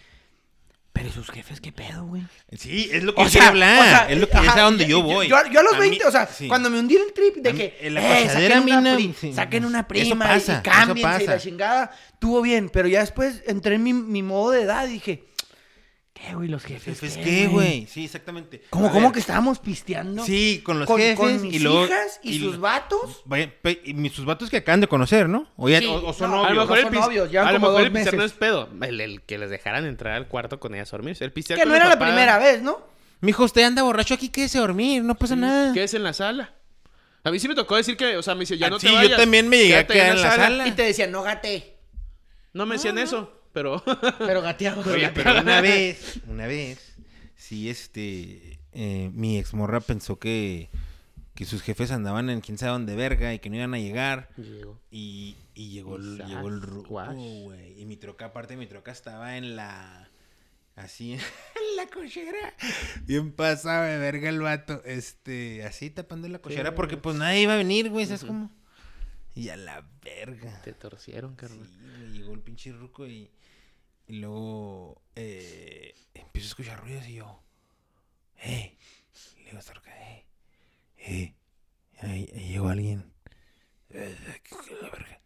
[0.93, 2.23] pero ¿y sus jefes qué pedo, güey?
[2.57, 3.79] Sí, es lo que O sea, hablar.
[3.81, 5.29] o sea, es lo que es ajá, a donde yo yo- voy.
[5.29, 6.49] Yo, yo a los mí- 20, o sea, sí.
[6.49, 9.15] cuando me hundí el trip de A mí- que la eh, saquen, una a pri-
[9.19, 9.33] sí.
[9.33, 13.43] saquen una Eso prima pasa, y, cámbiense y la chingada, estuvo bien, pero ya después
[13.47, 15.25] entré en mi, mi modo de edad y dije,
[16.27, 17.01] ¿qué, güey, los jefes?
[17.01, 17.87] Jefes, ¿qué, güey?
[17.87, 18.63] Sí, exactamente.
[18.71, 20.25] ¿Cómo, cómo que estábamos pisteando?
[20.25, 21.85] Sí, con los con, jefes con mis y luego...
[21.87, 23.23] hijas y, sus vatos.
[23.25, 25.49] Vaya, pe- y mis- sus vatos que acaban de conocer, ¿no?
[25.57, 26.65] O, ya- Sí, o- o son no, A lo novios.
[26.65, 28.31] mejor el, son pis- novios, llevan a lo como mejor dos el pistear no es
[28.33, 28.39] meses.
[28.39, 28.69] pedo.
[28.83, 31.17] El, el que les dejaran entrar al cuarto con ellas a dormir.
[31.21, 32.81] El pistear Que con no el era la papá, primera vez, ¿no?
[33.23, 35.73] Mijo, usted anda borracho aquí, quédese a dormir, no pasa nada.
[35.75, 36.55] ¿Qué es en la sala?
[37.23, 38.87] A mí sí me tocó decir que, o sea, me dice, ya Ah, no sí,
[38.87, 39.19] te yo vayas.
[39.19, 40.67] también me llegué a quedar en la sala.
[40.69, 41.77] Y te decían, no gate,
[42.55, 43.83] No me decían eso, pero...
[44.19, 44.83] pero gateado.
[44.91, 46.97] Oye, pero una vez, una vez,
[47.35, 50.71] sí, este, eh, mi exmorra pensó que,
[51.35, 54.29] que sus jefes andaban en quién sabe dónde verga y que no iban a llegar.
[54.37, 54.81] Llegó.
[54.91, 57.81] Y, y llegó, el, llegó el güey.
[57.81, 60.11] Y mi troca, aparte, mi troca estaba en la.
[60.77, 62.55] Así, en la cochera.
[63.03, 64.83] Bien pasado de verga el vato.
[64.85, 66.75] Este, así tapando la cochera.
[66.75, 68.07] Porque pues nadie iba a venir, güey.
[68.07, 68.51] ¿Sabes cómo?
[69.35, 70.61] Y a la verga.
[70.63, 71.67] Te torcieron, carnal.
[71.67, 73.31] Sí, güey, llegó el pinche ruco y,
[74.11, 77.43] y luego eh, empiezo a escuchar ruidos y yo,
[78.43, 78.77] eh,
[79.39, 80.27] le digo a esta ruca, eh,
[80.99, 81.35] eh,
[82.01, 83.13] ahí, ahí llegó alguien.
[83.91, 85.21] Eh, ¿qué- qué la verga?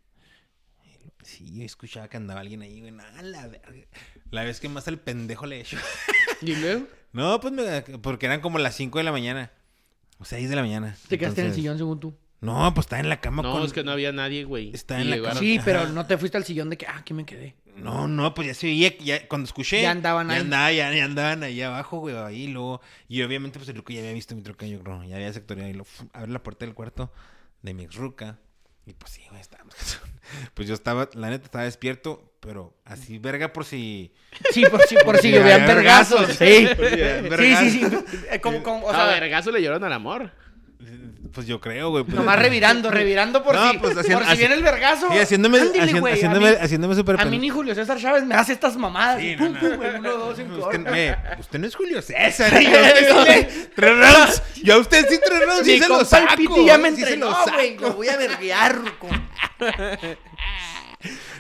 [1.23, 3.87] Sí, yo escuchaba que andaba alguien ahí, güey, nada, la verga.
[4.31, 5.79] La vez que más al pendejo le he hecho.
[6.43, 6.87] ¿Y luego?
[7.13, 9.51] No, pues me- porque eran como las 5 de la mañana.
[10.19, 10.97] O 6 de la mañana.
[11.09, 12.19] Te quedaste en el Entonces- sillón según tú.
[12.41, 13.63] No, pues estaba en la cama No, con...
[13.63, 14.71] es que no había nadie, güey.
[14.75, 15.41] Está Y en la casa.
[15.41, 17.57] Sí, pero no te fuiste al sillón de que, ah, aquí me quedé.
[17.77, 19.83] No, no, pues ya se que ya, cuando escuché.
[19.83, 20.41] Ya andaban ya ahí.
[20.41, 22.81] andaba- ya, ya andaban ahí abajo, güey, ahí, luego.
[23.09, 25.71] Y obviamente, pues el ruco ya había visto mi troca, yo creo, ya había sectoriado
[25.71, 27.13] y lo abre la puerta del cuarto
[27.63, 28.39] de mi ex ruca.
[28.87, 29.75] Y pues sí, güey, estábamos.
[30.55, 34.15] Pues yo estaba, la neta, estaba despierto, pero así, verga, por si.
[34.53, 36.31] Sí, por si, por si Sí, llovían vergazos.
[36.33, 36.67] Sí.
[36.79, 37.87] Si Sí, sí.
[38.31, 40.33] Eh, Como, como, o a sea, vergazo le lloraron al amor.
[41.33, 42.05] Pues yo creo, güey.
[42.05, 45.09] Pues, nomás revirando, revirando por No, si, pues, haciendo- por si viene el vergazo.
[45.11, 47.99] Sí, haciéndome, Ándele, haciendo- güey, a haciéndome, mí- haciéndome súper A mí ni Julio César
[47.99, 49.19] Chávez me hace estas mamadas.
[49.21, 49.77] Sí, Pum, no, pum, no.
[49.77, 50.91] güey, uno, dos, en Usted, corto.
[50.91, 52.63] me- usted no es Julio César.
[52.63, 53.45] y yo, usted sí le-
[53.75, 54.43] tres rounds.
[54.63, 55.65] Yo a usted sí tres rounds.
[55.65, 56.37] Sí se lo compa el saco.
[56.37, 57.75] Piti ya me sí se entrenó, lo güey.
[57.77, 57.83] saco.
[57.89, 58.81] Lo voy a verguear.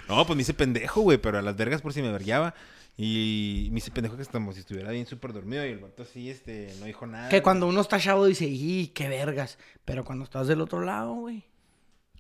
[0.08, 2.54] No, pues me hice pendejo, güey, pero a las vergas por si me vergueaba.
[2.96, 6.30] Y me hice pendejo que estamos, si estuviera bien súper dormido y el vato así,
[6.30, 7.28] este, no dijo nada.
[7.28, 9.58] Que cuando uno está chavo dice, ¡y qué vergas!
[9.84, 11.42] Pero cuando estás del otro lado, güey.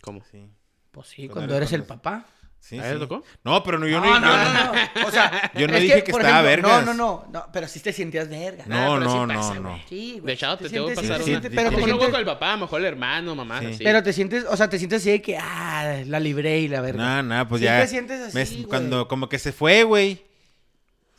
[0.00, 0.22] ¿Cómo?
[0.30, 0.50] Sí,
[0.90, 2.26] Pues sí, Cuando cuando eres el papá.
[2.58, 2.78] sí.
[2.80, 3.00] ¿A él sí.
[3.06, 3.22] tocó?
[3.44, 4.20] No, pero no, yo no, no.
[4.20, 4.72] no, yo- no,
[5.02, 5.06] no.
[5.06, 6.86] O sea, Yo no es dije que estaba ejemplo, vergas.
[6.86, 7.46] No, no, no, no.
[7.52, 8.64] Pero sí te sentías verga.
[8.66, 9.80] No, Ah, sí no, pasa, no, no.
[9.88, 10.26] Sí, güey.
[10.26, 11.40] De echado te tengo que sientes- pasar sí, una.
[11.40, 13.34] sí, sí, pero te Como no sientes- con el papá, a lo mejor el hermano,
[13.36, 13.66] mamá, Sí.
[13.66, 13.84] así.
[13.84, 16.80] Pero te sientes, o sea, te sientes así de que, ah, la libré y la
[16.80, 17.22] verga.
[17.22, 17.80] No, no, pues Sí ya.
[17.80, 20.20] te sientes así, me- cuando como que se fue, güey.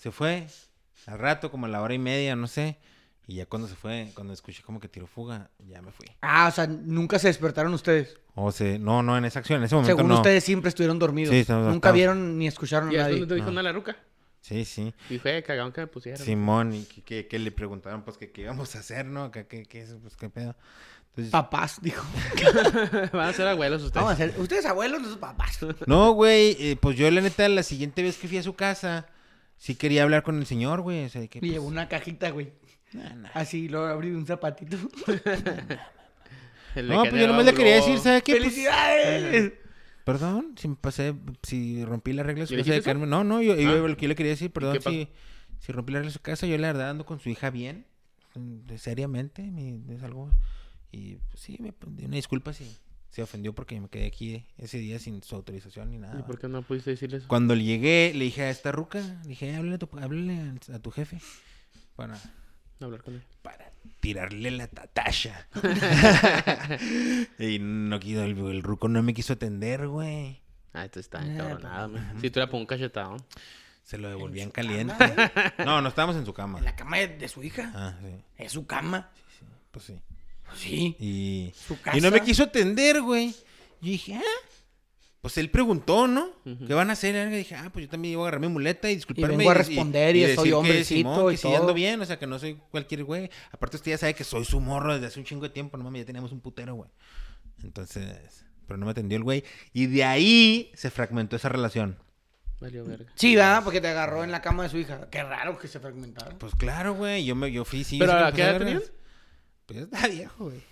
[0.05, 0.45] Se fue.
[1.07, 2.77] Al rato, como a la hora y media, no sé.
[3.25, 6.05] Y ya cuando se fue, cuando escuché como que tiró fuga, ya me fui.
[6.21, 8.15] Ah, o sea, nunca se despertaron ustedes.
[8.35, 10.15] O sea, no, no, en esa acción, en ese momento Según no.
[10.17, 11.31] ustedes siempre estuvieron dormidos.
[11.33, 13.25] Sí, estamos- nunca estamos- vieron ni escucharon ¿Y a nadie.
[13.25, 13.53] te dijo No.
[13.53, 13.97] una la ruca?
[14.41, 14.93] Sí, sí.
[15.09, 16.23] Y fue cagón que me pusieron.
[16.23, 19.31] Simón, y que, que- que le preguntaron, pues, que qué íbamos a hacer, ¿no?
[19.31, 20.55] Que, que eso, pues, qué pedo.
[21.09, 22.05] Entonces, Papás, dijo.
[23.11, 24.03] Van a ser abuelos ustedes.
[24.05, 25.57] Vamos a ser, ustedes abuelos, nosotros papás.
[25.87, 29.07] no, güey, eh, pues yo, la neta, la siguiente vez que fui a su casa,
[29.57, 31.05] sí quería hablar con el señor, güey.
[31.05, 32.51] O sea, que, Y pues, llevó una cajita, güey.
[33.33, 34.77] Así, lo abrí un zapatito.
[36.75, 38.33] No, pues yo nomás le quería decir, ¿sabes qué?
[38.33, 39.53] Pues, ¡Felicidades!
[40.03, 42.81] Perdón, si me pasé, si rompí las reglas de ¿Y su casa de?
[42.81, 43.09] Carmen.
[43.09, 43.95] No, no, yo, yo Ah.
[43.97, 45.07] yo le quería decir, perdón, si,
[45.59, 47.85] si rompí las reglas de su casa, yo la verdad ando con su hija bien,
[48.75, 50.29] seriamente, mi- es algo.
[50.91, 52.65] Y pues, sí, me di una disculpa si
[53.15, 56.19] se ofendió porque me quedé aquí ese día sin su autorización ni nada.
[56.19, 57.29] ¿Y por qué no pudiste decirle eso?
[57.29, 60.79] Cuando le llegué, le dije a esta ruca, le dije, háblale a tu, háblale a,
[60.79, 61.19] tu jefe
[61.95, 62.19] para,
[62.81, 63.23] Hablar con él.
[63.41, 65.47] para tirarle la tatasha.
[67.39, 70.41] y no quiso, el, el ruco no me quiso atender, güey.
[70.73, 72.17] Ah, esto está Ah, encabronado, man.
[72.19, 73.15] Si tú le pongo un cachetado.
[73.83, 74.93] Se lo devolvían caliente.
[74.97, 75.31] cama,
[75.63, 76.57] No, no estábamos en su cama.
[76.57, 77.71] En la cama de, de su hija.
[77.73, 78.09] Ah, sí.
[78.35, 79.09] Es su cama.
[79.71, 80.01] Pues sí.
[80.55, 80.95] Sí.
[80.99, 81.97] Y, Su casa.
[81.97, 83.31] y no me quiso atender, güey.
[83.81, 84.47] Yo dije, ah.
[85.25, 86.29] Pues él preguntó, ¿no?
[86.67, 87.15] ¿Qué van a hacer?
[87.33, 89.37] Y dije, ah, pues yo también iba a agarrar mi muleta y disculparme.
[89.37, 91.57] vengo a responder y soy decir que hombrecito Simón, y que sí todo.
[91.57, 93.31] ando bien, o sea, que no soy cualquier güey.
[93.51, 95.77] Aparte usted ya sabe que soy su morro desde hace un chingo de tiempo.
[95.77, 96.91] No mames, ya teníamos un putero, güey.
[97.63, 99.43] Entonces, pero no me atendió el güey.
[99.73, 101.97] Y de ahí se fragmentó esa relación.
[102.59, 103.11] Valió verga.
[103.15, 103.63] Sí, ¿verdad?
[103.63, 105.09] Porque te agarró en la cama de su hija.
[105.09, 106.37] Qué raro que se fragmentaron.
[106.37, 107.25] Pues claro, güey.
[107.25, 107.97] Yo, me, yo fui, sí.
[107.97, 108.91] ¿Pero a qué edad vergas.
[109.65, 110.63] Pues ya estaba viejo, güey.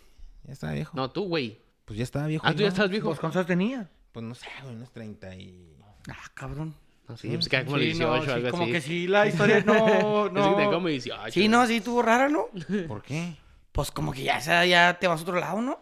[0.43, 0.91] Ya estaba viejo.
[0.97, 1.59] No, tú, güey.
[1.85, 2.45] Pues ya estaba viejo.
[2.47, 3.09] Ah, tú ya estás viejo.
[3.09, 3.89] ¿Vos cuántos años tenía?
[4.11, 5.75] Pues no sé, güey, unos 30 y...
[6.09, 6.75] Ah, cabrón.
[7.07, 8.71] No, sí, pues queda como Sí, 18 no, sí, algo como así.
[8.71, 9.75] que sí, la historia no,
[10.27, 10.55] Es que no.
[10.55, 11.31] tengo como 18.
[11.31, 12.45] Sí, no, sí, estuvo rara, ¿no?
[12.87, 13.35] ¿Por qué?
[13.73, 15.79] Pues como que ya, ya te vas a otro lado, ¿no?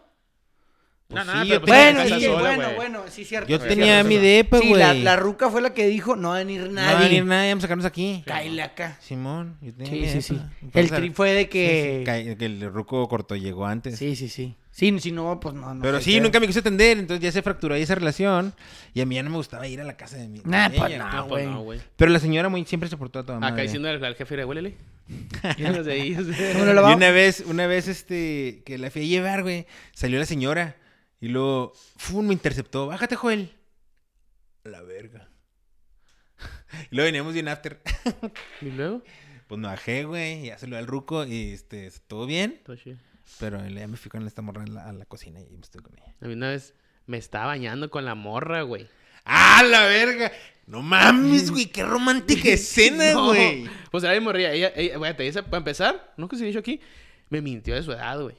[1.12, 3.48] Pues no, no, sí, pero yo pues tenía- Bueno, sí, sola, bueno, bueno, sí, cierto.
[3.48, 4.80] Yo sí, tenía mi depa, Sí, güey.
[4.80, 7.08] la, la ruca fue la que dijo, no va a venir No va a nadie.
[7.08, 8.22] venir nadie, vamos a sacarnos aquí.
[8.26, 8.96] Cáile acá.
[9.00, 10.34] Simón, yo tenía Sí, mi sí, sí.
[10.34, 12.36] El Entonces, tri fue de sí, sí, que...
[12.38, 13.98] que el ruco corto llegó antes.
[13.98, 14.56] Sí, sí, sí.
[14.74, 16.20] Sí, si no, pues no, no Pero sí, qué.
[16.22, 18.54] nunca me quiso atender, entonces ya se fracturó ahí esa relación.
[18.94, 20.40] Y a mí ya no me gustaba ir a la casa de mi.
[20.46, 21.10] Nah, pues no.
[21.10, 21.46] Pues güey.
[21.46, 21.80] no, güey.
[21.94, 23.52] Pero la señora muy siempre se portó a toda madre.
[23.52, 24.76] Acá diciendo al, al jefe, huélele.
[25.58, 26.52] Los de ahí, o sea.
[26.54, 30.18] ¿Cómo lo Y una vez, una vez, este, que la fui a llevar, güey, salió
[30.18, 30.74] la señora
[31.22, 32.26] y luego, ¡fum!
[32.26, 32.88] me interceptó.
[32.88, 33.50] Bájate, Joel.
[34.64, 35.28] La verga.
[36.90, 37.80] y luego veníamos bien after.
[38.60, 39.02] ¿Y luego?
[39.48, 42.62] Pues me bajé, güey, ya salió al ruco y, este, todo bien.
[42.64, 42.96] Todo chido.
[43.38, 45.82] Pero ya me fui con esta morra a la, a la cocina y me estoy
[45.82, 46.14] con ella.
[46.22, 46.72] A mí una vez
[47.04, 48.88] me estaba bañando con la morra, güey.
[49.26, 50.32] ¡Ah, la verga!
[50.66, 53.26] No mames, güey, qué romántica escena, No.
[53.26, 53.68] güey.
[53.90, 54.52] Pues mi morría.
[54.52, 56.80] Ella, ella, güey, te dice, para empezar, nunca se dicho aquí,
[57.28, 58.36] me mintió de su edad, güey.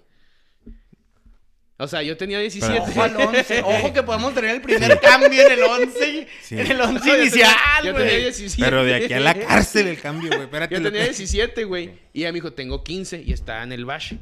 [1.78, 2.80] O sea, yo tenía 17.
[2.80, 3.62] Ojo al 11.
[3.66, 6.28] Ojo que podemos tener el primer cambio en el 11.
[6.42, 6.60] Sí.
[6.60, 8.22] En el 11 No, yo tenía- inicial, Yo tenía güey.
[8.22, 8.64] 17.
[8.64, 10.44] Pero de aquí a la cárcel el cambio, güey.
[10.44, 10.76] Espérate.
[10.76, 11.92] Yo tenía que- 17, güey.
[12.14, 14.20] Y ella me dijo, tengo 15 y estaba en el bache.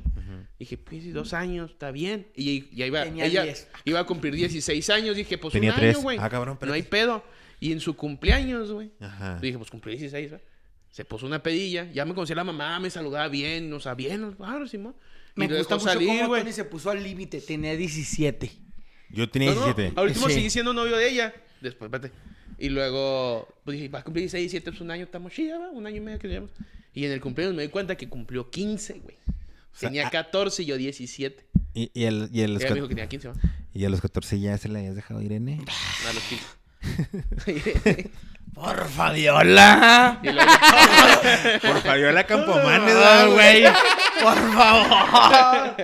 [0.58, 2.28] Dije, pues dos años, está bien.
[2.36, 3.68] Y ya iba, Tenía ella 10.
[3.84, 5.16] iba a cumplir 16 años.
[5.16, 5.96] Dije, pues Tenía un tres.
[5.96, 6.18] año, güey.
[6.22, 7.24] Ah, cabrón, No hay pedo.
[7.60, 8.92] Y en su cumpleaños, güey.
[9.00, 9.40] Ajá.
[9.42, 10.46] Dije, pues cumplí 16, ¿verdad?
[10.92, 11.92] Se puso una pedilla.
[11.94, 13.74] Ya me conocía la mamá, me saludaba bien.
[13.74, 14.96] O sea, bien, claro, Simón.
[15.36, 16.36] Me gusta mucho salir, cómo.
[16.38, 17.42] Tony se puso al límite.
[17.42, 18.52] Tenía 17.
[19.10, 20.00] Yo tenía No, no, 17.
[20.00, 20.34] Al último Sí.
[20.36, 21.34] seguí siendo novio de ella.
[21.62, 22.12] Después, espérate.
[22.58, 25.70] Y luego, pues dije, va a cumplir 16, 17, pues un año estamos chida, ¿va?
[25.72, 26.52] Un año y medio que llevamos.
[26.94, 29.16] Y en el cumpleaños me di cuenta que cumplió 15, güey.
[29.74, 31.46] sea, Tenía ah- 14 y yo 17.
[31.74, 33.36] Y, y, el- y a los Ella me dijo que tenía 15, ¿va?
[33.74, 35.60] y a los 14 ya se la habías dejado ir, Irene.
[36.10, 36.44] A los 15.
[38.54, 40.20] Por Fabiola.
[40.22, 40.52] y luego,
[41.62, 43.64] Por Fabiola Campomanes, Ah, güey.
[44.22, 45.76] Por favor.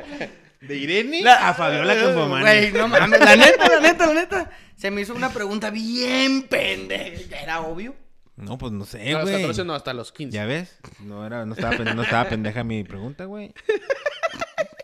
[0.62, 2.74] De Irene La- a Fabiola Güey, Campomanes.
[2.74, 3.20] no mames.
[3.20, 4.50] La neta, la neta, la neta.
[4.76, 7.40] Se me hizo una pregunta bien pendeja.
[7.42, 7.96] Era obvio.
[8.36, 9.36] No, pues no sé, a los güey.
[9.42, 10.36] 14 no, hasta los 15.
[10.36, 10.78] ¿Ya ves?
[11.00, 13.54] No, era, no, estaba, pen- no estaba pendeja mi pregunta, güey.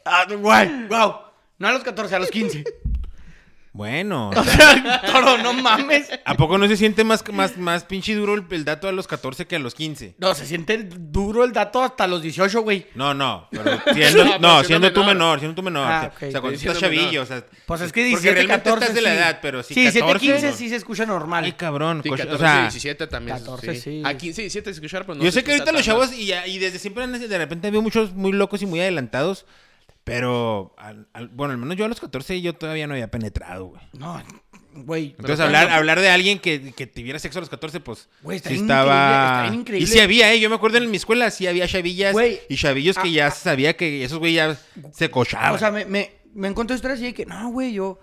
[0.05, 1.15] Ah, wow.
[1.59, 2.63] No a los 14, a los 15.
[3.73, 4.29] Bueno.
[4.37, 6.07] O sea, toro, no mames.
[6.25, 9.07] ¿A poco no se siente más, más, más pinche duro el, el dato a los
[9.07, 10.15] 14 que a los 15?
[10.19, 12.85] No, se siente duro el dato hasta los 18, güey.
[12.93, 13.47] No, no.
[13.51, 13.63] Pero
[13.93, 15.15] siendo, No, no, siendo siendo tú menor.
[15.15, 15.87] menor, siendo tú menor.
[15.89, 16.23] Ah, o sea, ok.
[16.27, 17.23] o sea, cuando estás chavillo, menor.
[17.23, 17.45] o sea.
[17.65, 19.15] Pues es que porque 17, realmente 14 estás de la sí.
[19.17, 20.55] edad, pero sí, Sí, 17, 14, 15 no.
[20.57, 21.43] sí se escucha normal.
[21.45, 22.01] Ay, cabrón.
[22.03, 23.37] Sí, coche- 14 o sea, y 17 también.
[23.37, 24.01] 14, sí.
[24.05, 26.27] A 15 y 17 se escucharon, pero no yo sé que ahorita los chavos y,
[26.27, 29.45] ya- y desde siempre de repente veo muchos muy locos y muy adelantados.
[30.03, 33.65] Pero, al- al- bueno, al menos yo a los 14 yo todavía no había penetrado,
[33.67, 33.81] güey.
[33.93, 34.21] No,
[34.73, 35.11] güey.
[35.17, 38.49] Entonces hablar, hablar de alguien que, que tuviera sexo a los 14, pues Güey, está
[38.49, 38.91] sí estaba...
[38.91, 39.83] increíble, está bien increíble.
[39.83, 40.39] Y sí había, ¿eh?
[40.41, 43.27] Yo me acuerdo en mi escuela, sí había chavillas Güey, y chavillos que ah, ya
[43.27, 43.31] ah.
[43.31, 44.59] sabía que esos güey ya
[44.91, 45.53] se cochaban.
[45.53, 47.99] O sea, me, me, me encontré historias de que, no, güey, yo,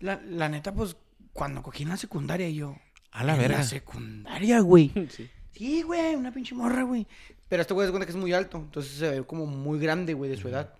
[0.00, 0.96] la, la neta, pues,
[1.32, 2.76] cuando cogí en la secundaria, yo.
[3.12, 3.58] A la en verga.
[3.58, 4.90] la secundaria, güey.
[5.10, 5.30] Sí.
[5.52, 7.06] Sí, güey, una pinche morra, güey.
[7.48, 10.12] Pero este güey se cuenta que es muy alto, entonces se ve como muy grande,
[10.14, 10.74] güey, de su edad.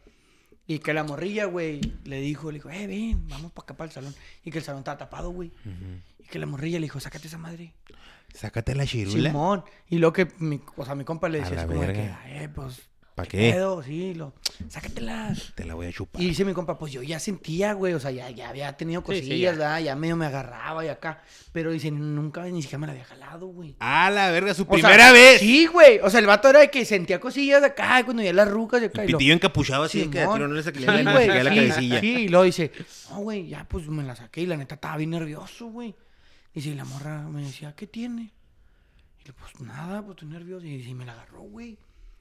[0.66, 3.88] Y que la morrilla, güey, le dijo, le dijo, eh, ven, vamos para acá, para
[3.88, 4.14] el salón.
[4.44, 5.52] Y que el salón estaba tapado, güey.
[6.18, 7.74] Y que la morrilla le dijo, sácate esa madre.
[8.32, 9.30] Sácate la chirula.
[9.30, 9.64] Simón.
[9.88, 12.48] Y luego que, mi, o sea, mi compa le decía así como de que, eh,
[12.52, 12.82] pues,
[13.14, 13.52] ¿Pa' qué?
[13.52, 13.80] pedo?
[13.84, 14.32] Sí, lo,
[14.68, 15.32] sácatela.
[15.54, 16.20] Te la voy a chupar.
[16.20, 19.02] Y dice mi compa, pues yo ya sentía, güey, o sea, ya, ya había tenido
[19.06, 19.58] Sí, sí, cosillas, ya.
[19.58, 19.80] ¿verdad?
[19.82, 21.22] Ya medio me agarraba y acá.
[21.52, 23.76] Pero dice, nunca ni siquiera me la había jalado, güey.
[23.78, 25.38] A la verga, su O primera sea, vez.
[25.40, 26.00] Sí, güey.
[26.02, 28.80] O sea, el vato era de que sentía cosillas de acá, cuando ya las rucas
[28.80, 29.04] de acá.
[29.04, 31.50] El y lo- pitillo encapuchado así de que no le saqué Sí, la, güey, la
[31.50, 32.00] sí, cabecilla.
[32.00, 32.72] Sí, y luego dice,
[33.10, 35.94] no, güey, ya pues me la saqué y la neta estaba bien nervioso, güey.
[36.52, 38.32] Dice, y la morra me decía, ¿qué tiene?
[39.22, 40.66] Y le pues nada, pues estoy nervioso.
[40.66, 41.78] Y dice, y me la agarró, güey.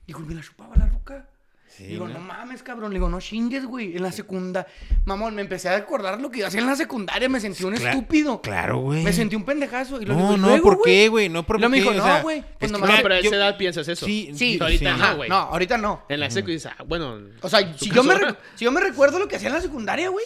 [0.07, 1.27] Dijo, y me la chupaba la ruca.
[1.67, 2.13] Sí, digo, ¿no?
[2.15, 2.91] no mames, cabrón.
[2.91, 3.95] Le digo, no chingues, güey.
[3.97, 4.71] En la secundaria.
[5.05, 7.27] Mamón, me empecé a acordar lo que yo hacía en la secundaria.
[7.29, 8.41] Me sentí un Cla- estúpido.
[8.41, 9.03] Claro, güey.
[9.03, 9.99] Me sentí un pendejazo.
[9.99, 10.85] Y lo No, digo, ¿y no, luego, ¿por güey?
[10.85, 11.29] qué, güey?
[11.29, 12.39] No, por Y luego me qué, dijo, o sea, no, güey.
[12.39, 14.05] es Pues No, pero a yo- esa edad piensas eso.
[14.05, 15.01] Sí, Sí, ahorita sí.
[15.01, 15.29] no, güey.
[15.29, 16.03] No, ahorita no.
[16.09, 17.17] En la secu dices, ah, bueno.
[17.41, 20.25] O sea, si yo me recuerdo lo que hacía en la secundaria, güey.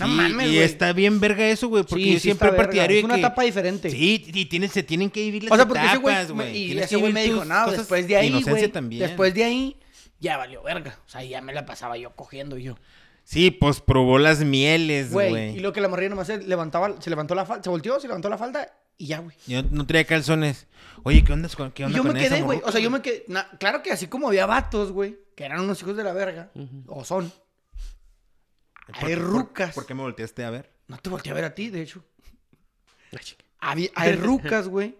[0.00, 2.98] No mames, y está bien verga eso, güey, porque Sí, yo sí siempre partidario de
[3.00, 3.20] Es una que...
[3.20, 3.90] etapa diferente.
[3.90, 6.78] Sí, y tienen, se tienen que vivir las O sea, porque ese etapas, güey, y
[6.78, 9.76] ese güey me dijo, no, cosas después de ahí, güey, después de ahí,
[10.20, 10.98] ya valió verga.
[11.06, 12.76] O sea, ya me la pasaba yo cogiendo yo.
[13.24, 17.08] Sí, pues probó las mieles, Güey, y lo que la morrilla nomás se levantaba, se
[17.10, 19.36] levantó la falda, se volteó, se levantó la falda y ya, güey.
[19.46, 20.66] Yo no traía calzones.
[21.02, 22.60] Oye, ¿qué onda con, qué Y onda yo con me quedé, güey.
[22.64, 23.24] O sea, yo me quedé.
[23.28, 26.50] na- claro que así como había vatos, güey, que eran unos hijos de la verga,
[26.86, 27.32] o son.
[28.86, 29.74] ¿Por Hay por- rucas.
[29.74, 30.70] ¿Por qué me volteaste a ver?
[30.88, 32.04] No te volteé a ver a ti, de hecho.
[33.60, 33.88] Hay
[34.20, 34.96] rucas, güey,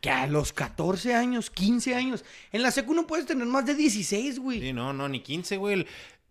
[0.00, 3.74] que a los 14 años, 15 años, en la secu no puedes tener más de
[3.74, 4.60] 16, güey.
[4.60, 5.74] Sí, no, no, ni 15, güey.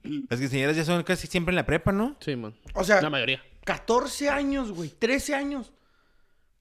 [0.04, 2.16] El- Las quinceañeras ya son casi siempre en la prepa, ¿no?
[2.20, 2.56] Sí, man.
[2.74, 3.42] O sea, La mayoría.
[3.64, 5.72] 14 años, güey, 13 años.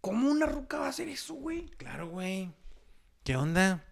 [0.01, 1.67] ¿Cómo una ruca va a hacer eso, güey?
[1.79, 2.51] Claro, güey.
[3.23, 3.85] ¿Qué onda?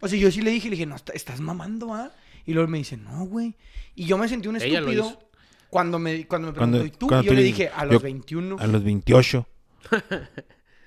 [0.00, 2.12] O sea, yo sí le dije, le dije, no, est- estás mamando, ¿ah?
[2.46, 3.56] Y luego me dice, no, güey.
[3.96, 5.27] Y yo me sentí un Ella lo estúpido hizo.
[5.70, 7.06] Cuando me, cuando me Cuando- preguntó, ¿y tú?
[7.08, 8.56] cuando Y yo tú le dije, a yo- los 21.
[8.58, 9.46] A los 28.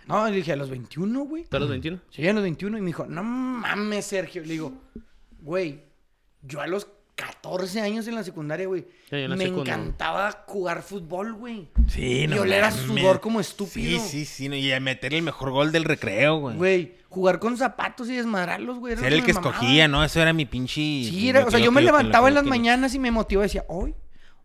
[0.08, 1.46] No, le dije, a los 21, güey.
[1.46, 2.00] ¿Tú a los 21?
[2.10, 2.78] Sí, a los 21.
[2.78, 4.42] Y me dijo, no mames, Sergio.
[4.42, 4.74] Le digo,
[5.42, 5.84] güey,
[6.42, 9.62] yo a los 14 años en la secundaria, güey, Sí, en la me no.
[9.62, 11.70] encantaba jugar fútbol, güey.
[11.88, 14.02] Sí, Y oler a sudor como estúpido.
[14.02, 14.50] Sí, sí, sí.
[14.50, 16.58] no, y a meter el mejor gol del recreo, güey.
[16.58, 18.94] Güey, jugar con zapatos y desmadrarlos, güey.
[18.94, 19.52] era el que me mamaba.
[19.56, 20.04] escogía, ¿no?
[20.04, 20.74] Eso era mi pinche...
[20.82, 23.66] Sí, era, o sea, yo me levantaba en las mañanas y me motivaba y decía,
[23.70, 23.94] hoy,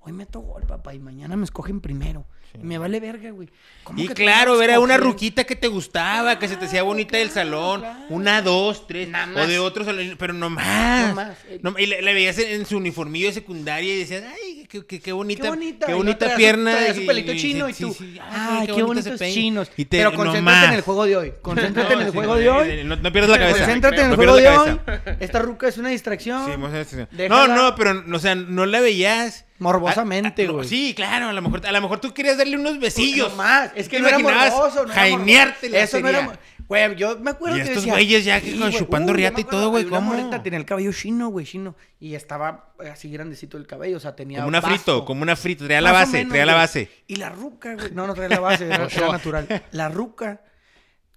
[0.07, 2.25] hoy meto gol, papá, y mañana me escogen primero.
[2.55, 3.51] Y me vale verga, güey.
[3.85, 6.79] ¿Cómo Y que claro, ver a una ruquita que te gustaba, que se te hacía
[6.81, 7.81] Claro, bonita del claro, salón.
[7.81, 7.99] claro.
[8.09, 9.09] Una, dos, tres.
[9.09, 9.67] Nada O de más.
[9.67, 11.09] otro salón, pero no más.
[11.09, 11.59] No más, eh.
[11.63, 15.13] No- y le veías en, su uniformillo de secundaria y decías, ay, qué, qué, qué
[15.13, 15.87] bonita, Qué bonita.
[15.87, 16.95] qué no bonita pierna.
[16.95, 17.93] su y- pelito chino y sí, tú.
[17.93, 19.35] sí, Ay, qué, bonito bonitos ese peine".
[19.35, 19.71] chinos.
[19.77, 20.65] Y te- Pero concéntrate más.
[20.69, 21.33] en el juego de hoy.
[21.43, 22.85] Concéntrate en el sí, juego de hoy.
[22.85, 23.59] No, pierdas la cabeza.
[23.59, 24.81] Concéntrate en el juego de hoy.
[24.87, 25.17] la.
[25.21, 26.51] Esta ruca es una distracción.
[26.51, 27.23] Sí, más- sí, sí.
[27.29, 29.46] No, no, pero, o sea, no la veías.
[29.59, 30.69] Morbosamente, Ah, ah, güey.
[30.69, 33.31] Sí, claro, a lo mejor, a lo mejor tú querías darle unos besillos.
[33.31, 33.71] No más.
[33.75, 34.85] Es que ¿Te no era morboso.
[34.85, 36.39] No era jainearte la Eso no era...
[36.69, 37.93] Güey, yo me acuerdo Y que estos decía...
[37.93, 40.13] güeyes ya güey, chupando yo riata y todo, güey, ¿cómo?
[40.13, 41.77] morrita, Tenía el cabello chino, güey, chino.
[42.01, 44.75] Y estaba así grandecito el cabello, o sea, tenía Como una vasto.
[44.77, 45.65] frito, como una frito.
[45.65, 46.91] Traía la base, menos, traía la base.
[47.07, 47.93] Y la ruca, güey.
[47.93, 49.63] No, no traía la base, era, natural.
[49.71, 50.41] La ruca,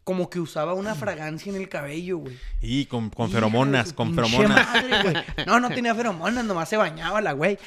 [0.03, 2.37] como que usaba una fragancia en el cabello, güey.
[2.61, 4.67] Y con, con feromonas, con feromonas.
[4.67, 5.23] madre.
[5.47, 7.57] No, no tenía feromonas, nomás se bañaba la güey.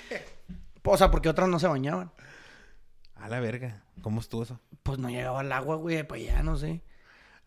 [0.84, 2.10] O sea, porque otras no se bañaban.
[3.16, 3.82] A la verga.
[4.02, 4.60] ¿Cómo estuvo eso?
[4.82, 6.82] Pues no llegaba al agua, güey, pues ya no sé.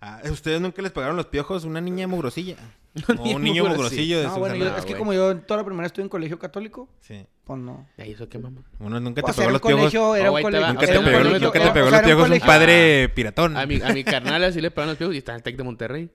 [0.02, 1.64] Ah, ¿Ustedes nunca les pagaron los piojos?
[1.66, 2.56] Una niña mugrosilla.
[3.10, 3.76] O niña un niño mugrosilla.
[3.76, 6.10] mugrosillo de No, su bueno, yo- es que como yo toda la primera estuve en
[6.10, 7.26] colegio católico, Sí.
[7.44, 7.86] pues no.
[7.98, 8.62] ¿Y eso qué mamá?
[8.80, 9.80] Uno nunca Pues te pegó era un los piojos.
[9.82, 10.62] colegio, era Oh, un ahí te colegio.
[10.66, 10.74] va.
[10.74, 13.10] Nunca te pegó, nunca colegio- te era- pegó o los era piojos un colegio- padre
[13.14, 13.58] piratón.
[13.58, 15.58] A mi, a mi carnal así le pegaron los piojos y está en el Tec
[15.58, 16.10] de Monterrey.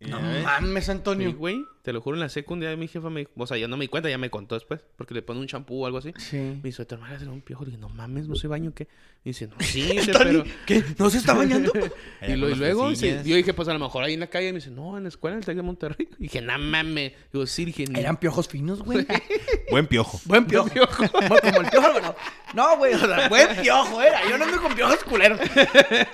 [0.00, 0.44] No Ya ves.
[0.44, 1.34] mames, Sí, Antonio.
[1.36, 3.26] güey, te lo juro, en la secundaria mi jefa me...
[3.36, 4.80] O sea, yo no me di cuenta, ya me contó después.
[4.96, 6.12] Porque le pone un champú o algo así.
[6.16, 6.36] Sí.
[6.36, 7.64] Me dice, ¿tu hermana le un piojo?
[7.64, 8.84] Le dije, no mames, no soy baño, ¿qué?
[9.24, 10.44] Me dice, no, sí, dice, pero...
[10.64, 10.82] ¿Qué?
[10.98, 11.72] ¿No se está bañando?
[12.26, 14.52] Y, lo- y luego, sí, yo dije, pues a lo mejor ahí en la calle.
[14.52, 16.08] Me dice, no, en la escuela, en el Tec de Monterrey.
[16.20, 17.12] Y dije, no mames.
[17.32, 19.04] Digo, sí, dije, ni- Eran piojos finos, güey.
[19.72, 20.20] Buen piojo.
[20.24, 20.68] Buen piojo.
[20.96, 22.14] Como como el piojo, bueno.
[22.54, 24.20] No, güey, o sea, buen piojo era.
[24.30, 25.40] Yo no ando con piojos culeros.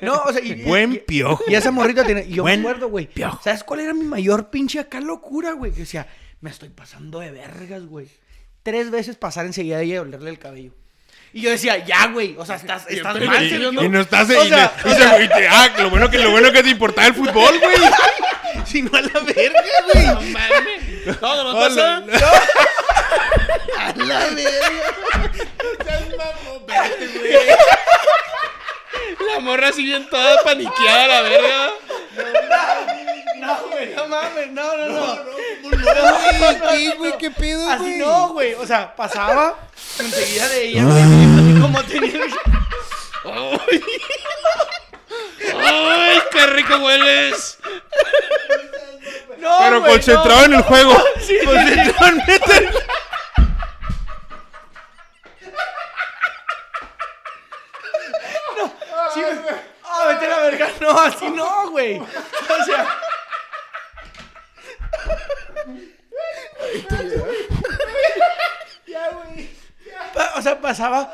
[0.01, 1.45] No, o sea, y, Buen y- piojo.
[1.47, 2.25] Y esa morrita tiene.
[2.27, 3.07] Y yo Buen me acuerdo, güey.
[3.07, 3.39] piojo.
[3.43, 5.73] ¿Sabes cuál era mi mayor pinche acá locura, güey?
[5.73, 6.07] Que decía,
[6.41, 8.09] me estoy pasando de vergas, güey.
[8.63, 10.73] Tres veces pasar enseguida de ella y olerle el cabello.
[11.33, 12.35] Y yo decía, ya, güey.
[12.39, 13.85] O sea, estás, estás pero mal, y- Sergio.
[13.85, 14.31] Y no estás...
[14.31, 14.73] O y, sea,
[15.23, 17.77] y te- ah, lo bueno que, lo bueno que te importaba el fútbol, güey.
[18.67, 20.07] si no a la verga, güey.
[20.07, 21.21] No mames.
[21.21, 21.59] No, no, no.
[23.79, 24.49] A la verga.
[29.35, 31.71] La morra así bien toda paniqueada, la verga.
[33.37, 34.51] No, güey, no mames.
[34.51, 35.19] No, no, no.
[36.71, 37.19] ¿Qué, güey?
[37.19, 37.99] ¿Qué pedo, Así güey?
[37.99, 38.55] no, güey.
[38.55, 39.57] O sea, pasaba
[39.99, 41.03] enseguida de ella, güey.
[41.03, 42.21] Así como tenía.
[43.25, 43.83] ¡Ay!
[45.57, 47.59] ¡Ay, qué rico hueles!
[49.39, 50.97] No, Pero güey, concentrado en el juego.
[51.45, 52.75] concentrado en meter.
[58.57, 58.73] no.
[59.15, 59.23] Sí.
[59.85, 60.69] Ah, vete a la verga.
[60.81, 61.99] No, así no, güey.
[62.01, 62.99] O sea.
[68.87, 69.51] Ya, güey.
[70.37, 71.11] O sea, pasaba.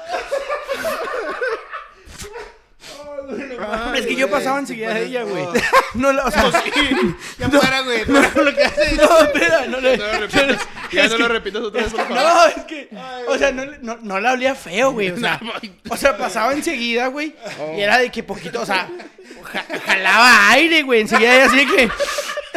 [3.95, 5.45] Es que yo pasaba enseguida de ella, güey.
[5.95, 6.51] No, la- o sea,
[7.39, 8.05] Ya para, güey.
[8.05, 8.97] Con lo que haces.
[8.97, 9.97] no, espera, no le.
[9.97, 10.69] No lo repitas.
[10.93, 12.17] Ya no lo repitas otra vez, por favor.
[12.23, 12.89] No, es que,
[13.29, 15.11] o sea, no, no, no la olía feo, güey.
[15.11, 15.41] O sea,
[15.89, 17.35] o sea, pasaba enseguida, güey.
[17.77, 18.89] Y era de que poquito, o sea,
[19.45, 21.03] ja- jalaba aire, güey.
[21.03, 21.89] Enseguida ella así que,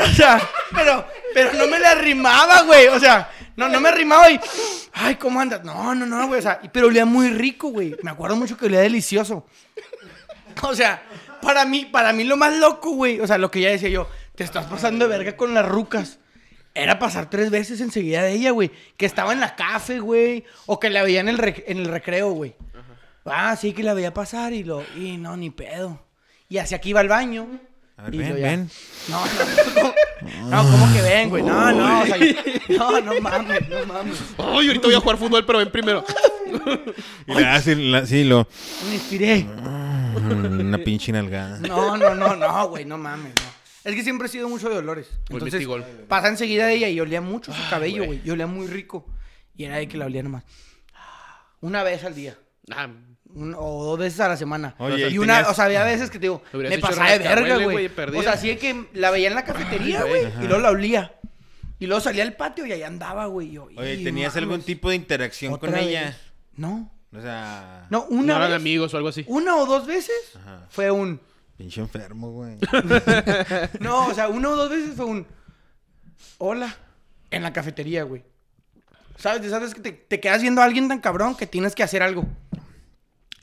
[0.01, 0.41] o sea,
[0.76, 2.88] pero, pero no me la arrimaba, güey.
[2.88, 4.39] O sea, no, no me arrimaba y,
[4.93, 5.63] ay, ¿cómo andas?
[5.63, 6.39] No, no, no, güey.
[6.39, 7.95] O sea, pero olía muy rico, güey.
[8.01, 9.45] Me acuerdo mucho que olía delicioso.
[10.64, 11.01] O sea,
[11.41, 13.20] para mí, para mí lo más loco, güey.
[13.20, 16.20] O sea, lo que ya decía yo, te estás pasando de verga con las rucas.
[16.74, 18.72] Era pasar tres veces enseguida de ella, güey.
[18.97, 20.43] Que estaba en la café, güey.
[20.68, 22.55] O que la veía en el, rec- en el recreo, güey.
[23.26, 24.84] Ah, sí que la veía pasar y lo...
[24.95, 26.01] Y no, ni pedo.
[26.49, 27.47] Y hacia aquí iba al baño.
[27.97, 28.70] A ver, y ven, ya- ven.
[29.10, 30.49] No, no, no.
[30.49, 31.43] No, ¿cómo que ven, güey?
[31.43, 32.18] No, no, o sea,
[32.70, 34.18] no, no mames, no mames.
[34.38, 36.05] Ay, ahorita voy a jugar fútbol, pero ven primero.
[37.26, 38.47] Y le la- sí, lo.
[38.88, 39.47] Me inspiré.
[40.20, 41.59] Mm, Una pinche nalgada.
[41.59, 43.57] No, no, no, no, güey, no mames, no.
[43.89, 45.07] Es que siempre he sido mucho de olores.
[45.30, 45.65] Muy Entonces,
[46.09, 48.22] pasa enseguida de ella y olía mucho su cabello, güey.
[48.24, 49.05] Y olía muy rico.
[49.55, 50.43] Y era de que la olía nomás.
[51.61, 52.38] Una vez al día.
[52.72, 52.88] Ah,
[53.34, 54.76] Un- o dos veces a la semana.
[54.80, 57.57] Oye, y una, tenías- o sea, había veces que te digo, me pasaba de verga,
[57.63, 57.89] güey.
[58.18, 60.26] O sea, así de que la veía en la cafetería, güey.
[60.41, 61.13] Y luego la olía.
[61.80, 63.57] Y luego salía al patio y ahí andaba, güey.
[63.57, 64.43] Oye, "Y ¿tenías mames".
[64.43, 66.18] algún tipo de interacción con ella?
[66.55, 66.91] No.
[67.16, 67.88] O sea.
[67.89, 68.55] No, no una eran vez.
[68.60, 69.24] amigos o algo así.
[69.28, 70.66] Una o dos veces Ajá.
[70.70, 71.20] fue un.
[71.58, 72.58] Pinche enfermo, güey.
[73.80, 75.26] No, o sea, una o dos veces fue un.
[76.38, 76.76] Hola.
[77.32, 78.24] En la cafetería, güey.
[79.18, 79.49] ¿Sabes?
[79.49, 82.26] ¿Sabes que te, te quedas viendo a alguien tan cabrón que tienes que hacer algo?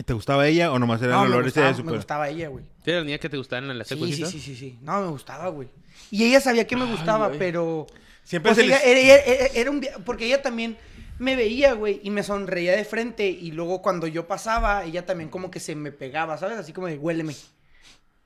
[0.04, 1.94] ¿Te gustaba ella o nomás era No, el me olor ese de me super?
[1.96, 2.64] gustaba ella, güey.
[2.84, 4.26] ¿Sí era la niña que te gustaban en la Sí, secuencia?
[4.26, 4.78] sí, sí, sí, sí.
[4.82, 5.68] No, me gustaba, güey.
[6.10, 7.38] Y ella sabía que me gustaba, güey.
[7.38, 7.86] pero...
[8.22, 9.84] Siempre Pues se ella- les- era, era- era- un...
[10.04, 10.76] Porque ella también
[11.18, 13.28] me veía, güey, y me sonreía de frente.
[13.28, 16.58] Y luego cuando yo pasaba, ella también como que se me pegaba, ¿sabes?
[16.58, 17.34] Así como de, huéleme.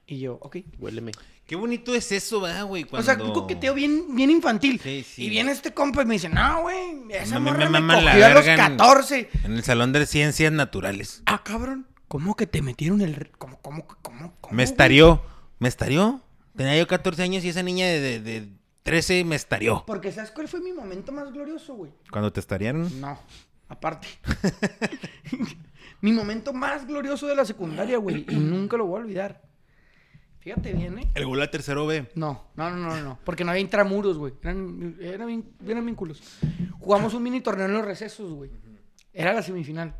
[0.06, 0.56] Y yo, ok.
[0.78, 1.12] Huéleme.
[1.46, 2.86] Qué bonito es eso, va, güey.
[2.90, 4.78] O sea, un coqueteo bien, bien infantil.
[4.82, 5.24] Sí, sí.
[5.24, 6.76] Y viene este compa y me dice, no, güey,
[7.10, 9.30] esa me morra me, la cogió a los verga en- 14.
[9.44, 11.22] En el Salón de Ciencias Naturales.
[11.26, 11.86] Ah, cabrón.
[12.06, 13.14] ¿Cómo que te metieron el...
[13.14, 14.52] re- ¿Cómo, cómo, cómo, cómo?
[14.54, 14.64] Me güey?
[14.64, 15.22] estarió.
[15.58, 16.22] Me estarió.
[16.56, 18.48] Tenía yo 14 años y esa niña de, de, de
[18.88, 19.84] 13 me estarió.
[19.86, 21.92] Porque ¿sabes cuál fue mi momento más glorioso, güey?
[22.10, 23.00] Cuando te estarearon.
[23.00, 23.18] No,
[23.68, 24.08] aparte.
[26.00, 28.24] mi momento más glorioso de la secundaria, güey.
[28.28, 29.42] Y nunca lo voy a olvidar.
[30.40, 31.10] Fíjate bien, ¿eh?
[31.14, 32.10] El gol a tercero B.
[32.14, 33.18] No, no, no, no, no.
[33.24, 34.32] Porque no había intramuros, güey.
[34.40, 36.22] Eran, eran, bien, eran bien culos.
[36.78, 38.50] Jugamos un mini torneo en los recesos, güey.
[39.12, 39.94] Era la semifinal.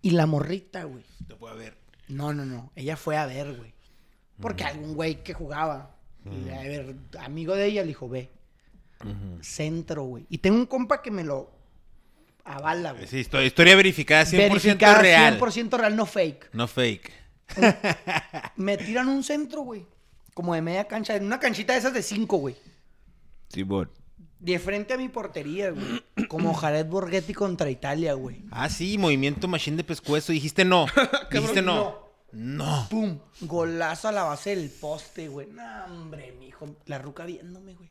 [0.00, 1.04] Y la morrita, güey.
[1.28, 1.78] Te puedo ver.
[2.08, 2.72] No, no, no.
[2.74, 3.72] Ella fue a ver, güey.
[4.40, 5.94] Porque algún güey que jugaba,
[6.24, 8.30] y a ver, amigo de ella, le dijo, ve.
[9.40, 10.26] Centro, güey.
[10.28, 11.50] Y tengo un compa que me lo
[12.44, 13.06] avala, güey.
[13.08, 15.40] Sí, historia, historia verificada 100% Verificada, real.
[15.40, 16.50] 100% real, no fake.
[16.52, 17.12] No fake.
[18.56, 19.84] Me tiran un centro, güey.
[20.34, 22.56] Como de media cancha, en una canchita de esas de cinco, güey.
[23.48, 23.90] Simón.
[24.38, 26.26] De frente a mi portería, güey.
[26.28, 28.44] Como Jared Borghetti contra Italia, güey.
[28.50, 30.32] Ah, sí, movimiento machine de pescuezo.
[30.32, 30.86] Dijiste no.
[31.30, 31.74] Dijiste no.
[31.74, 32.01] no.
[32.32, 32.86] No.
[32.90, 33.18] ¡Pum!
[33.42, 35.48] Golazo a la base del poste, güey.
[35.52, 36.76] No, hombre, mijo.
[36.86, 37.90] La ruca viéndome, güey.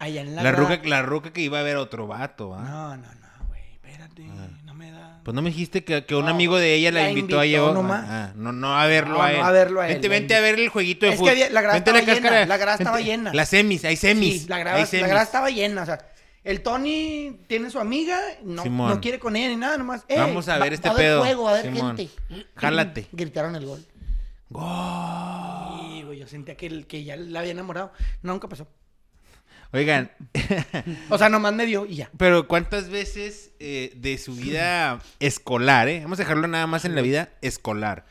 [0.00, 2.62] Allá en la La ruca, la ruca que iba a ver a otro vato, ¿ah?
[2.62, 3.60] No, no, no, güey.
[3.74, 4.22] Espérate.
[4.64, 5.20] No me da.
[5.24, 7.46] Pues no me dijiste que, que un No, amigo de ella la, la invitó, a
[7.46, 7.72] llevar.
[7.74, 8.04] nomás.
[8.08, 9.42] Ah, no, no a verlo No, a no él.
[9.42, 11.30] a verlo a él, Vente, vente a ver el jueguito de Es que fútbol.
[11.32, 13.32] había- la grada Vente estaba llena, la grada estaba llena.
[13.34, 14.42] Las semis, hay semis.
[14.42, 15.98] Sí, la grada, la grada estaba llena, o sea.
[16.48, 18.88] El Tony tiene su amiga, no, Simón.
[18.90, 20.04] no quiere con ella ni nada, nomás.
[20.08, 21.96] "Eh, Vamos a va- ver este va haber pedo, juego, va a haber Simón.
[21.98, 22.12] gente.
[22.56, 23.06] Jálate.
[23.12, 23.84] Gritaron el gol.
[24.48, 25.80] Gol.
[25.90, 27.92] Sí, güey, yo sentía que, el- que ya la había enamorado.
[28.22, 28.66] Nunca pasó.
[29.74, 30.10] Oigan,
[31.10, 32.10] O sea, nomás me dio y ya.
[32.16, 36.00] pero ¿cuántas veces eh, de su vida escolar, eh?
[36.02, 38.06] Vamos a dejarlo nada más en la vida escolar.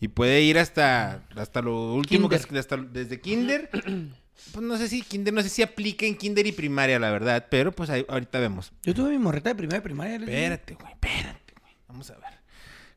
[0.00, 2.54] Y puede ir hasta, hasta lo último, que Kinder.
[2.56, 3.68] es- hasta- desde kinder.
[4.52, 7.46] Pues no sé si kinder, no sé si aplica en kinder y primaria, la verdad.
[7.50, 8.72] Pero pues ahí- ahorita vemos.
[8.82, 10.18] Yo tuve mi morreta de primaria.
[10.18, 10.30] les digo.
[10.38, 11.74] Espérate, güey, espérate, güey.
[11.88, 12.32] Vamos a ver.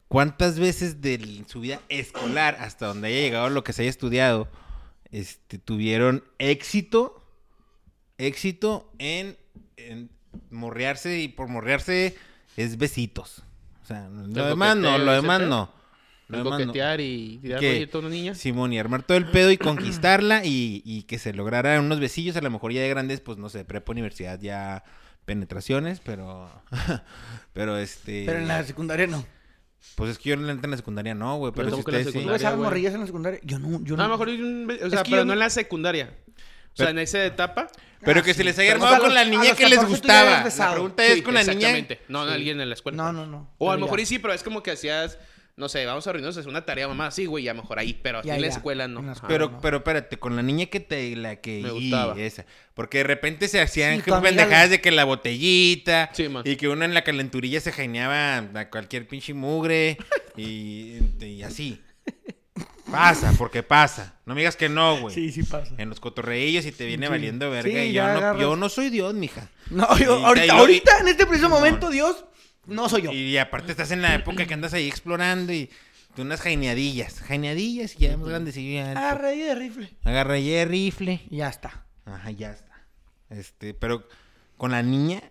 [0.08, 4.48] ¿Cuántas veces de su vida escolar, hasta donde haya llegado lo que se haya estudiado,
[5.12, 7.24] este, tuvieron éxito,
[8.18, 9.38] éxito en,
[9.78, 10.10] en
[10.52, 12.16] morrearse y por morrearse
[12.58, 13.44] es besitos?
[13.84, 15.72] O sea, lo demás no, lo demás no.
[16.28, 16.44] No.
[16.44, 18.34] coquetear y tirar rollito a una niña.
[18.36, 22.36] Simón, y armar todo el pedo y conquistarla y, y que se lograran unos besillos,
[22.36, 24.84] a lo mejor ya de grandes, pues no sé, prepa, universidad, ya
[25.26, 26.50] penetraciones, pero...
[27.54, 28.24] pero este...
[28.26, 29.26] Pero en la secundaria no.
[29.96, 32.00] Pues es que yo en la en la secundaria no, güey, pero si la ustedes
[32.00, 32.06] sí...
[32.06, 32.34] ¿Tú secundaria.
[32.38, 32.66] besabas güey.
[32.70, 33.40] morrillas en la secundaria?
[33.44, 34.14] Yo no, yo No, a no.
[34.18, 36.14] lo mejor, un o Es sea, que pero yo- no en la secundaria.
[36.74, 37.68] O sea, en esa etapa.
[38.02, 38.44] Pero Ah, que se sí.
[38.44, 40.44] les haya armado con la a los- a niña que les 14 tú ya habías
[40.44, 40.68] gustaba.
[40.68, 41.54] La pregunta es Sí, con la niña...
[41.54, 42.02] exactamente.
[42.10, 42.98] No, no, alguien en la escuela.
[42.98, 43.50] No, no, no.
[43.60, 45.18] O a lo mejor y sí, pero es como que hacías,
[45.58, 47.80] no sé, vamos a reunirnos, es una tarea, mamá, sí, güey, y a lo mejor
[47.80, 49.00] ahí, pero aquí Ya, en la ya, escuela no.
[49.10, 49.26] Ajá.
[49.28, 49.62] Pero, no.
[49.62, 52.20] pero espérate, con la niña que te, la que Me y gustaba.
[52.22, 52.46] esa.
[52.74, 56.44] Porque de repente se hacían Sí, pendejadas de que la botellita Sí, man.
[56.46, 59.98] y que uno en la calenturilla se jaineaba a cualquier pinche mugre
[60.36, 61.82] y, y así.
[62.92, 64.20] Pasa, porque pasa.
[64.26, 65.14] No me digas que no, güey.
[65.14, 65.74] Sí, sí pasa.
[65.78, 67.12] En los cotorreillos y te viene Sí.
[67.12, 67.72] valiendo verga.
[67.72, 69.50] Sí, y ya yo, no, yo no soy Dios, mija.
[69.72, 72.26] No, yo, ahorita, ahorita, en este preciso momento, Dios,
[72.68, 73.12] no soy yo.
[73.12, 75.70] Y aparte estás en la época que andas ahí explorando y
[76.16, 77.20] tú unas jaineadillas.
[77.22, 78.94] Jaineadillas y ya más grandes y ya.
[78.96, 79.90] Ah, rey de rifle.
[80.04, 81.22] Agarra ya el rifle.
[81.30, 81.86] Y ya está.
[82.06, 82.86] Ajá, ya está.
[83.30, 84.08] Este, pero
[84.58, 85.22] con la niña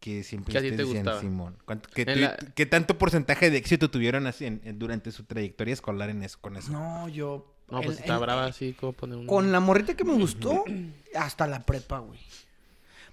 [0.00, 1.20] que siempre Que a ti ustedes te decían, gustaba.
[1.20, 1.58] Simón.
[1.64, 5.10] ¿Cuánto- qué, En tu- la- qué tanto porcentaje de éxito tuvieron así en- en- durante
[5.10, 6.70] su trayectoria escolar en eso, con eso?
[6.72, 7.52] No, yo.
[7.70, 9.26] No, pues el- está el- brava así, como poner un...
[9.26, 10.64] Con la morrita que me gustó,
[11.16, 12.20] hasta la prepa, güey.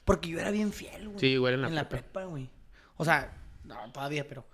[0.05, 1.19] Porque yo era bien fiel, güey.
[1.19, 2.03] Sí, igual en la En la prepa.
[2.11, 2.49] prepa, güey.
[2.97, 3.32] O sea,
[3.64, 4.45] no, todavía, pero.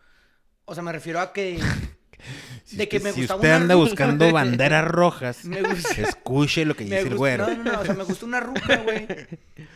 [0.66, 1.60] O sea, me refiero a que.
[2.72, 6.76] de que me si gustaba usted una anda buscando banderas rojas, Me gusta- escuche lo
[6.76, 7.48] que Me dice el güero.
[7.48, 7.80] No, no, no.
[7.82, 9.08] O sea, me gustó una ruca, güey.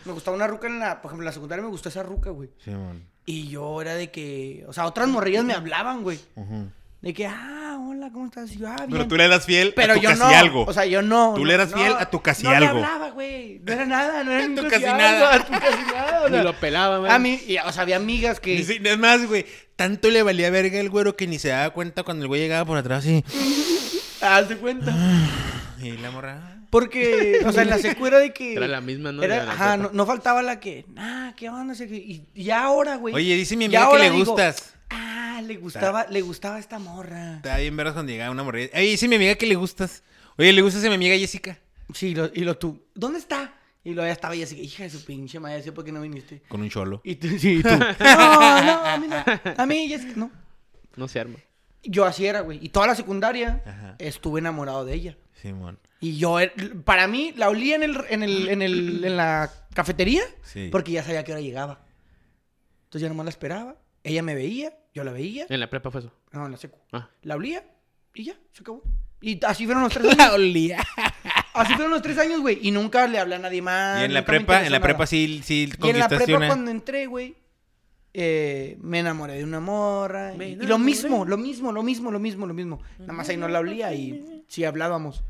[0.06, 1.02] Me gustaba una ruca en la.
[1.02, 2.50] Por ejemplo, en la secundaria me gustó esa ruca, güey.
[2.64, 3.08] Simón.
[3.26, 4.66] Y yo era de que.
[4.68, 6.20] O sea, otras morrillas me hablaban, güey.
[6.36, 6.70] Ujú.
[7.04, 8.49] De que, ah, hola, ¿cómo estás?
[8.54, 8.91] Y yo, ah, bien.
[8.91, 10.28] Pero tú le eras fiel Pero a tu yo casi no.
[10.30, 10.64] algo.
[10.66, 11.34] O sea, yo no.
[11.36, 12.66] Tú no, le eras no, fiel a tu casi no algo.
[12.66, 13.60] No le hablaba, güey.
[13.62, 15.36] No era nada, no era ni Tu casi algo, nada.
[15.36, 16.24] a tu casi nada.
[16.24, 17.12] o Ni lo pelaba, güey.
[17.12, 18.56] a mí, y, o sea, había amigas que.
[18.56, 19.45] Dice, es más, güey,
[19.76, 22.64] tanto le valía verga el güero que ni se daba cuenta cuando el güey llegaba
[22.66, 23.22] por atrás y...
[24.22, 24.93] Haz de cuenta.
[25.82, 26.49] Y la morra...
[26.70, 28.56] Porque, o sea, en la secu era de que.
[28.56, 29.22] Era la misma, ¿no?
[29.22, 30.86] era- ajá, no, no faltaba la que.
[30.97, 31.76] Ah, ¿qué onda?
[31.84, 33.14] Y, y ahora, güey.
[33.14, 34.74] Oye, dice mi amiga que le digo, gustas.
[34.89, 37.36] Ah, le gustaba, le gustaba esta morra.
[37.38, 38.70] Estaba bien vergas cuando llegaba una morrilla.
[38.74, 40.04] Oye, dice mi amiga que le gustas.
[40.38, 41.60] Oye, ¿le gustas a mi amiga Jessica?
[41.94, 42.84] Sí, lo- y lo tú.
[42.96, 43.54] ¿Dónde está?
[43.84, 44.62] Y luego ya estaba Jessica.
[44.62, 46.42] Hija de su pinche madre, sé por qué no viniste.
[46.48, 47.02] Con un cholo.
[47.04, 47.70] Y tú, sí, y tú.
[48.00, 49.24] No, no, a mí no.
[49.58, 50.32] A mí, Jessica, no.
[50.96, 51.38] No se arma.
[51.84, 52.60] Yo así era, güey.
[52.62, 53.96] Y toda la secundaria Ajá.
[54.00, 55.18] estuve enamorado de ella.
[55.42, 55.78] Simón.
[56.00, 56.52] Y yo, eh,
[56.86, 60.70] para mí, la olía en, el, en, el, en, el, en la cafetería Sí.
[60.72, 61.82] porque ya sabía que hora llegaba.
[62.86, 63.76] Entonces ya nomás la esperaba.
[64.04, 65.46] Ella me veía, yo la veía.
[65.50, 66.12] En la prepa fue eso.
[66.32, 66.78] No, en la secu.
[66.91, 67.10] Ah.
[67.24, 67.64] La olía
[68.14, 68.84] y ya, se acabó.
[69.22, 70.34] Y así fueron los tres años.
[70.34, 70.84] olía.
[71.54, 72.60] Así fueron los tres años, güey.
[72.62, 74.02] Y nunca le hablé a nadie más.
[74.02, 74.82] y en la prepa, en la nada.
[74.82, 76.48] prepa sí, sí Y en la prepa una.
[76.48, 77.36] cuando entré, güey,
[78.14, 80.36] eh, me enamoré de una morra.
[80.36, 82.82] Y, y lo mismo, lo mismo, lo mismo, lo mismo, lo mismo.
[83.00, 85.24] Nada más ahí no la olía y sí hablábamos.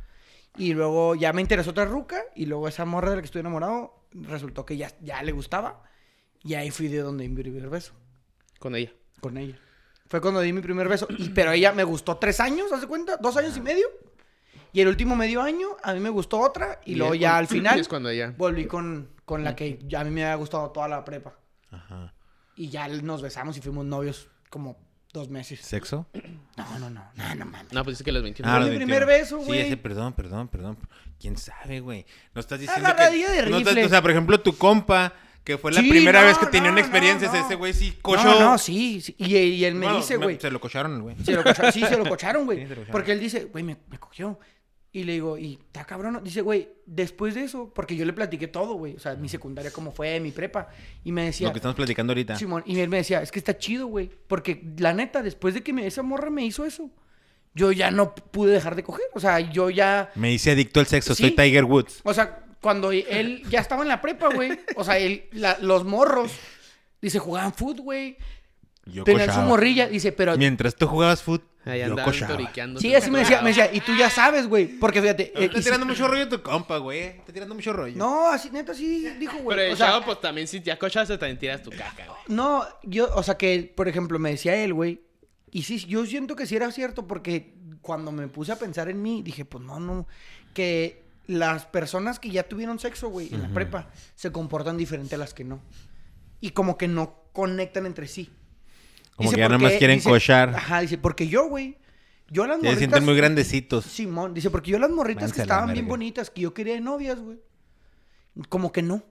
[0.58, 3.40] Y luego ya me interesó otra ruca y luego esa morra de la que estoy
[3.42, 5.84] enamorado resultó que ya, ya le gustaba.
[6.44, 7.94] Y ahí fui de donde mi beso
[8.60, 8.92] Con ella.
[9.24, 9.58] Con ella.
[10.08, 11.08] Fue cuando di mi primer beso.
[11.18, 13.18] Y, pero ella me gustó tres años, ¿hace cuenta?
[13.18, 13.88] Dos años y medio.
[14.72, 16.80] Y el último medio año a mí me gustó otra.
[16.86, 18.34] Y, luego es ya cuando- al final y es cuando ella.
[18.38, 21.34] volví con, con la que ya a mí me había gustado toda la prepa.
[21.72, 22.14] Ajá.
[22.56, 24.78] Y ya nos besamos y fuimos novios como
[25.12, 25.62] dos meses.
[25.62, 26.08] ¿Sexo?
[26.58, 27.72] No, no, no, no, no mames.
[27.74, 28.52] No, pues dice que las 21.
[28.52, 29.00] Fue los mi 21.
[29.00, 29.60] primer beso, Sí, güey.
[29.62, 30.78] ese, perdón, perdón, perdón.
[31.20, 32.06] ¿Quién sabe, güey?
[32.36, 33.42] No estás diciendo Agarradilla que...
[33.44, 33.86] de no estás- rifle.
[33.86, 35.14] o sea, por ejemplo, tu compa,
[35.44, 37.98] que fue la Sí, primera no, vez que tenía una experiencia, no, ese güey sí
[38.02, 38.24] cochó.
[38.24, 39.02] No, no, sí.
[39.02, 39.16] sí.
[39.18, 40.40] Y, y él me Bueno, dice, güey.
[40.40, 41.16] Se lo cocharon, güey.
[41.24, 42.66] Se lo cocharon, sí, se lo cocharon, güey.
[42.68, 44.40] Sí, porque él dice, güey, me, me cogió.
[44.96, 46.14] Y le digo, y está cabrón.
[46.14, 46.22] ¿no?".
[46.22, 48.96] Dice, güey, después de eso, porque yo le platiqué todo, güey.
[48.96, 50.70] O sea, mi secundaria, cómo fue, mi prepa.
[51.04, 52.38] Y me decía, Lo que estamos platicando ahorita.
[52.38, 54.10] Simón, y él me decía, es que está chido, güey.
[54.28, 56.92] Porque la neta, después de que me- esa morra me hizo eso,
[57.56, 59.06] yo ya no pude dejar de coger.
[59.16, 60.12] O sea, yo ya.
[60.16, 62.02] Me hice adicto al sexo, soy Tiger Woods.
[62.04, 64.58] O sea, cuando él ya estaba en la prepa, güey.
[64.76, 66.32] O sea, él, la- los morros,
[67.00, 68.18] dice, jugaban fútbol, güey.
[68.86, 69.48] Yo Tenían su cochaba.
[69.48, 70.36] morrilla, dice, pero.
[70.38, 72.38] Mientras tú jugabas fútbol, Ahí yo cochaba.
[72.78, 74.66] Sí, así me decía, me decía, y tú ya sabes, güey.
[74.80, 75.32] Porque fíjate.
[75.36, 77.00] eh, Está y tirando mucho rollo tu compa, güey.
[77.04, 77.96] Está tirando mucho rollo.
[77.96, 79.56] No, así, neta, sí dijo, güey.
[79.58, 82.18] Pero el o sea, chavo, pues también, si ya cochaste, también tiras tu caca, güey.
[82.28, 85.02] No, yo, o sea, que, por ejemplo, me decía él, güey.
[85.52, 89.02] Y sí, yo siento que sí era cierto porque cuando me puse a pensar en
[89.02, 90.08] mí, dije, pues no, no.
[90.54, 95.18] Que las personas que ya tuvieron sexo, güey, en la prepa, se comportan diferente a
[95.18, 95.62] las que no.
[96.42, 98.30] Y como que no conectan entre sí.
[99.16, 100.50] Como Dice, que ya porque- nomás quieren dice- cochar.
[100.56, 101.78] Ajá, dice, porque yo, güey.
[102.30, 102.80] Yo las Ya se morritas.
[102.80, 103.86] sienten muy grandecitos.
[103.86, 107.20] Simón, dice, porque yo las morritas que estaban bien bonitas, que yo quería de novias,
[107.20, 107.40] güey.
[108.50, 109.04] Como que no.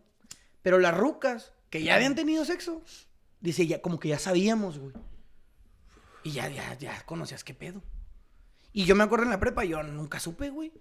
[0.62, 2.82] Pero las rucas, que ya habían tenido sexo,
[3.40, 4.92] dice, ya como que ya sabíamos, güey.
[6.24, 7.82] Y ya, ya, ya conocías qué pedo.
[8.72, 10.72] Y yo me acuerdo en la prepa, yo nunca supe, güey.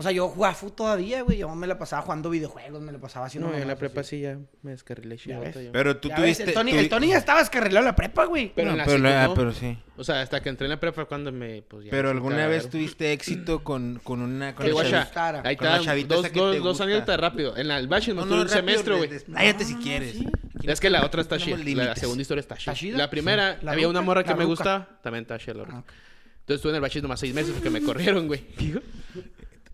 [0.00, 1.38] O sea, yo jugaba fútbol todavía, güey.
[1.38, 3.50] Yo me la pasaba jugando videojuegos, me la pasaba haciendo.
[3.50, 4.18] No, en la prepa así.
[4.18, 5.64] sí ya me descarrilé Ya chingota ves.
[5.66, 5.72] yo.
[5.72, 6.44] Pero tú Ya ves, tuviste...
[6.44, 8.52] el, Tony, el ya estaba escarrilado en la prepa, güey.
[8.54, 9.34] Pero No, en la pero, secu, ¿no?
[9.34, 9.76] pero sí.
[9.96, 11.90] O sea, hasta que entré en la prepa fue cuando me, pues ya.
[11.90, 12.56] Pero me alguna cagaron.
[12.56, 14.54] vez tuviste éxito con, con una...
[14.54, 15.42] Con Que una te guacha, gustara.
[15.44, 16.84] ahí Con la está, chavita dos, que dos, te dos gusta.
[16.84, 17.56] anécdotas rápido.
[17.56, 19.08] En la Bashi me No, no, un rápido, semestre, güey.
[19.10, 20.16] des- Expláyate si quieres.
[20.62, 21.74] Es que la otra está Tenemos chida.
[21.74, 21.98] La límites.
[22.00, 22.72] segunda historia está chida.
[22.72, 22.98] ¿Está chida?
[22.98, 23.64] La primera, Sí.
[23.66, 24.50] La había una morra que la me ruca.
[24.54, 24.88] gustaba.
[25.02, 25.78] También está chida la ruca.
[25.84, 25.92] Ah.
[26.40, 28.44] Entonces estuve en el bachi nomás seis meses porque me corrieron, güey.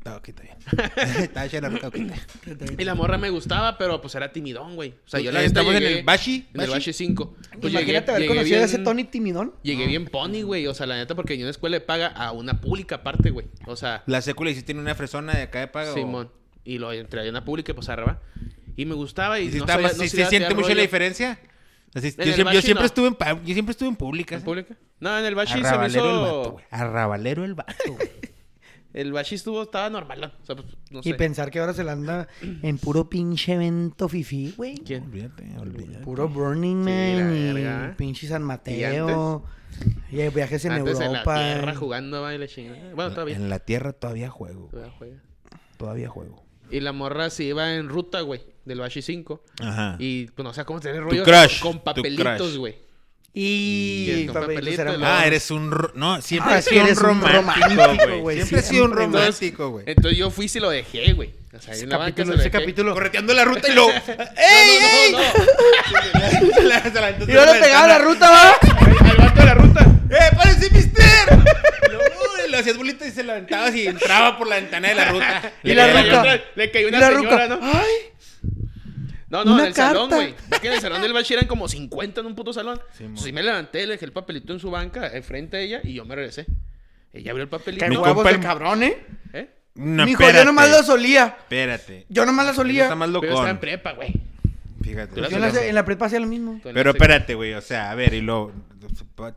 [0.04, 0.56] No, ok, está bien.
[1.22, 1.96] Está hecha la ruta, ok.
[2.78, 4.90] Y la morra me gustaba, pero pues era timidón, güey.
[4.90, 6.46] O sea, yo la Eh, neta ¿Estamos en el Bashi?
[6.52, 6.72] En el ¿Bashi?
[6.72, 7.36] Bashi 5.
[7.60, 9.54] Pues Imagínate llegué, haber llegué conocido a ese Tony timidón.
[9.62, 10.66] Llegué bien pony, güey.
[10.66, 13.30] O sea, la neta, porque yo en la escuela le paga a una pública aparte,
[13.30, 13.46] güey.
[13.66, 15.92] O sea, La secuela hiciste en una fresona de acá de paga.
[15.92, 16.30] o- Simón.
[16.64, 18.20] Y lo entré a una pública y pues arriba.
[18.76, 20.54] Y me gustaba y ¿Y si no está sabía- más- no si sabía se siente
[20.54, 20.82] mucho la rollo.
[20.82, 21.38] diferencia?
[21.94, 22.86] Así- yo, el siempre, yo Bashi siempre no.
[22.86, 24.38] estuve en pa- yo siempre estuve en públicas.
[24.40, 24.74] ¿En pública?
[25.00, 26.52] No, en el Bashi se me Arrabalero el vato, hizo...
[26.52, 26.64] güey.
[26.70, 28.10] Arrabalero el vato, güey.
[28.94, 30.32] El Bashi estuvo, estaba normal.
[30.40, 31.14] O sea, pues, no Y sé.
[31.14, 34.76] pensar que ahora se la anda en puro pinche evento fifi, güey.
[34.78, 35.02] ¿Quién?
[35.04, 36.04] Olvídate, olvídate.
[36.04, 37.58] Puro Burning Man
[37.92, 39.44] y pinche San ¿Y Mateo.
[40.12, 41.34] Y, viajes en Antes en la Europa.
[41.34, 42.94] tierra jugando baile chingada.
[42.94, 43.34] Bueno, todavía.
[43.34, 44.68] En la tierra todavía juego.
[44.70, 45.22] Todavía juega.
[45.76, 46.44] Todavía juego.
[46.70, 49.42] Y la morra se iba en ruta, güey, del Bashi 5.
[49.60, 49.96] Ajá.
[49.98, 52.56] Y, pues, no sé cómo tener rollo crush, con tu papelitos, crush.
[52.56, 52.76] güey.
[53.36, 54.84] Y, papelito.
[55.02, 55.70] Ah, eres un...
[55.72, 58.36] ro- No, siempre Ah, has sido un eres un romántico, güey.
[58.36, 59.84] Siempre has sido un romántico, güey.
[59.88, 61.30] Entonces yo fui y se lo dejé, güey.
[61.52, 62.62] O sea, Ese en la banca capítulo, se lo ese dejé.
[62.64, 62.94] capítulo.
[62.94, 63.90] Correteando la ruta y luego...
[64.36, 65.14] ¡Ey,
[66.96, 68.52] aventó Y ahora la pegaba la ruta, ¿va?
[69.10, 69.86] Al vato de la ruta.
[70.10, 71.04] ¡Eh, párese, mister!
[72.50, 75.52] Lo hacías bolita y se la aventabas y entraba por la ventana de la ruta.
[75.64, 77.48] Y Le la otra- Le, le cayó una la señora, ruca.
[77.48, 77.60] ¿no?
[77.62, 77.90] Ay,
[79.34, 80.32] No, no, Una en el salón, güey.
[80.52, 82.80] Es que en el salón del Bachi eran como 50 en un puto salón.
[82.96, 85.94] Sí, Entonces, me levanté, le dejé el papelito en su banca, enfrente de ella, y
[85.94, 86.46] yo me regresé.
[87.12, 87.84] Ella abrió el papelito.
[87.84, 88.96] qué Mi huevos el- cabrón, ¿eh?
[89.32, 89.50] ¿Eh?
[89.74, 91.36] No, Mijo, yo nomás lo solía.
[91.40, 92.06] Espérate.
[92.08, 92.84] Yo nomás la solía.
[92.84, 94.14] Está más Pero yo estaba en prepa, güey.
[94.84, 95.20] Fíjate.
[95.20, 96.60] Yo en la, en la prepa hacía lo mismo.
[96.62, 97.54] Pero espérate, güey.
[97.54, 98.52] O sea, a ver, y luego...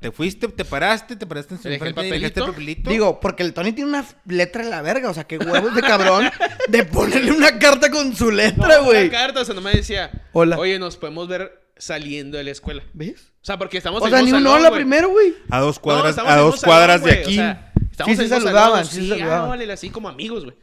[0.02, 2.46] ¿Te fuiste, te paraste, te paraste en su frente y dejaste el papelito.
[2.48, 2.90] papelito?
[2.90, 5.10] Digo, porque el Tony tiene una letra en la verga.
[5.10, 6.30] O sea, qué huevos de cabrón
[6.68, 9.08] de ponerle una carta con su letra, No, güey.
[9.08, 10.58] una carta, o sea, no me decía, Hola.
[10.58, 12.84] oye, nos podemos ver saliendo de la escuela.
[12.94, 13.32] ¿Ves?
[13.42, 15.34] O sea, porque estamos O en sea, ni un salón, hola primero, güey.
[15.50, 17.32] A dos cuadras, a dos salón, cuadras de aquí.
[17.32, 19.62] O sea, estamos Sí, en se saludaban, salón, sí se sí, saludaban.
[19.70, 20.58] ah, así como amigos, güey.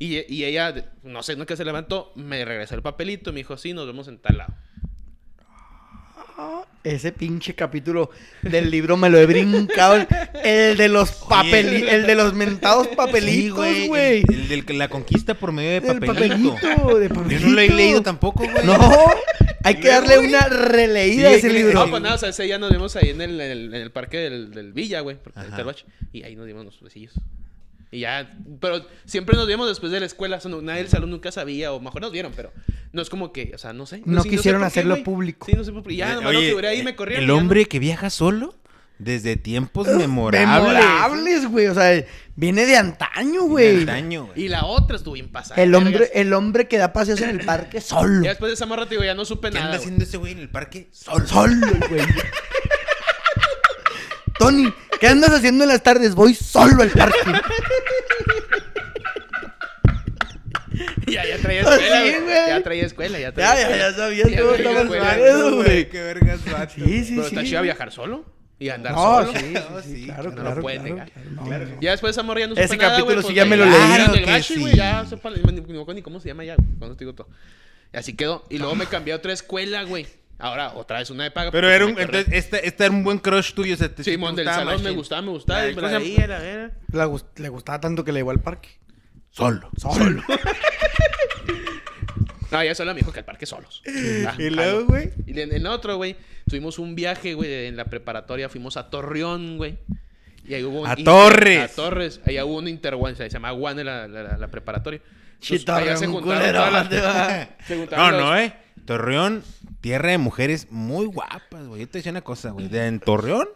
[0.00, 0.74] Y, y ella,
[1.04, 4.18] no sé, nunca se levantó, me regresó el papelito, me dijo, sí, nos vemos en
[4.18, 4.54] tal lado.
[6.82, 9.96] Ese pinche capítulo del libro me lo he brincado.
[9.96, 10.06] El,
[10.42, 14.22] el de los papeli, el de los mentados papelitos, Sí, güey.
[14.26, 16.54] El, el de la conquista por medio de El papelito.
[16.54, 17.46] papelito, de Yo papelito.
[17.46, 18.64] no lo he leído tampoco, güey.
[18.64, 18.78] No,
[19.62, 21.74] hay que darle una releída Sí, a ese que- libro.
[21.84, 24.16] No, pues nada, o sea, ese día nos vimos ahí en el, en en parque
[24.16, 25.48] del, del Villa, güey, porque Ajá.
[25.48, 25.84] está el bache,
[26.14, 27.12] y ahí nos dimos los besillos.
[27.92, 30.88] Y ya, pero siempre nos vimos después de la escuela, o sea, no- nadie del
[30.88, 32.52] salón nunca sabía, o mejor nos vieron, pero
[32.92, 34.02] no es como que, o sea, no sé.
[34.04, 35.46] No quisieron qué, hacerlo público.
[35.46, 35.96] Sí, no sé por qué.
[35.96, 37.24] Ya, Eh, nomás lo ahí me corrieron.
[37.24, 38.54] El ya no- hombre que viaja solo
[38.98, 40.48] desde tiempos memorables.
[40.62, 41.66] Memorables, güey.
[41.66, 42.04] O sea,
[42.36, 43.80] viene de antaño, De güey.
[43.80, 44.42] antaño, güey.
[44.44, 45.60] Y la otra estuvo bien pasada.
[45.60, 46.10] El hombre, vergas.
[46.14, 48.22] el hombre que da paseos en el parque solo.
[48.22, 49.66] Ya después de esa morra, te digo, ya no supe ¿Qué nada.
[49.66, 49.84] anda güey.
[49.86, 50.88] haciendo ese güey en el parque?
[50.92, 52.02] Solo, solo, güey.
[54.40, 56.14] Tony, ¿qué andas haciendo en las tardes?
[56.14, 57.18] Voy solo al parque.
[61.06, 62.34] Ya, ya traía escuela, sí, güey.
[62.46, 63.90] Ya traía escuela, ya Ya, traía ya, escuela.
[63.90, 65.14] ya sabías Ya cómo traía estaba escuela.
[65.14, 65.88] el pedo, güey.
[65.90, 66.72] Qué vergas, vato.
[66.74, 67.34] Sí, sí, Pero sí.
[67.34, 68.24] está chido viajar solo
[68.58, 69.32] y andar No, solo.
[69.32, 71.10] sí, sí, No, sí, sí, claro, no lo claro, pueden claro, negar.
[71.10, 71.30] claro,
[71.66, 71.80] no, no.
[71.82, 73.44] Ya después de esa morra ya no supe Ese nada, capítulo güey, sí pues, ya
[73.44, 73.74] me lo leí.
[73.78, 74.60] Ah, Claro del que bache, sí.
[74.60, 77.04] güey, ya sepa, ni, ni, ni me acuerdo ni cómo se llama ya, cuando te
[77.04, 77.28] digo todo.
[77.92, 78.46] Y así quedó.
[78.48, 80.06] Y luego me cambié a otra escuela, güey.
[80.40, 81.50] Ahora, otra vez una de paga.
[81.50, 83.76] Pero era un, entonces, este, este era un buen crush tuyo.
[83.76, 84.96] Te, sí Simón, del salón me machín.
[84.96, 85.62] gustaba, me gustaba.
[85.62, 86.38] Me ¿cómo la se- veía, la.
[86.40, 88.68] Le, gust- le gustaba tanto que le llevó al parque.
[89.30, 89.70] Solo.
[89.76, 90.22] Solo.
[92.50, 93.80] No, ya solo me dijo que al parque solos.
[94.26, 95.12] Ah, Y luego, güey.
[95.26, 96.16] Y en, en otro, güey,
[96.48, 98.48] tuvimos un viaje, güey, en la preparatoria.
[98.48, 99.78] Fuimos a Torreón, güey.
[100.44, 101.70] Y ahí hubo un ¡A inter- Torres!
[101.72, 102.20] A Torres.
[102.26, 105.00] Ahí hubo un interguan, se llama Guane la, la, la preparatoria.
[105.40, 108.52] Entonces, allá se juntaron todas las- se juntaron No, los- no, eh.
[108.84, 109.44] Torreón,
[109.80, 111.80] tierra de mujeres muy guapas, güey.
[111.82, 112.68] Yo te decía una cosa, güey.
[112.68, 113.48] De en Torreón,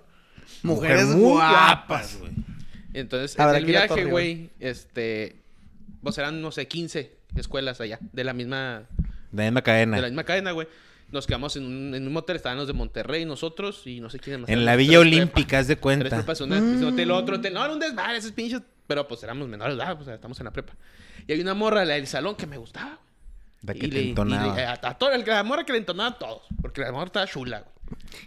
[0.62, 2.18] Mujeres mujer muy guapas.
[2.18, 2.32] güey.
[2.92, 5.36] Entonces, en el viaje, güey, este...
[6.02, 7.98] Pues eran, no sé, 15 escuelas allá.
[8.12, 8.84] De la misma...
[9.32, 9.96] De la misma cadena.
[9.96, 10.68] De la misma cadena, güey.
[11.10, 12.36] Nos quedamos en un, en un hotel.
[12.36, 14.50] Estaban los de Monterrey, nosotros y no sé quiénes más.
[14.50, 16.08] En la Villa Olímpica, haz de cuenta.
[16.08, 16.52] Tres prepas, un
[16.84, 17.54] hotel, otro hotel.
[17.54, 18.62] No, era un desmadre, esos pinches.
[18.86, 19.96] Pero pues éramos menores, ¿verdad?
[19.96, 20.74] Pues estamos en la prepa.
[21.26, 22.98] Y hay una morra, la del salón, que me gustaba.
[23.66, 24.54] La que Y te le- y entonaba.
[24.54, 26.42] le- a, a todo, el- la morra que le entonaba a todos.
[26.60, 27.70] Porque la morra estaba chula, güey.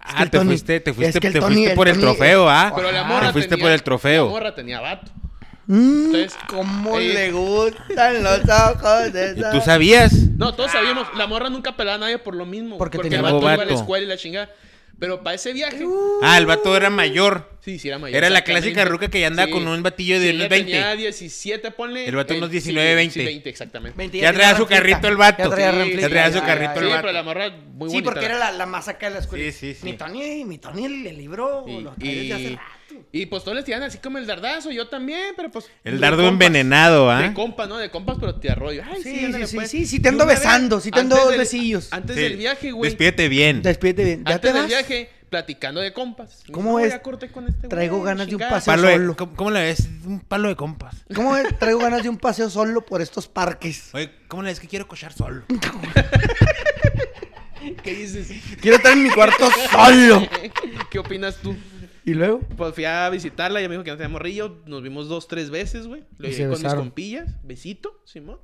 [0.01, 1.87] Ah, el te Tony- fuiste, te es fuiste, que el te Tony- fuiste el por
[1.87, 2.71] el Tony- trofeo, ¿ah?
[2.75, 4.25] Pero la morra Te fuiste tenía- por el trofeo.
[4.25, 5.11] La morra tenía vato.
[5.69, 9.51] Mm, Entonces, ¿Cómo eh, le gustan los ojos de ¿Y esa?
[9.51, 10.13] tú sabías?
[10.37, 11.07] No, todos sabíamos.
[11.17, 12.77] La morra nunca pelaba a nadie por lo mismo.
[12.77, 14.49] Porque Porque, tenía el vato iba a la escuela y la chingada.
[14.99, 15.85] Pero para ese viaje...
[16.23, 17.49] Ah, el vato era mayor.
[17.67, 18.15] Sí, sí, era mayor.
[18.15, 20.71] Era la clásica ruca que ya andaba con un batillo de Sí, unos ella 20.
[20.71, 22.07] tenía 17, ponle.
[22.07, 23.19] El vato eh, unos sí, 19, 20.
[23.19, 23.97] Sí, 20, exactamente.
[23.97, 24.77] Veinte, Ya traía su ranflita.
[24.81, 25.43] carrito el vato.
[25.43, 27.01] Ya traía Sí, ranflita, ya traía su carrito el Sí, vato.
[27.01, 28.03] pero la morra muy Sí, bonita.
[28.09, 29.43] porque era la, la más acá de la escuela.
[29.43, 29.79] Sí, sí, sí.
[29.83, 32.61] Mi Tony, mi Tony, el, el libro Y, hace y, rato.
[33.11, 35.69] y, pues todos les tiran así como el dardazo, yo también, pero pues.
[35.83, 36.31] El dardo compas.
[36.47, 37.21] envenenado, ¿ah?
[37.21, 37.77] De compas, ¿no?
[37.79, 38.81] De compas, pero te arroyo.
[38.89, 39.69] Ay, sí, Sí, sí, sí, pues.
[39.69, 41.89] sí, sí, te ando besando, sí te ando antes dos del- besillos.
[41.91, 42.89] Antes del viaje, güey.
[42.91, 43.61] Despídete bien.
[43.61, 44.23] Despídete bien.
[44.25, 44.67] ¿Ya Antes te del vas?
[44.69, 46.43] viaje, platicando de compas.
[46.51, 46.85] ¿Cómo es?
[46.85, 48.51] "No, ya corté con este güey, Traigo ganas de un chingada".
[48.51, 48.73] paseo.
[48.73, 49.15] Palo de- solo.
[49.17, 49.89] ¿cómo, cómo le ves?
[50.05, 51.05] Un palo de compas.
[51.15, 51.47] ¿Cómo es?
[51.59, 53.89] Traigo ganas de un paseo solo por estos parques.
[53.93, 55.43] Oye, ¿cómo le ves que quiero cochar solo?
[57.83, 58.31] ¿Qué dices?
[58.61, 60.27] Quiero estar en mi cuarto solo.
[60.89, 61.55] ¿Qué opinas tú?
[62.05, 62.39] ¿Y luego?
[62.39, 64.61] Pues fui a visitarla, ella me dijo que no tenía morrillo.
[64.65, 66.03] Nos vimos dos, tres veces, güey.
[66.17, 68.39] Lo se con mis compillas, besito, Simón.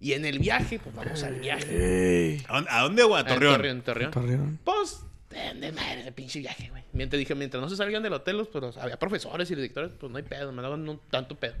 [0.00, 2.42] Y en el viaje, pues vamos al viaje.
[2.48, 3.20] ¿A dónde, a dónde güey?
[3.20, 3.54] A Torreón.
[3.54, 4.10] Torreón, Torreón.
[4.10, 4.58] Torreón.
[4.64, 5.00] Pues,
[5.32, 6.82] de, madre ese pinche viaje, güey.
[6.92, 10.18] Mientras dije, mientras no se salgan del hotel, pues había profesores y directores, pues no
[10.18, 11.54] hay pedo, me daban tanto pedo.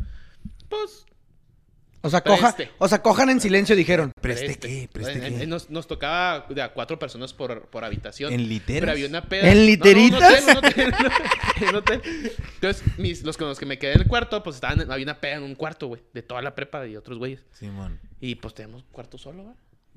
[0.68, 1.04] Pues,
[2.00, 4.12] O sea, coja, o sea, cojan en silencio, dijeron.
[4.20, 4.88] ¿Preste este, qué?
[4.92, 5.46] ¿Preste qué?
[5.46, 8.32] Nos, nos tocaba de a cuatro personas por, por habitación.
[8.32, 8.80] ¿En literas?
[8.80, 9.42] Pero había una peda.
[9.42, 10.32] ¿En No, no, un literitas?
[10.32, 10.94] hotel, un hotel,
[11.68, 12.02] un hotel.
[12.54, 15.20] Entonces, mis, los con los que me quedé en el cuarto, pues estaban, había una
[15.20, 16.02] peda en un cuarto, güey.
[16.12, 17.44] De toda la prepa y otros güeyes.
[17.52, 18.00] Simón.
[18.20, 19.54] Y pues tenemos cuarto solo, güey.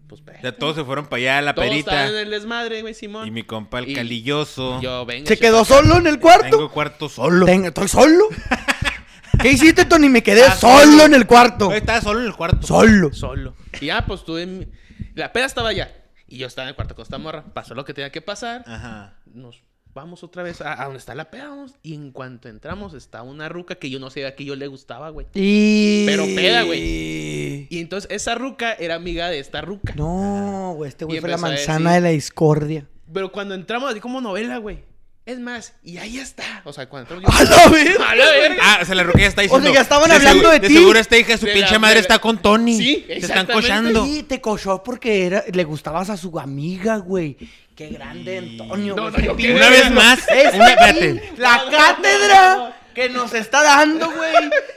[0.07, 0.21] Pues
[0.59, 2.19] todos se fueron para allá a la Todos estaban perita.
[2.21, 3.27] en el desmadre, güey, Simón.
[3.27, 4.79] Y mi compa el Y- calilloso.
[4.81, 5.27] Yo, venga.
[5.27, 6.49] ¿Se quedó solo en el cuarto?
[6.57, 7.45] Tengo cuarto solo.
[7.45, 8.25] Tengo- ¿Estoy solo?
[9.41, 10.09] ¿Qué hiciste, Tony?
[10.09, 11.03] Me quedé Ah, solo solo.
[11.05, 11.71] en el cuarto.
[11.73, 12.65] Estaba solo en el cuarto.
[12.65, 13.13] Solo.
[13.13, 13.55] Solo.
[13.81, 14.45] Y ya, pues tuve.
[14.45, 14.67] mi-
[15.15, 15.91] La peda estaba allá.
[16.27, 17.43] Y yo estaba en el cuarto con esta morra.
[17.53, 18.63] Pasó lo que tenía que pasar.
[18.67, 19.15] Ajá.
[19.25, 19.61] Nos
[19.95, 21.47] vamos otra vez a, a donde está la peda.
[21.49, 21.73] vamos.
[21.81, 25.09] Y en cuanto entramos, está una ruca que yo no sabía que yo le gustaba,
[25.09, 25.25] güey.
[25.33, 26.05] Y...
[26.05, 27.67] Pero peda, güey.
[27.69, 29.93] Y entonces esa ruca era amiga de esta ruca.
[29.95, 32.87] No, güey, este güey fue la manzana decir- de la discordia.
[33.11, 34.83] Pero cuando entramos, así como novela, güey.
[35.25, 36.61] Es más, y ahí está.
[36.65, 38.09] O sea, cuando entramos ¡A la verga!
[38.11, 38.57] ¡A la verga!
[38.61, 39.73] Ah, o sea, la ya está diciendo.
[39.73, 40.73] ya estaban hablando de ti.
[40.75, 42.77] seguro esta hija, su De pinche la- madre de la- está con Tony.
[42.77, 44.05] Sí, Se están cochando.
[44.05, 47.37] Sí, te cochó porque era, le gustabas a su amiga, güey.
[47.75, 48.95] Qué grande, Antonio.
[48.95, 49.13] No, güey.
[49.13, 50.19] no, yo Qué qué Una vez más.
[50.29, 51.31] Una- espérate.
[51.37, 54.31] la cátedra que nos está dando, güey,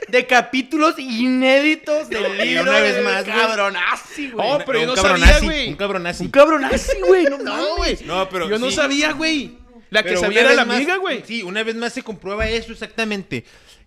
[0.07, 2.63] de capítulos inéditos del Y libro.
[2.63, 3.37] una vez más, güey.
[3.37, 4.47] Cabronazi, güey.
[4.51, 5.67] Oh, pero yo un no sabía, güey.
[5.69, 6.23] Un cabronazi.
[6.25, 7.99] Un cabronazi, güey, no güey.
[8.05, 9.59] No, pero Yo no sabía, güey.
[9.89, 11.23] La que sabía era la más- amiga, güey.
[11.25, 13.45] Sí, una vez más se comprueba eso exactamente.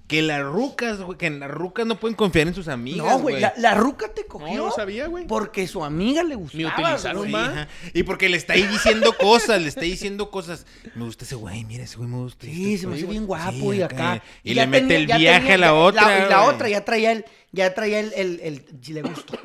[0.09, 3.40] Que las rucas, güey, que las rucas no pueden confiar en sus amigas, No, güey,
[3.40, 4.48] la, la ruca te cogió.
[4.59, 5.26] No, no sabía, güey.
[5.26, 6.62] Porque su amiga le gustaba.
[6.76, 7.26] Me utilizaron.
[7.28, 7.68] Sí, ajá.
[7.94, 10.66] Y porque le está ahí diciendo cosas, le está diciendo cosas.
[10.96, 12.44] Me gusta ese güey, mira ese güey me gusta.
[12.46, 14.22] Sí, este se me hace bien guapo Sí, y acá.
[14.42, 16.03] Y, le mete tenía- el viaje a la otra.
[16.18, 19.38] La, y la otra ya traía el, ya traía el, el, el- si le gustó.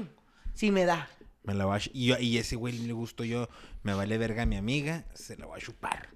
[0.53, 1.07] Sí me da.
[1.43, 3.47] Me la va a y, yo- y ese güey le gustó yo.
[3.83, 6.09] Me vale verga a mi amiga, se la va a chupar.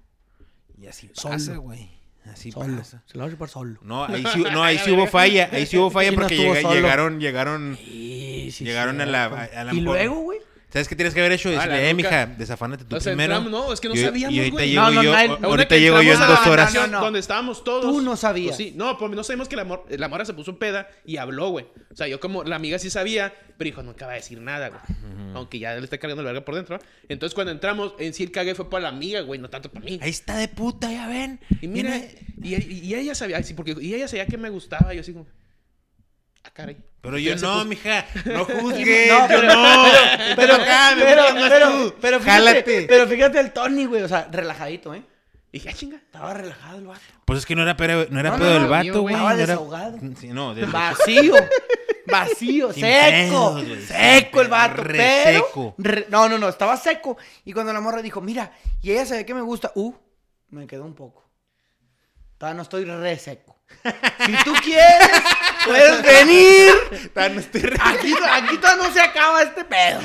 [0.82, 1.60] Y así pasa, Solo.
[1.62, 1.88] güey.
[2.30, 2.76] Así Solo.
[2.76, 3.02] pasa.
[3.06, 3.78] Se la va a chupar solo.
[3.82, 5.48] No, ahí sí, no, ahí sí hubo falla.
[5.52, 6.74] Ahí sí hubo falla porque llega- solo.
[6.74, 7.78] llegaron, llegaron.
[7.82, 10.38] Sí, sí, Llegaron a la- a la Y luego, güey.
[10.72, 11.50] ¿Sabes qué tienes que haber hecho?
[11.50, 13.36] Ah, Decirle, eh, mija, desafánate tú O sea, primero.
[13.36, 14.68] entramos- no, es que no sabíamos, Y ahorita güey.
[14.70, 16.66] llego No, no, yo, no, ahorita llego yo en a dos la horas.
[16.68, 17.04] habitación No, no.
[17.04, 17.82] Donde estábamos todos.
[17.82, 18.56] Tú no sabías.
[18.56, 20.88] Pues sí, no, pues no sabemos que la, mor- la morra se puso un peda
[21.04, 21.66] y habló, güey.
[21.90, 24.70] O sea, yo como la amiga sí sabía, pero dijo, no acaba de decir nada,
[24.70, 24.80] güey.
[25.34, 26.78] Aunque ya le está cargando la verga por dentro.
[27.08, 29.84] Entonces, cuando entramos, en sí el cague fue para la amiga, güey, no tanto para
[29.84, 29.98] mí.
[30.02, 31.38] Ahí está de puta, ya ven.
[31.60, 31.96] Y mira,
[32.42, 34.92] y, y- y ella sabía, sí, porque y ella sabía que me gustaba.
[34.94, 35.26] Y yo así como,
[36.44, 36.76] ah, caray.
[37.00, 38.06] Pero yo no, puso- mija.
[38.26, 39.08] No juzgues.
[39.08, 39.84] No, yo pero- no.
[40.36, 40.54] Pero,
[40.96, 41.94] pero, pero, tú.
[42.00, 42.82] pero fíjate, Jálate.
[42.88, 44.02] pero fíjate el Tony, güey.
[44.02, 45.02] O sea, relajadito, ¿eh?
[45.50, 45.96] Y dije, ah, chinga.
[45.96, 47.00] Estaba relajado el vato.
[47.24, 49.14] Pues es que no era pedo, no era No, pedo no, no, vato, güey.
[49.14, 49.98] Estaba era- desahogado.
[50.20, 51.34] Sí, no, del- Vacío.
[52.06, 53.60] Vacío, Sin seco.
[53.86, 54.82] seco el vato.
[54.82, 55.74] Re pero, seco.
[55.78, 57.16] re- no, no, no, estaba seco.
[57.44, 59.94] Y cuando la morra dijo, mira, y ella sabe que me gusta, uh,
[60.50, 61.24] me quedó un poco.
[62.38, 63.51] Todavía no estoy re seco.
[64.26, 65.10] Si tú quieres,
[65.66, 66.68] puedes venir.
[67.34, 70.00] No estoy re- Aquí, aquí todavía no se acaba este pedo.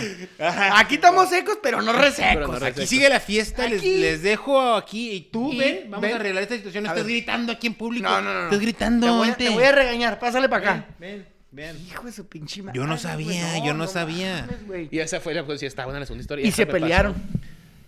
[0.73, 2.49] Aquí estamos secos, pero no re Pero secos.
[2.49, 3.97] no re Aquí sigue la fiesta, les, Aquí.
[3.97, 6.13] les dejo aquí y tú Y ven, vamos ven.
[6.13, 6.83] a arreglar esta situación.
[6.85, 7.13] No A estás ver.
[7.15, 8.09] gritando aquí en público.
[8.09, 8.45] No, no, no, no.
[8.45, 9.43] Estás gritando, Te voy, a, vente.
[9.45, 10.85] te voy a regañar, pásale para acá.
[10.97, 11.77] Ven, ven.
[11.87, 12.75] Hijo de su pinche madre.
[12.77, 14.41] Yo no güey, sabía, yo no sabía.
[14.47, 14.87] mames, güey.
[14.91, 16.43] Y esa fue la pues, sí, estaba buena la segunda historia.
[16.45, 16.81] Y esa se me pasó.
[16.81, 17.15] pelearon.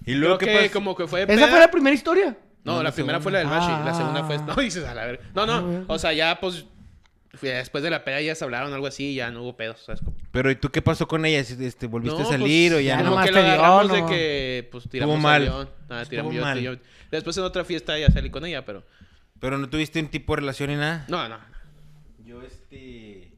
[0.05, 0.72] Y luego qué que pasó?
[0.74, 1.47] como que fue ¿Esa peda.
[1.47, 2.38] fue la primera historia?
[2.64, 3.24] No, No, la la primera segunda.
[3.24, 3.72] fue la del Mashi.
[3.72, 3.84] Ah.
[3.86, 4.38] La segunda fue.
[4.39, 5.24] No, dices a la verga.
[5.34, 5.86] No, no.
[5.88, 6.66] O sea, ya pues.
[7.41, 9.84] Después de la peda ya se hablaron algo así y ya no hubo pedos.
[9.86, 10.01] ¿sabes?
[10.32, 11.39] Pero ¿y tú qué pasó con ella?
[11.39, 13.12] Este, ¿Volviste No, a salir pues, o ya, ya no?
[13.12, 15.41] Como que la agarramos de que pues tiramos Estuvo mal.
[15.43, 15.70] avión.
[15.89, 16.60] Ah, Estuvo tiramos yo- mal.
[16.60, 16.76] yo-
[17.12, 18.84] Después en otra fiesta ya salí con ella, pero.
[19.39, 21.05] Pero no tuviste un tipo de relación ni nada.
[21.07, 21.38] No, no.
[22.26, 23.32] Yo este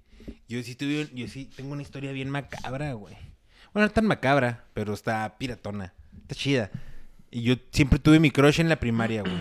[0.47, 3.15] yo sí tuve yo sí tengo una historia bien macabra, güey.
[3.73, 5.93] Bueno, no tan macabra, pero está piratona.
[6.21, 6.71] Está chida.
[7.31, 9.33] Y yo siempre tuve mi crush en la primaria, güey.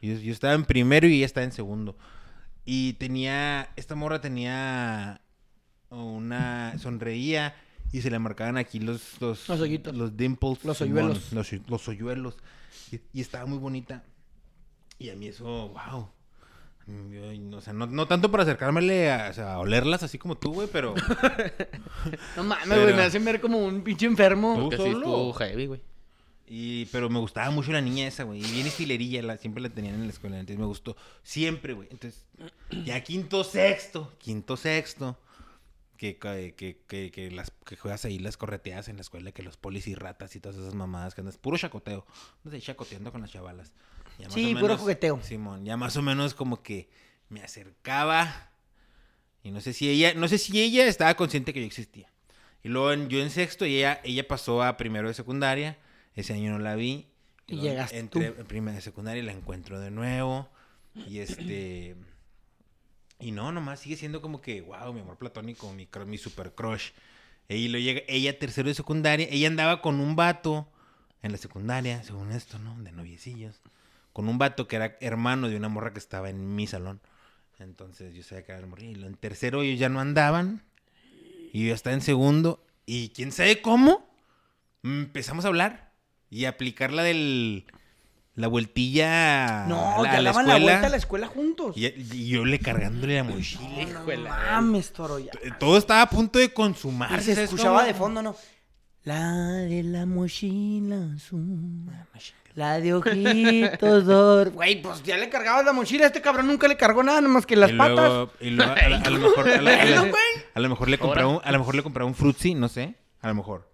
[0.00, 1.96] Yo, yo estaba en primero y ella estaba en segundo.
[2.64, 5.20] Y tenía esta morra tenía
[5.90, 7.54] una sonreía
[7.92, 9.94] y se le marcaban aquí los los Los hoyitos.
[9.94, 11.32] los dimples, Los hoyuelos.
[11.32, 12.36] los, los hoyuelos.
[12.90, 14.02] Y, y estaba muy bonita.
[14.98, 16.08] Y a mí eso, wow.
[17.10, 20.36] Yo, o sea, no, no tanto para acercármele a, o sea, a olerlas así como
[20.36, 20.94] tú, güey, pero...
[22.36, 24.68] No mames, güey, me hacen ver como un pinche enfermo.
[24.68, 24.98] ¿Tú sí solo?
[24.98, 25.80] estuvo heavy, güey.
[26.46, 28.40] Y, pero me gustaba mucho la niña esa, güey.
[28.40, 30.38] Y bien estilerilla, la, siempre la tenían en la escuela.
[30.38, 30.96] Entonces me gustó.
[31.22, 31.88] Siempre, güey.
[31.90, 32.24] Entonces,
[32.84, 34.12] ya quinto, sexto.
[34.18, 35.18] Quinto, sexto.
[35.96, 39.56] Que, que, que, que, las, que juegas ahí las correteadas en la escuela, que los
[39.56, 41.38] polis y ratas y todas esas mamadas que andas.
[41.38, 42.04] Puro chacoteo.
[42.44, 43.72] Andas ahí chacoteando con las chavalas.
[44.18, 45.20] Ya más Sí, o puro jugueteo.
[45.22, 46.88] Simón, ya más o menos como que
[47.28, 48.50] me acercaba.
[49.44, 52.08] Y no sé si ella, no sé si ella estaba consciente que yo existía.
[52.64, 55.78] Y luego en- yo en sexto y ella, ella pasó a primero de secundaria.
[56.14, 57.08] Ese año no la vi.
[57.46, 58.40] Y llegaste entré tú.
[58.40, 60.48] en primero de secundaria y la encuentro de nuevo.
[61.08, 61.96] Y este.
[63.18, 66.90] Y no, nomás sigue siendo como que, wow, mi amor platónico, mi, mi super crush.
[67.48, 70.68] Y lo llega, ella tercero de secundaria, ella andaba con un vato
[71.22, 72.76] en la secundaria, según esto, ¿no?
[72.82, 73.60] De noviecillos.
[74.12, 77.00] Con un vato que era hermano de una morra que estaba en mi salón.
[77.58, 79.00] Entonces yo sabía que era el morrillo.
[79.00, 80.62] Y en tercero ellos ya no andaban.
[81.52, 82.64] Y yo estaba en segundo.
[82.86, 84.10] Y quién sabe cómo.
[84.82, 85.91] Empezamos a hablar.
[86.32, 87.66] Y aplicar la del.
[88.34, 89.66] La vueltilla.
[89.66, 91.76] No, a la, ya a la daban la vuelta a la escuela juntos.
[91.76, 93.84] Y, y yo le cargándole la mochila.
[94.16, 95.30] No mames, toro, ya.
[95.60, 97.22] Todo estaba a punto de Y consumarse.
[97.22, 98.34] se ¿sabes escuchaba de fondo, ¿no?
[99.04, 101.90] La de la mochila azul.
[102.54, 104.50] La de ojitos dor.
[104.52, 106.06] Güey, pues ya le cargabas la mochila.
[106.06, 108.28] Este cabrón nunca le cargó nada, nomás que las y patas.
[108.40, 108.74] y luego
[109.10, 109.48] lo mejor,
[110.54, 112.94] a lo mejor le compraba un, a lo mejor le compraba un frutzi, no sé.
[113.20, 113.71] A lo mejor.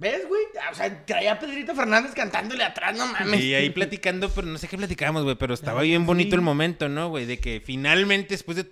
[0.00, 0.40] ¿Ves, güey?
[0.72, 3.38] O sea, traía a Pedrito Fernández cantándole atrás, no mames.
[3.40, 6.88] Y ahí platicando, pero no sé qué platicábamos, güey, pero estaba bien bonito el momento,
[6.88, 7.26] ¿no, güey?
[7.26, 8.66] De que finalmente después de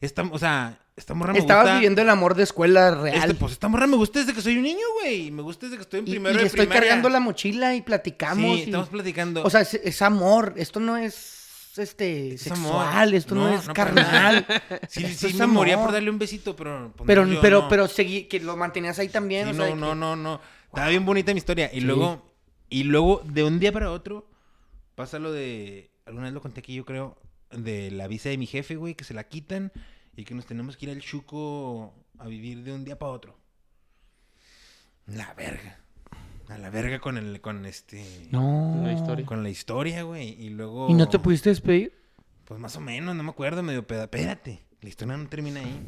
[0.00, 1.74] esta, o sea, esta morra me Estabas gusta.
[1.76, 3.16] viviendo el amor de escuela real.
[3.30, 5.30] Este, pues esta morra me gusta desde que soy un niño, güey.
[5.30, 6.82] Me gusta desde que estoy en y, primero y de le estoy primaria.
[6.82, 8.56] cargando la mochila y platicamos.
[8.56, 9.44] Sí, y- estamos platicando.
[9.44, 10.54] O sea, es, es amor.
[10.56, 11.42] Esto no es
[11.76, 13.14] este Es sexual, amor.
[13.14, 14.44] esto no, No, es no, carnal.
[14.88, 16.92] sí, Esto sí es me moría por darle un besito, pero...
[16.96, 19.46] pues, Pero, no, pero, pero seguí, que lo mantenías ahí también.
[19.46, 20.40] Sí, o sea, no, que- no, no, no.
[20.74, 21.70] Estaba bien bonita mi historia.
[21.72, 22.20] Y luego,
[22.68, 24.28] y luego, de un día para otro,
[24.96, 25.90] pasa lo de.
[26.04, 27.16] Alguna vez lo conté aquí, yo creo.
[27.50, 29.70] De la visa de mi jefe, güey, que se la quitan.
[30.16, 33.38] Y que nos tenemos que ir al Chuco a vivir de un día para otro.
[35.06, 35.78] La verga.
[36.48, 38.28] A la verga con el, con este.
[38.32, 38.80] No.
[38.82, 39.24] La historia.
[39.26, 40.30] Con la historia, güey.
[40.42, 40.88] Y luego.
[40.90, 41.92] ¿Y no te pudiste despedir?
[42.44, 44.04] Pues más o menos, no me acuerdo, medio peda.
[44.04, 44.60] Espérate.
[44.80, 45.80] La historia no termina ahí.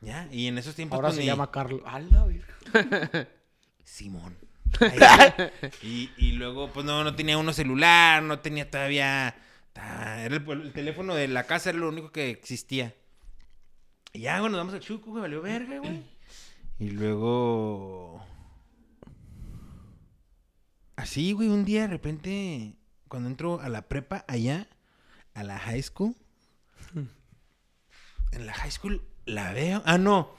[0.00, 0.94] Ya, y en esos tiempos.
[0.96, 1.80] Ahora pues, se ni- llama Carlos.
[1.84, 3.28] A la verga.
[3.84, 4.36] Simón.
[5.82, 9.36] Y, y luego, pues no, no tenía uno celular, no tenía todavía.
[9.74, 12.94] Era el, el teléfono de la casa, era lo único que existía.
[14.12, 16.02] Y ya, bueno, nos vamos al Chuco, güey, valió verga, güey.
[16.78, 18.24] Y luego.
[20.96, 22.76] Así, güey, un día de repente,
[23.08, 24.68] cuando entro a la prepa allá,
[25.34, 26.14] a la high school.
[28.32, 29.82] En la high school la veo.
[29.84, 30.34] Ah, no.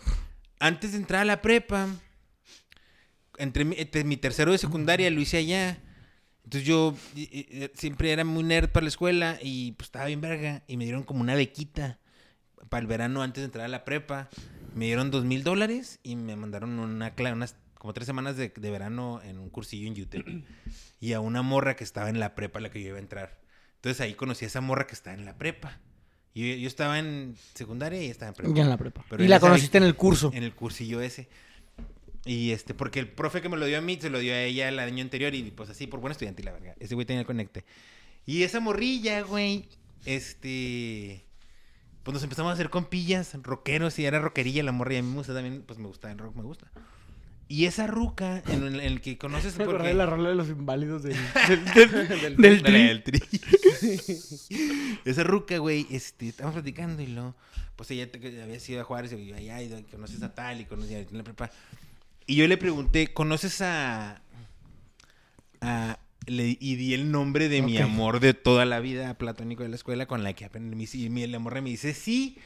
[0.60, 1.88] Antes de entrar a la prepa,
[3.38, 5.78] entre mi, entre mi tercero de secundaria lo hice allá.
[6.44, 10.06] Entonces yo y- y- y siempre era muy nerd para la escuela y pues estaba
[10.06, 10.64] bien verga.
[10.68, 12.00] Y me dieron como una bequita
[12.70, 14.30] para el verano antes de entrar a la prepa.
[14.76, 18.72] Me dieron dos mil dólares y me mandaron una, unas como tres semanas de, de
[18.72, 20.28] verano en un cursillo en UTEP.
[21.00, 23.02] y a una morra que estaba en la prepa a la que yo iba a
[23.02, 23.40] entrar.
[23.76, 25.80] Entonces ahí conocí a esa morra que estaba en la prepa.
[26.34, 28.54] Yo, yo estaba en secundaria y estaba en prepa.
[28.56, 29.06] Ya en la prepa.
[29.10, 30.32] Pero y la conociste en el curso.
[30.34, 31.30] En el cursillo ese.
[32.26, 34.42] Y este, porque el profe que me lo dio a mí, se lo dio a
[34.42, 36.76] ella el año anterior y pues así, por buen estudiante, la verga.
[36.80, 37.64] Ese güey tenía el conecte.
[38.26, 39.70] Y esa morrilla, güey,
[40.06, 41.24] este...
[42.04, 45.00] Pues nos empezamos a hacer compillas, rockeros, y era rockerilla la morrilla.
[45.00, 46.72] A mí me gusta también, pues me gusta, el rock me gusta.
[47.48, 49.58] Y esa ruca, en el, en el que conoces...
[49.58, 51.16] Me porque- de la rola de los inválidos del,
[51.48, 53.20] del, del, del tri.
[53.20, 53.40] tri.
[55.06, 57.36] Esa ruca, güey, este, estábamos platicando y luego,
[57.76, 58.08] pues ella
[58.44, 61.18] había sido a Juárez y yo, allá, y conoces a tal y conoces a en
[61.18, 61.52] la prepa.
[62.28, 64.22] Y yo le pregunté, ¿conoces a...
[65.62, 69.70] a le- y di el nombre de mi amor de toda la vida platónico de
[69.70, 70.88] la escuela con la que aprendí.
[70.94, 72.38] Y mi, la morra me dice, sí.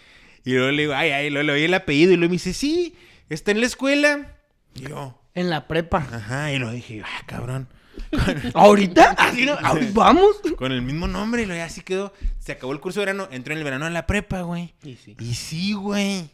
[0.44, 2.54] Y luego le digo, ay, ay, luego le oí el apellido y luego me dice,
[2.54, 2.96] sí,
[3.30, 4.36] está en la escuela.
[4.76, 6.00] Y yo, En la prepa.
[6.12, 7.70] ajá, y lo dije, ah, cabrón.
[8.54, 9.12] ¿Ahorita?
[9.18, 9.54] Así no.
[9.54, 10.36] ahorita ¿Vamos?
[10.58, 12.14] Con el mismo nombre, y luego así quedó.
[12.40, 14.74] Se acabó el curso de verano, entró en el verano a la prepa, güey.
[14.84, 15.16] Y sí.
[15.20, 16.30] Y sí, güey.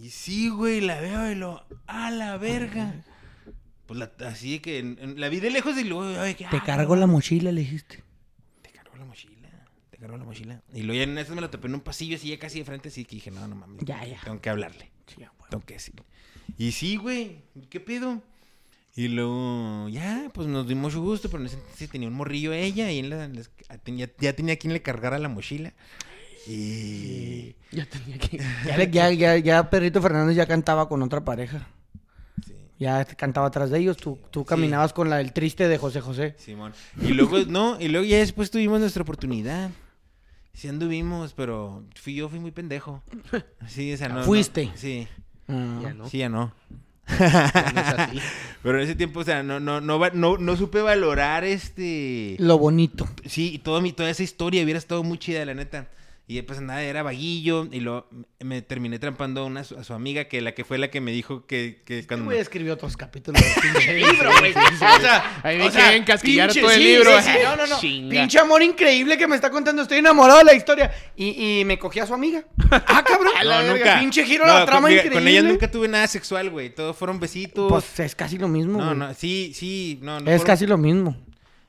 [0.00, 1.64] Y sí, güey, la veo y lo.
[1.86, 3.04] ¡A la verga!
[3.86, 6.20] Pues la- así que en- en- la vi de lejos y luego.
[6.20, 8.02] ay, que, Te ah, cargo la mochila, le dijiste.
[8.62, 9.48] Te cargo la mochila.
[9.90, 10.62] Te cargo la mochila.
[10.72, 12.64] Y luego ya en eso me lo topé en un pasillo así, ya casi de
[12.64, 13.82] frente, así que dije, no, no mames.
[13.84, 14.20] Ya, ya.
[14.22, 14.90] Tengo que hablarle.
[15.06, 15.16] Sí.
[15.50, 16.02] Tengo que decirle.
[16.58, 17.42] Y sí, güey.
[17.70, 18.22] ¿Qué pedo?
[18.94, 22.52] Y luego, ya, pues nos dimos mucho gusto, pero en ese entonces tenía un morrillo
[22.52, 23.30] ella y en la-
[23.84, 25.72] tenía, ya tenía quien le cargara la mochila.
[26.48, 27.54] Y.
[27.70, 28.38] Ya tenía que.
[28.66, 31.66] Ya, ya, ya, ya Pedrito Fernández ya cantaba con otra pareja.
[32.46, 33.96] Sí, Ya cantaba atrás de ellos.
[33.98, 36.34] Tú, tú caminabas con la del triste de José José.
[36.38, 36.72] Simón.
[37.00, 39.70] Y luego, no, y luego ya después tuvimos nuestra oportunidad.
[40.54, 43.02] Sí anduvimos, pero fui yo fui muy pendejo.
[43.68, 44.16] Sí, o sea, no.
[44.16, 44.70] no- Fuiste.
[44.74, 45.06] sí.
[45.46, 45.80] Ah.
[45.82, 46.08] Ya no.
[46.08, 46.52] Sí, ya no.
[47.08, 48.18] Ya no es así.
[48.62, 52.36] Pero en ese tiempo, o sea, no, no, no, no, no supe valorar este.
[52.38, 53.08] Lo bonito.
[53.24, 55.88] Sí, y todo mi, toda esa historia hubiera estado muy chida, la neta.
[56.30, 57.66] Y pues nada, era vaguillo.
[57.72, 58.06] Y lo
[58.40, 61.10] me terminé trampando a, una, a su amiga, que la que fue la que me
[61.10, 62.26] dijo que, que cuando.
[62.26, 63.42] güey escribió otros capítulos
[63.86, 64.52] del libro, güey.
[64.52, 64.84] sí, sí.
[64.84, 67.22] O sea, Ahí me quieren encasquillar pinche- todo el libro.
[67.22, 67.80] sí, no, no, no.
[67.80, 68.10] Chinga.
[68.10, 69.80] Pinche amor increíble que me está contando.
[69.80, 70.92] Estoy enamorado de la historia.
[71.16, 72.44] Y, y me cogí a su amiga.
[72.70, 73.32] Ah, cabrón.
[73.38, 74.00] No, la verga, nunca.
[74.00, 75.14] Pinche giro No, la trama con, increíble.
[75.18, 76.74] Con ella nunca tuve nada sexual, güey.
[76.74, 77.70] Todos fueron besitos.
[77.70, 78.98] Pues es casi lo mismo, no, güey.
[78.98, 81.16] no, sí, sí, no, no es fueron- casi lo mismo.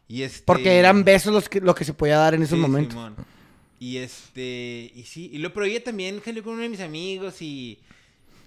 [0.09, 0.43] Y este...
[0.45, 2.93] Porque eran besos los que, lo que se podía dar en esos Sí, momentos.
[2.93, 3.15] Simón.
[3.79, 7.79] Y este, y sí, y lo, ella también salió con uno de mis amigos y,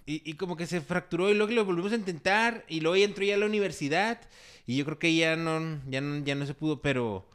[0.05, 3.07] y, y como que se fracturó y luego lo volvimos a intentar y luego ella
[3.07, 4.21] entró ya a la universidad
[4.67, 7.27] y yo creo que ya no, ya no, ya no se pudo, pero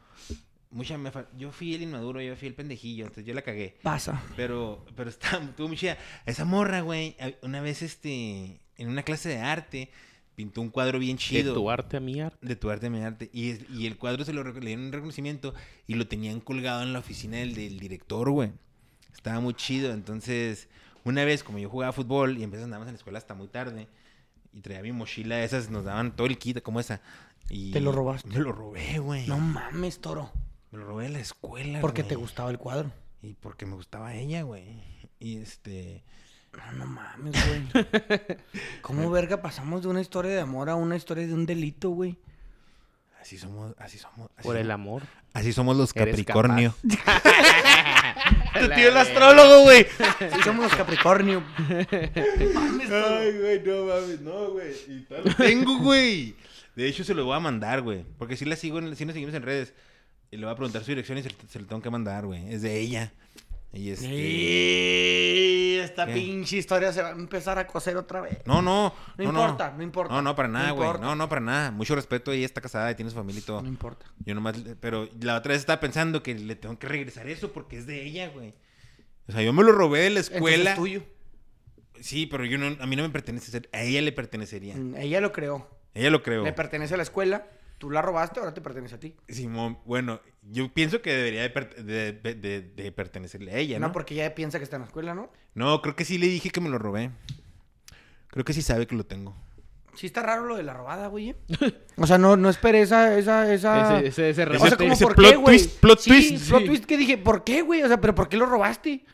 [0.70, 3.76] mucha me yo fui el inmaduro, yo fui el pendejillo, entonces yo la cagué.
[3.82, 4.22] Pasa.
[4.36, 5.98] Pero, pero está, estuvo muy chida.
[6.26, 9.90] Esa morra, güey, una vez este, en una clase de arte,
[10.38, 11.52] pintó un cuadro bien De chido.
[11.52, 12.46] tu arte a mi arte.
[12.46, 13.28] De tu arte, mi arte.
[13.32, 15.52] Y, es- y el cuadro se lo le dieron un reconocimiento
[15.88, 18.52] y lo tenían colgado en la oficina del, del director, güey.
[19.12, 19.92] Estaba muy chido.
[19.92, 20.68] Entonces,
[21.02, 23.88] una vez, como yo jugaba fútbol y empezamos andábamos en la escuela hasta muy tarde,
[24.54, 27.00] Y traía mi mochila de esas, nos daban todo el kit como esa.
[27.50, 28.28] Y ¿Te lo robaste?
[28.28, 29.26] Me lo robé, güey.
[29.26, 30.30] No mames, toro.
[30.70, 32.22] Me lo robé de la escuela, Porque te güey.
[32.26, 32.92] gustaba el cuadro.
[33.22, 34.64] Y porque me gustaba ella, güey.
[35.18, 36.04] Y este...
[36.56, 37.86] No, no mames, güey.
[38.82, 42.18] ¿Cómo verga pasamos de una historia de amor a una historia de un delito, güey?
[43.20, 44.30] Así somos, así somos.
[44.36, 45.02] Así Por el amor.
[45.34, 46.74] Así somos los Eres Capricornio.
[48.58, 49.84] Tu tío el astrólogo, güey.
[49.84, 51.42] Sí, somos los Capricornio.
[52.54, 52.90] Mames.
[52.90, 54.72] Ay, güey, no mames, no, güey.
[54.88, 56.34] Y tal lo tengo, güey.
[56.74, 58.04] De hecho, se lo voy a mandar, güey.
[58.18, 59.74] Porque sí la sigo, en, sí nos seguimos en redes.
[60.30, 62.52] Y le voy a preguntar su dirección y se, se lo tengo que mandar, güey.
[62.52, 63.12] Es de ella.
[63.72, 65.80] Y este...
[65.84, 66.12] Esta ¿Qué?
[66.14, 68.38] pinche historia se va a empezar a coser otra vez.
[68.44, 68.94] No, no.
[69.16, 70.12] No importa, no importa.
[70.14, 70.88] No, no, para nada, güey.
[71.00, 71.70] No, no, para nada.
[71.70, 72.32] Mucho respeto.
[72.32, 73.62] Ella está casada y tiene su familia y todo.
[73.62, 74.06] No importa.
[74.24, 77.78] Yo nomás, pero la otra vez estaba pensando que le tengo que regresar eso porque
[77.78, 78.54] es de ella, güey.
[79.28, 80.70] O sea, yo me lo robé de la Entonces escuela.
[80.70, 81.02] es tuyo.
[82.00, 84.76] Sí, pero yo no, a mí no me pertenece, a ella le pertenecería.
[84.76, 85.68] Mm, Ella lo creó.
[85.94, 86.44] Ella lo creo.
[86.44, 87.46] Le pertenece a la escuela.
[87.78, 89.14] Tú la robaste, ahora te pertenece a ti.
[89.28, 93.78] Simón, bueno, yo pienso que debería de, per- de- de- de- de pertenecerle a ella,
[93.78, 93.92] No, ¿no?
[93.92, 95.30] porque ella piensa que está en la escuela, ¿no?
[95.54, 97.10] No, creo que sí le dije que me lo robé.
[98.28, 99.36] Creo que sí sabe que lo tengo.
[99.94, 101.30] Sí está raro lo de la robada, güey.
[101.30, 101.36] ¿eh?
[101.96, 103.98] O sea, no, no esperé esa, esa, esa...
[104.00, 105.58] Ese, ese, ese o sea, como ese por plot qué, güey.
[105.58, 107.82] twist, plot Sí, twist, plot twist que dije, ¿por qué, güey?
[107.82, 109.04] O sea, pero ¿por qué lo robaste?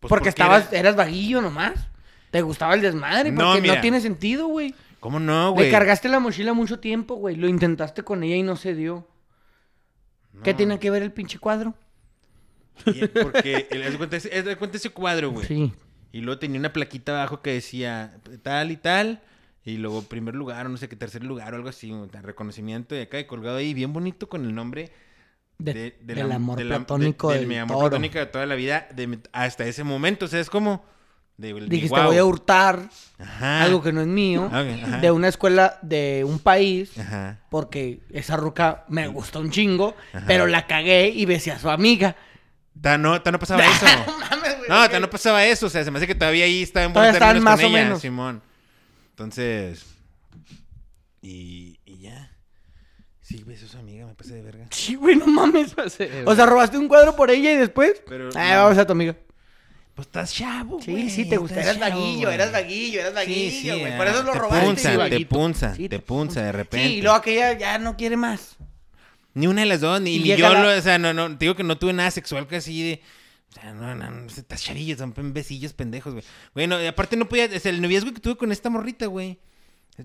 [0.00, 1.88] Pues porque estabas, era- eras vaguillo nomás.
[2.30, 3.80] Te gustaba el desmadre, No, porque no, mira.
[3.80, 4.74] tiene sentido, güey.
[5.04, 5.66] ¿Cómo no, güey?
[5.66, 7.36] Le cargaste la mochila mucho tiempo, güey.
[7.36, 9.06] Lo intentaste con ella y no se dio.
[10.42, 11.74] ¿Qué tiene que ver el pinche cuadro?
[12.86, 15.46] Y- Porque, el- haz de cuenta, ese- haz de cuenta ese cuadro, güey.
[15.46, 15.72] Sí.
[16.10, 19.20] Y luego tenía una plaquita abajo que decía tal y tal.
[19.62, 21.92] Y luego primer lugar, o no sé qué, tercer lugar o algo así.
[21.92, 24.90] un reconocimiento de acá y colgado ahí, bien bonito con el nombre
[25.58, 27.90] De- de- del del am- amor platónico de- del mi amor toro.
[27.90, 30.24] platónico de toda la vida de mi- hasta ese momento.
[30.24, 30.82] O sea, es como...
[31.36, 32.88] De, de Dijiste, voy a hurtar
[33.18, 33.62] Ajá.
[33.64, 34.48] algo que no es mío
[35.00, 37.40] de una escuela de un país Ajá.
[37.50, 40.24] porque esa ruca me gustó un chingo, Ajá.
[40.28, 42.14] pero la cagué y besé a su amiga.
[42.80, 43.84] Ta no, ta no pasaba eso.
[44.30, 44.68] mames, güey.
[44.68, 45.66] No, ta no pasaba eso.
[45.66, 47.68] O sea, se me hace que todavía ahí estaba en buenos términos más con o
[47.68, 48.00] ella, menos.
[48.00, 48.42] Simón.
[49.10, 49.86] Entonces...
[51.22, 52.30] Y, y ya.
[53.20, 54.66] Sí, besó a su amiga, me pasé de verga.
[54.70, 55.74] Sí, güey, no mames.
[56.26, 58.02] O sea, robaste un cuadro por ella y después.
[58.08, 59.16] Pero- Ah, vamos a tu amiga.
[59.94, 61.60] Pues estás chavo, Sí, güey, sí, te gusta.
[61.60, 63.96] Eras chavo, vaguillo, eras vaguillo, eras vaguillo, Sí, sí, güey.
[63.96, 64.66] Por eso lo te robaste.
[64.66, 66.88] Punza, te punza, Sí, te punza de repente.
[66.88, 68.56] Sí, y luego aquella ya no quiere más.
[69.34, 71.54] Ni una de las dos, ni, yo, la- lo- o sea, no, no, te digo
[71.54, 73.02] que no tuve nada sexual casi de...
[73.50, 76.14] O sea, no, no, no, estás chavillo, son besillos pendejos,
[76.54, 76.66] güey.
[76.66, 79.38] No, y aparte no podía, sea, el noviazgo que tuve con esta morrita, güey.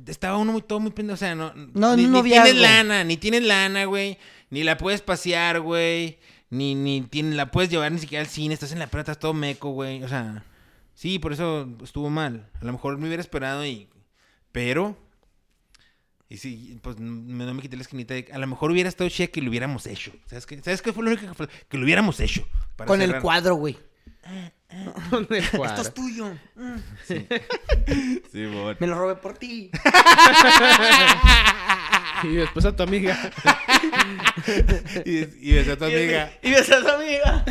[0.05, 1.51] Estaba uno muy, todo muy pendejo, o sea, no...
[1.73, 4.19] No, ni, un ni tienes lana, ni tienes lana, güey.
[4.51, 6.19] Ni la puedes pasear, güey.
[6.49, 9.19] Ni, ni tiene- la puedes llevar ni siquiera al cine, estás en la plata, estás
[9.19, 10.03] todo meco, güey.
[10.03, 10.43] O sea,
[10.95, 12.49] sí, por eso estuvo mal.
[12.61, 13.87] A lo mejor me hubiera esperado y...
[14.51, 14.97] Pero...
[16.31, 18.27] Y sí, pues me, no me quité la esquinita de...
[18.31, 20.11] A lo mejor hubiera estado chida que lo hubiéramos hecho.
[20.27, 20.61] ¿Sabes qué?
[20.61, 21.47] ¿Sabes qué fue lo único que fue?
[21.67, 22.47] Que lo hubiéramos hecho.
[22.85, 23.77] Con el cuadro, güey.
[25.29, 26.31] Esto es tuyo.
[27.07, 28.77] Sí, bon.
[28.79, 29.71] Me lo robé por ti.
[32.21, 33.17] Y después a tu amiga.
[35.05, 36.33] Y, y besó a tu amiga.
[36.41, 37.45] Y besé a su amiga.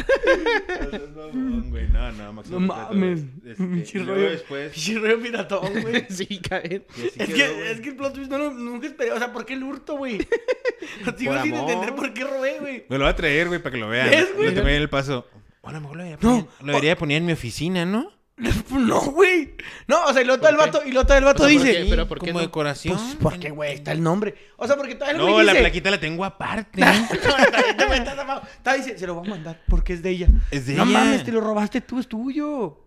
[1.15, 3.21] No, güey, no, no, Máximo No mames.
[3.47, 4.73] este, y luego después...
[4.75, 6.05] Pinche rollo piratón, güey.
[6.11, 6.83] sí, así
[7.17, 9.13] Es quedó, que, es que el plot twist no lo, nunca esperé.
[9.13, 10.19] O sea, ¿por qué el hurto, güey?
[11.17, 11.71] Sigo sin amor.
[11.71, 12.85] entender por qué robé, güey.
[12.91, 14.11] Me lo voy a traer, güey, para que lo vean.
[14.11, 14.55] ¿Ves, güey?
[14.55, 15.27] Lo ahí en el paso.
[15.69, 16.37] O a lo mejor lo debería No.
[16.47, 18.11] poner, lo debería poner en mi oficina, ¿no?
[18.71, 19.55] No, güey.
[19.89, 21.57] No, o sea, y luego todo el vato, y luego todo el vato O sea,
[21.59, 21.83] ¿por dice.
[21.83, 21.91] qué?
[21.91, 22.47] ¿Pero por qué Como no?
[22.47, 22.97] decoración.
[22.97, 24.35] Pues porque, güey, está el nombre.
[24.57, 25.63] O sea, porque todavía el No, güey la dice.
[25.65, 26.81] plaquita la tengo aparte.
[27.93, 28.43] Está.
[28.57, 30.29] Está dice, se lo voy a mandar porque es de ella.
[30.51, 30.93] Es de no ella.
[30.93, 32.85] mames, te lo robaste tú, es tuyo.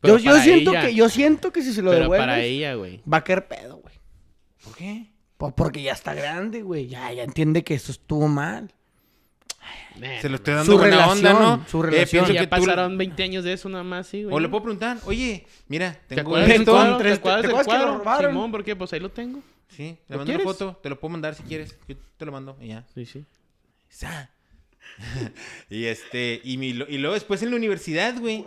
[0.00, 0.82] Pero Yo, yo siento ella.
[0.86, 3.00] que, yo siento que si se lo Pero devuelves, para ella, güey.
[3.10, 3.94] va a caer pedo, güey.
[4.64, 5.10] ¿Por qué?
[5.36, 6.86] Pues porque ya está grande, güey.
[6.88, 8.72] Ya, ya entiende que esto estuvo mal.
[10.20, 11.68] Se lo estoy dando Su buena onda, relación, ¿no?
[11.68, 12.24] su Eh, relación.
[12.24, 14.34] pienso Ya que tú- pasaron 20 años de eso nada más, sí, güey.
[14.34, 16.72] O le puedo preguntar, oye, mira, ¿Te tengo acuerdas del esto.
[16.72, 16.96] cuadro?
[16.98, 18.30] ¿Te tres- acuerdas ¿te acuerdas que lo robaron?
[18.32, 18.74] Simón, ¿por qué?
[18.76, 19.40] Pues ahí lo tengo.
[19.68, 21.76] Sí, ¿Lo le mando una foto, te lo puedo mandar si quieres.
[21.88, 22.84] Yo te lo mando y ya.
[22.94, 23.24] Sí, sí.
[23.88, 24.30] Sa.
[25.70, 28.44] y este, y, mi, y luego después en la universidad, güey.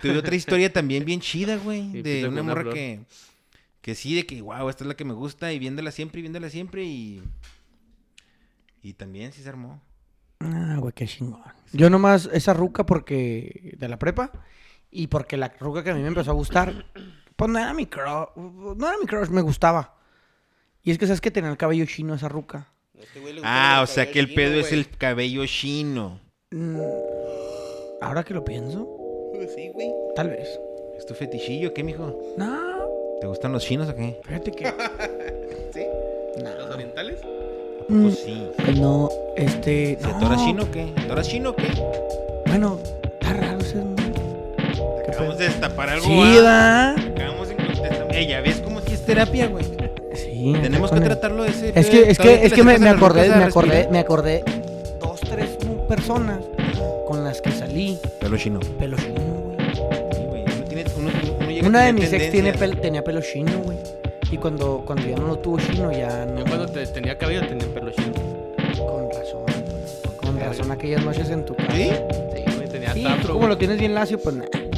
[0.00, 1.90] Tuve otra historia también bien chida, güey.
[1.92, 2.74] Sí, de una una morra flor.
[2.74, 3.00] que,
[3.82, 6.22] que sí, de que, wow, esta es la que me gusta y viéndola siempre y
[6.22, 7.22] viéndola siempre y...
[8.82, 9.80] Y también sí se armó.
[10.42, 11.40] Ah, güey, qué chingón.
[11.72, 14.30] Yo nomás esa ruca porque de la prepa
[14.90, 16.84] y porque la ruca que a mí me empezó a gustar,
[17.36, 19.94] pues no era mi crush, no era mi crush, me gustaba.
[20.82, 22.68] Y es que sabes que tenía el cabello chino esa ruca.
[23.42, 26.20] Ah, o sea que el pedo es el cabello chino.
[26.50, 26.78] Mm,
[28.00, 28.86] Ahora que lo pienso,
[29.54, 29.90] Sí, güey.
[30.14, 30.48] tal vez.
[30.98, 32.20] ¿Es tu fetichillo qué, mijo?
[32.36, 32.60] No,
[33.20, 34.20] ¿Te gustan los chinos o qué?
[34.24, 34.64] Fíjate que.
[35.72, 35.86] ¿Sí?
[36.42, 37.20] nah, ¿Los orientales?
[37.88, 38.48] Mm, Pues sí.
[38.80, 39.98] no, este.
[40.00, 40.18] ¿Se no.
[40.18, 40.86] tora chino o qué?
[41.08, 41.68] ¿Tora chino o qué?
[42.46, 42.78] Bueno,
[43.20, 43.82] está raro ese.
[45.08, 46.06] Acabamos de destapar algo.
[46.06, 46.90] Sí, ¿va?
[46.90, 48.06] Acabamos de contestar.
[48.10, 49.64] Eh, ya ves cómo aquí es terapia, güey.
[50.14, 50.54] Sí.
[50.60, 51.72] Tenemos que el- tratarlo de ese.
[51.74, 54.44] Es que, es Todavía que, es que me, me acordé, me acordé, me acordé.
[55.00, 55.50] Dos, tres
[55.88, 56.38] personas
[57.06, 57.98] con las que salí.
[58.20, 58.60] Pelo chino.
[58.78, 59.56] Pelo chino, güey.
[60.12, 60.42] Sí, güey.
[60.44, 61.10] Uno tiene- uno-
[61.40, 63.78] uno llega Una de mis ex tiene pel- tenía pelo chino, güey.
[64.32, 66.38] Y cuando, cuando ya no lo tuvo chino, ya no.
[66.38, 68.12] Yo cuando te- tenía cabello tenía pelo chino.
[68.78, 69.44] Con razón.
[70.16, 71.70] Con razón aquellas noches en tu casa.
[71.72, 71.90] ¿Sí?
[72.34, 73.48] Sí, güey, tenía Sí, tafro, como güey.
[73.50, 74.48] lo tienes bien lacio, pues nada.
[74.50, 74.70] ¿Qué-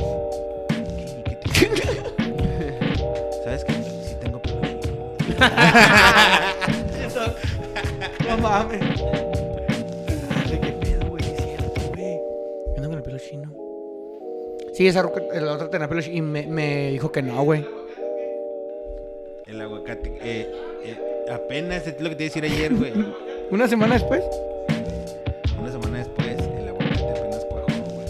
[1.24, 3.72] qué te- ¿Sabes qué?
[3.74, 4.94] Sí tengo pelo chino.
[8.28, 8.80] No mames.
[10.50, 11.22] ¿De qué pedo, güey?
[11.24, 12.16] Es cierto, güey.
[12.68, 13.52] Yo ando con el pelo chino.
[14.72, 17.64] Sí, esa ruca, la otra tenía pelo chino y me, me dijo que no, güey.
[20.26, 20.50] Eh,
[20.84, 20.96] eh,
[21.30, 22.94] apenas, es lo que te iba a decir ayer, güey.
[23.50, 24.24] Una semana después.
[25.60, 28.06] Una semana después, el aguacate apenas cuajó, güey.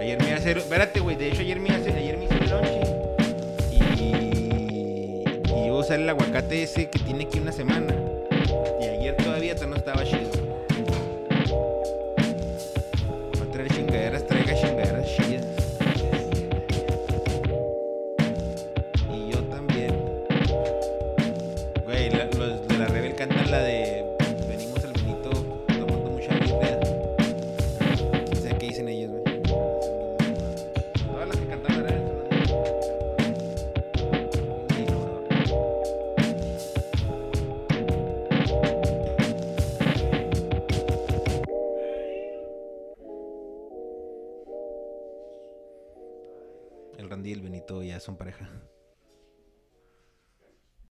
[0.00, 0.58] Ayer me iba a hacer.
[0.58, 1.16] Espérate, güey.
[1.16, 1.96] De hecho, ayer me hacer.
[1.96, 2.80] Ayer me hice el lonche.
[3.72, 3.82] Y.
[5.44, 8.03] Y iba a usar el aguacate ese que tiene aquí una semana.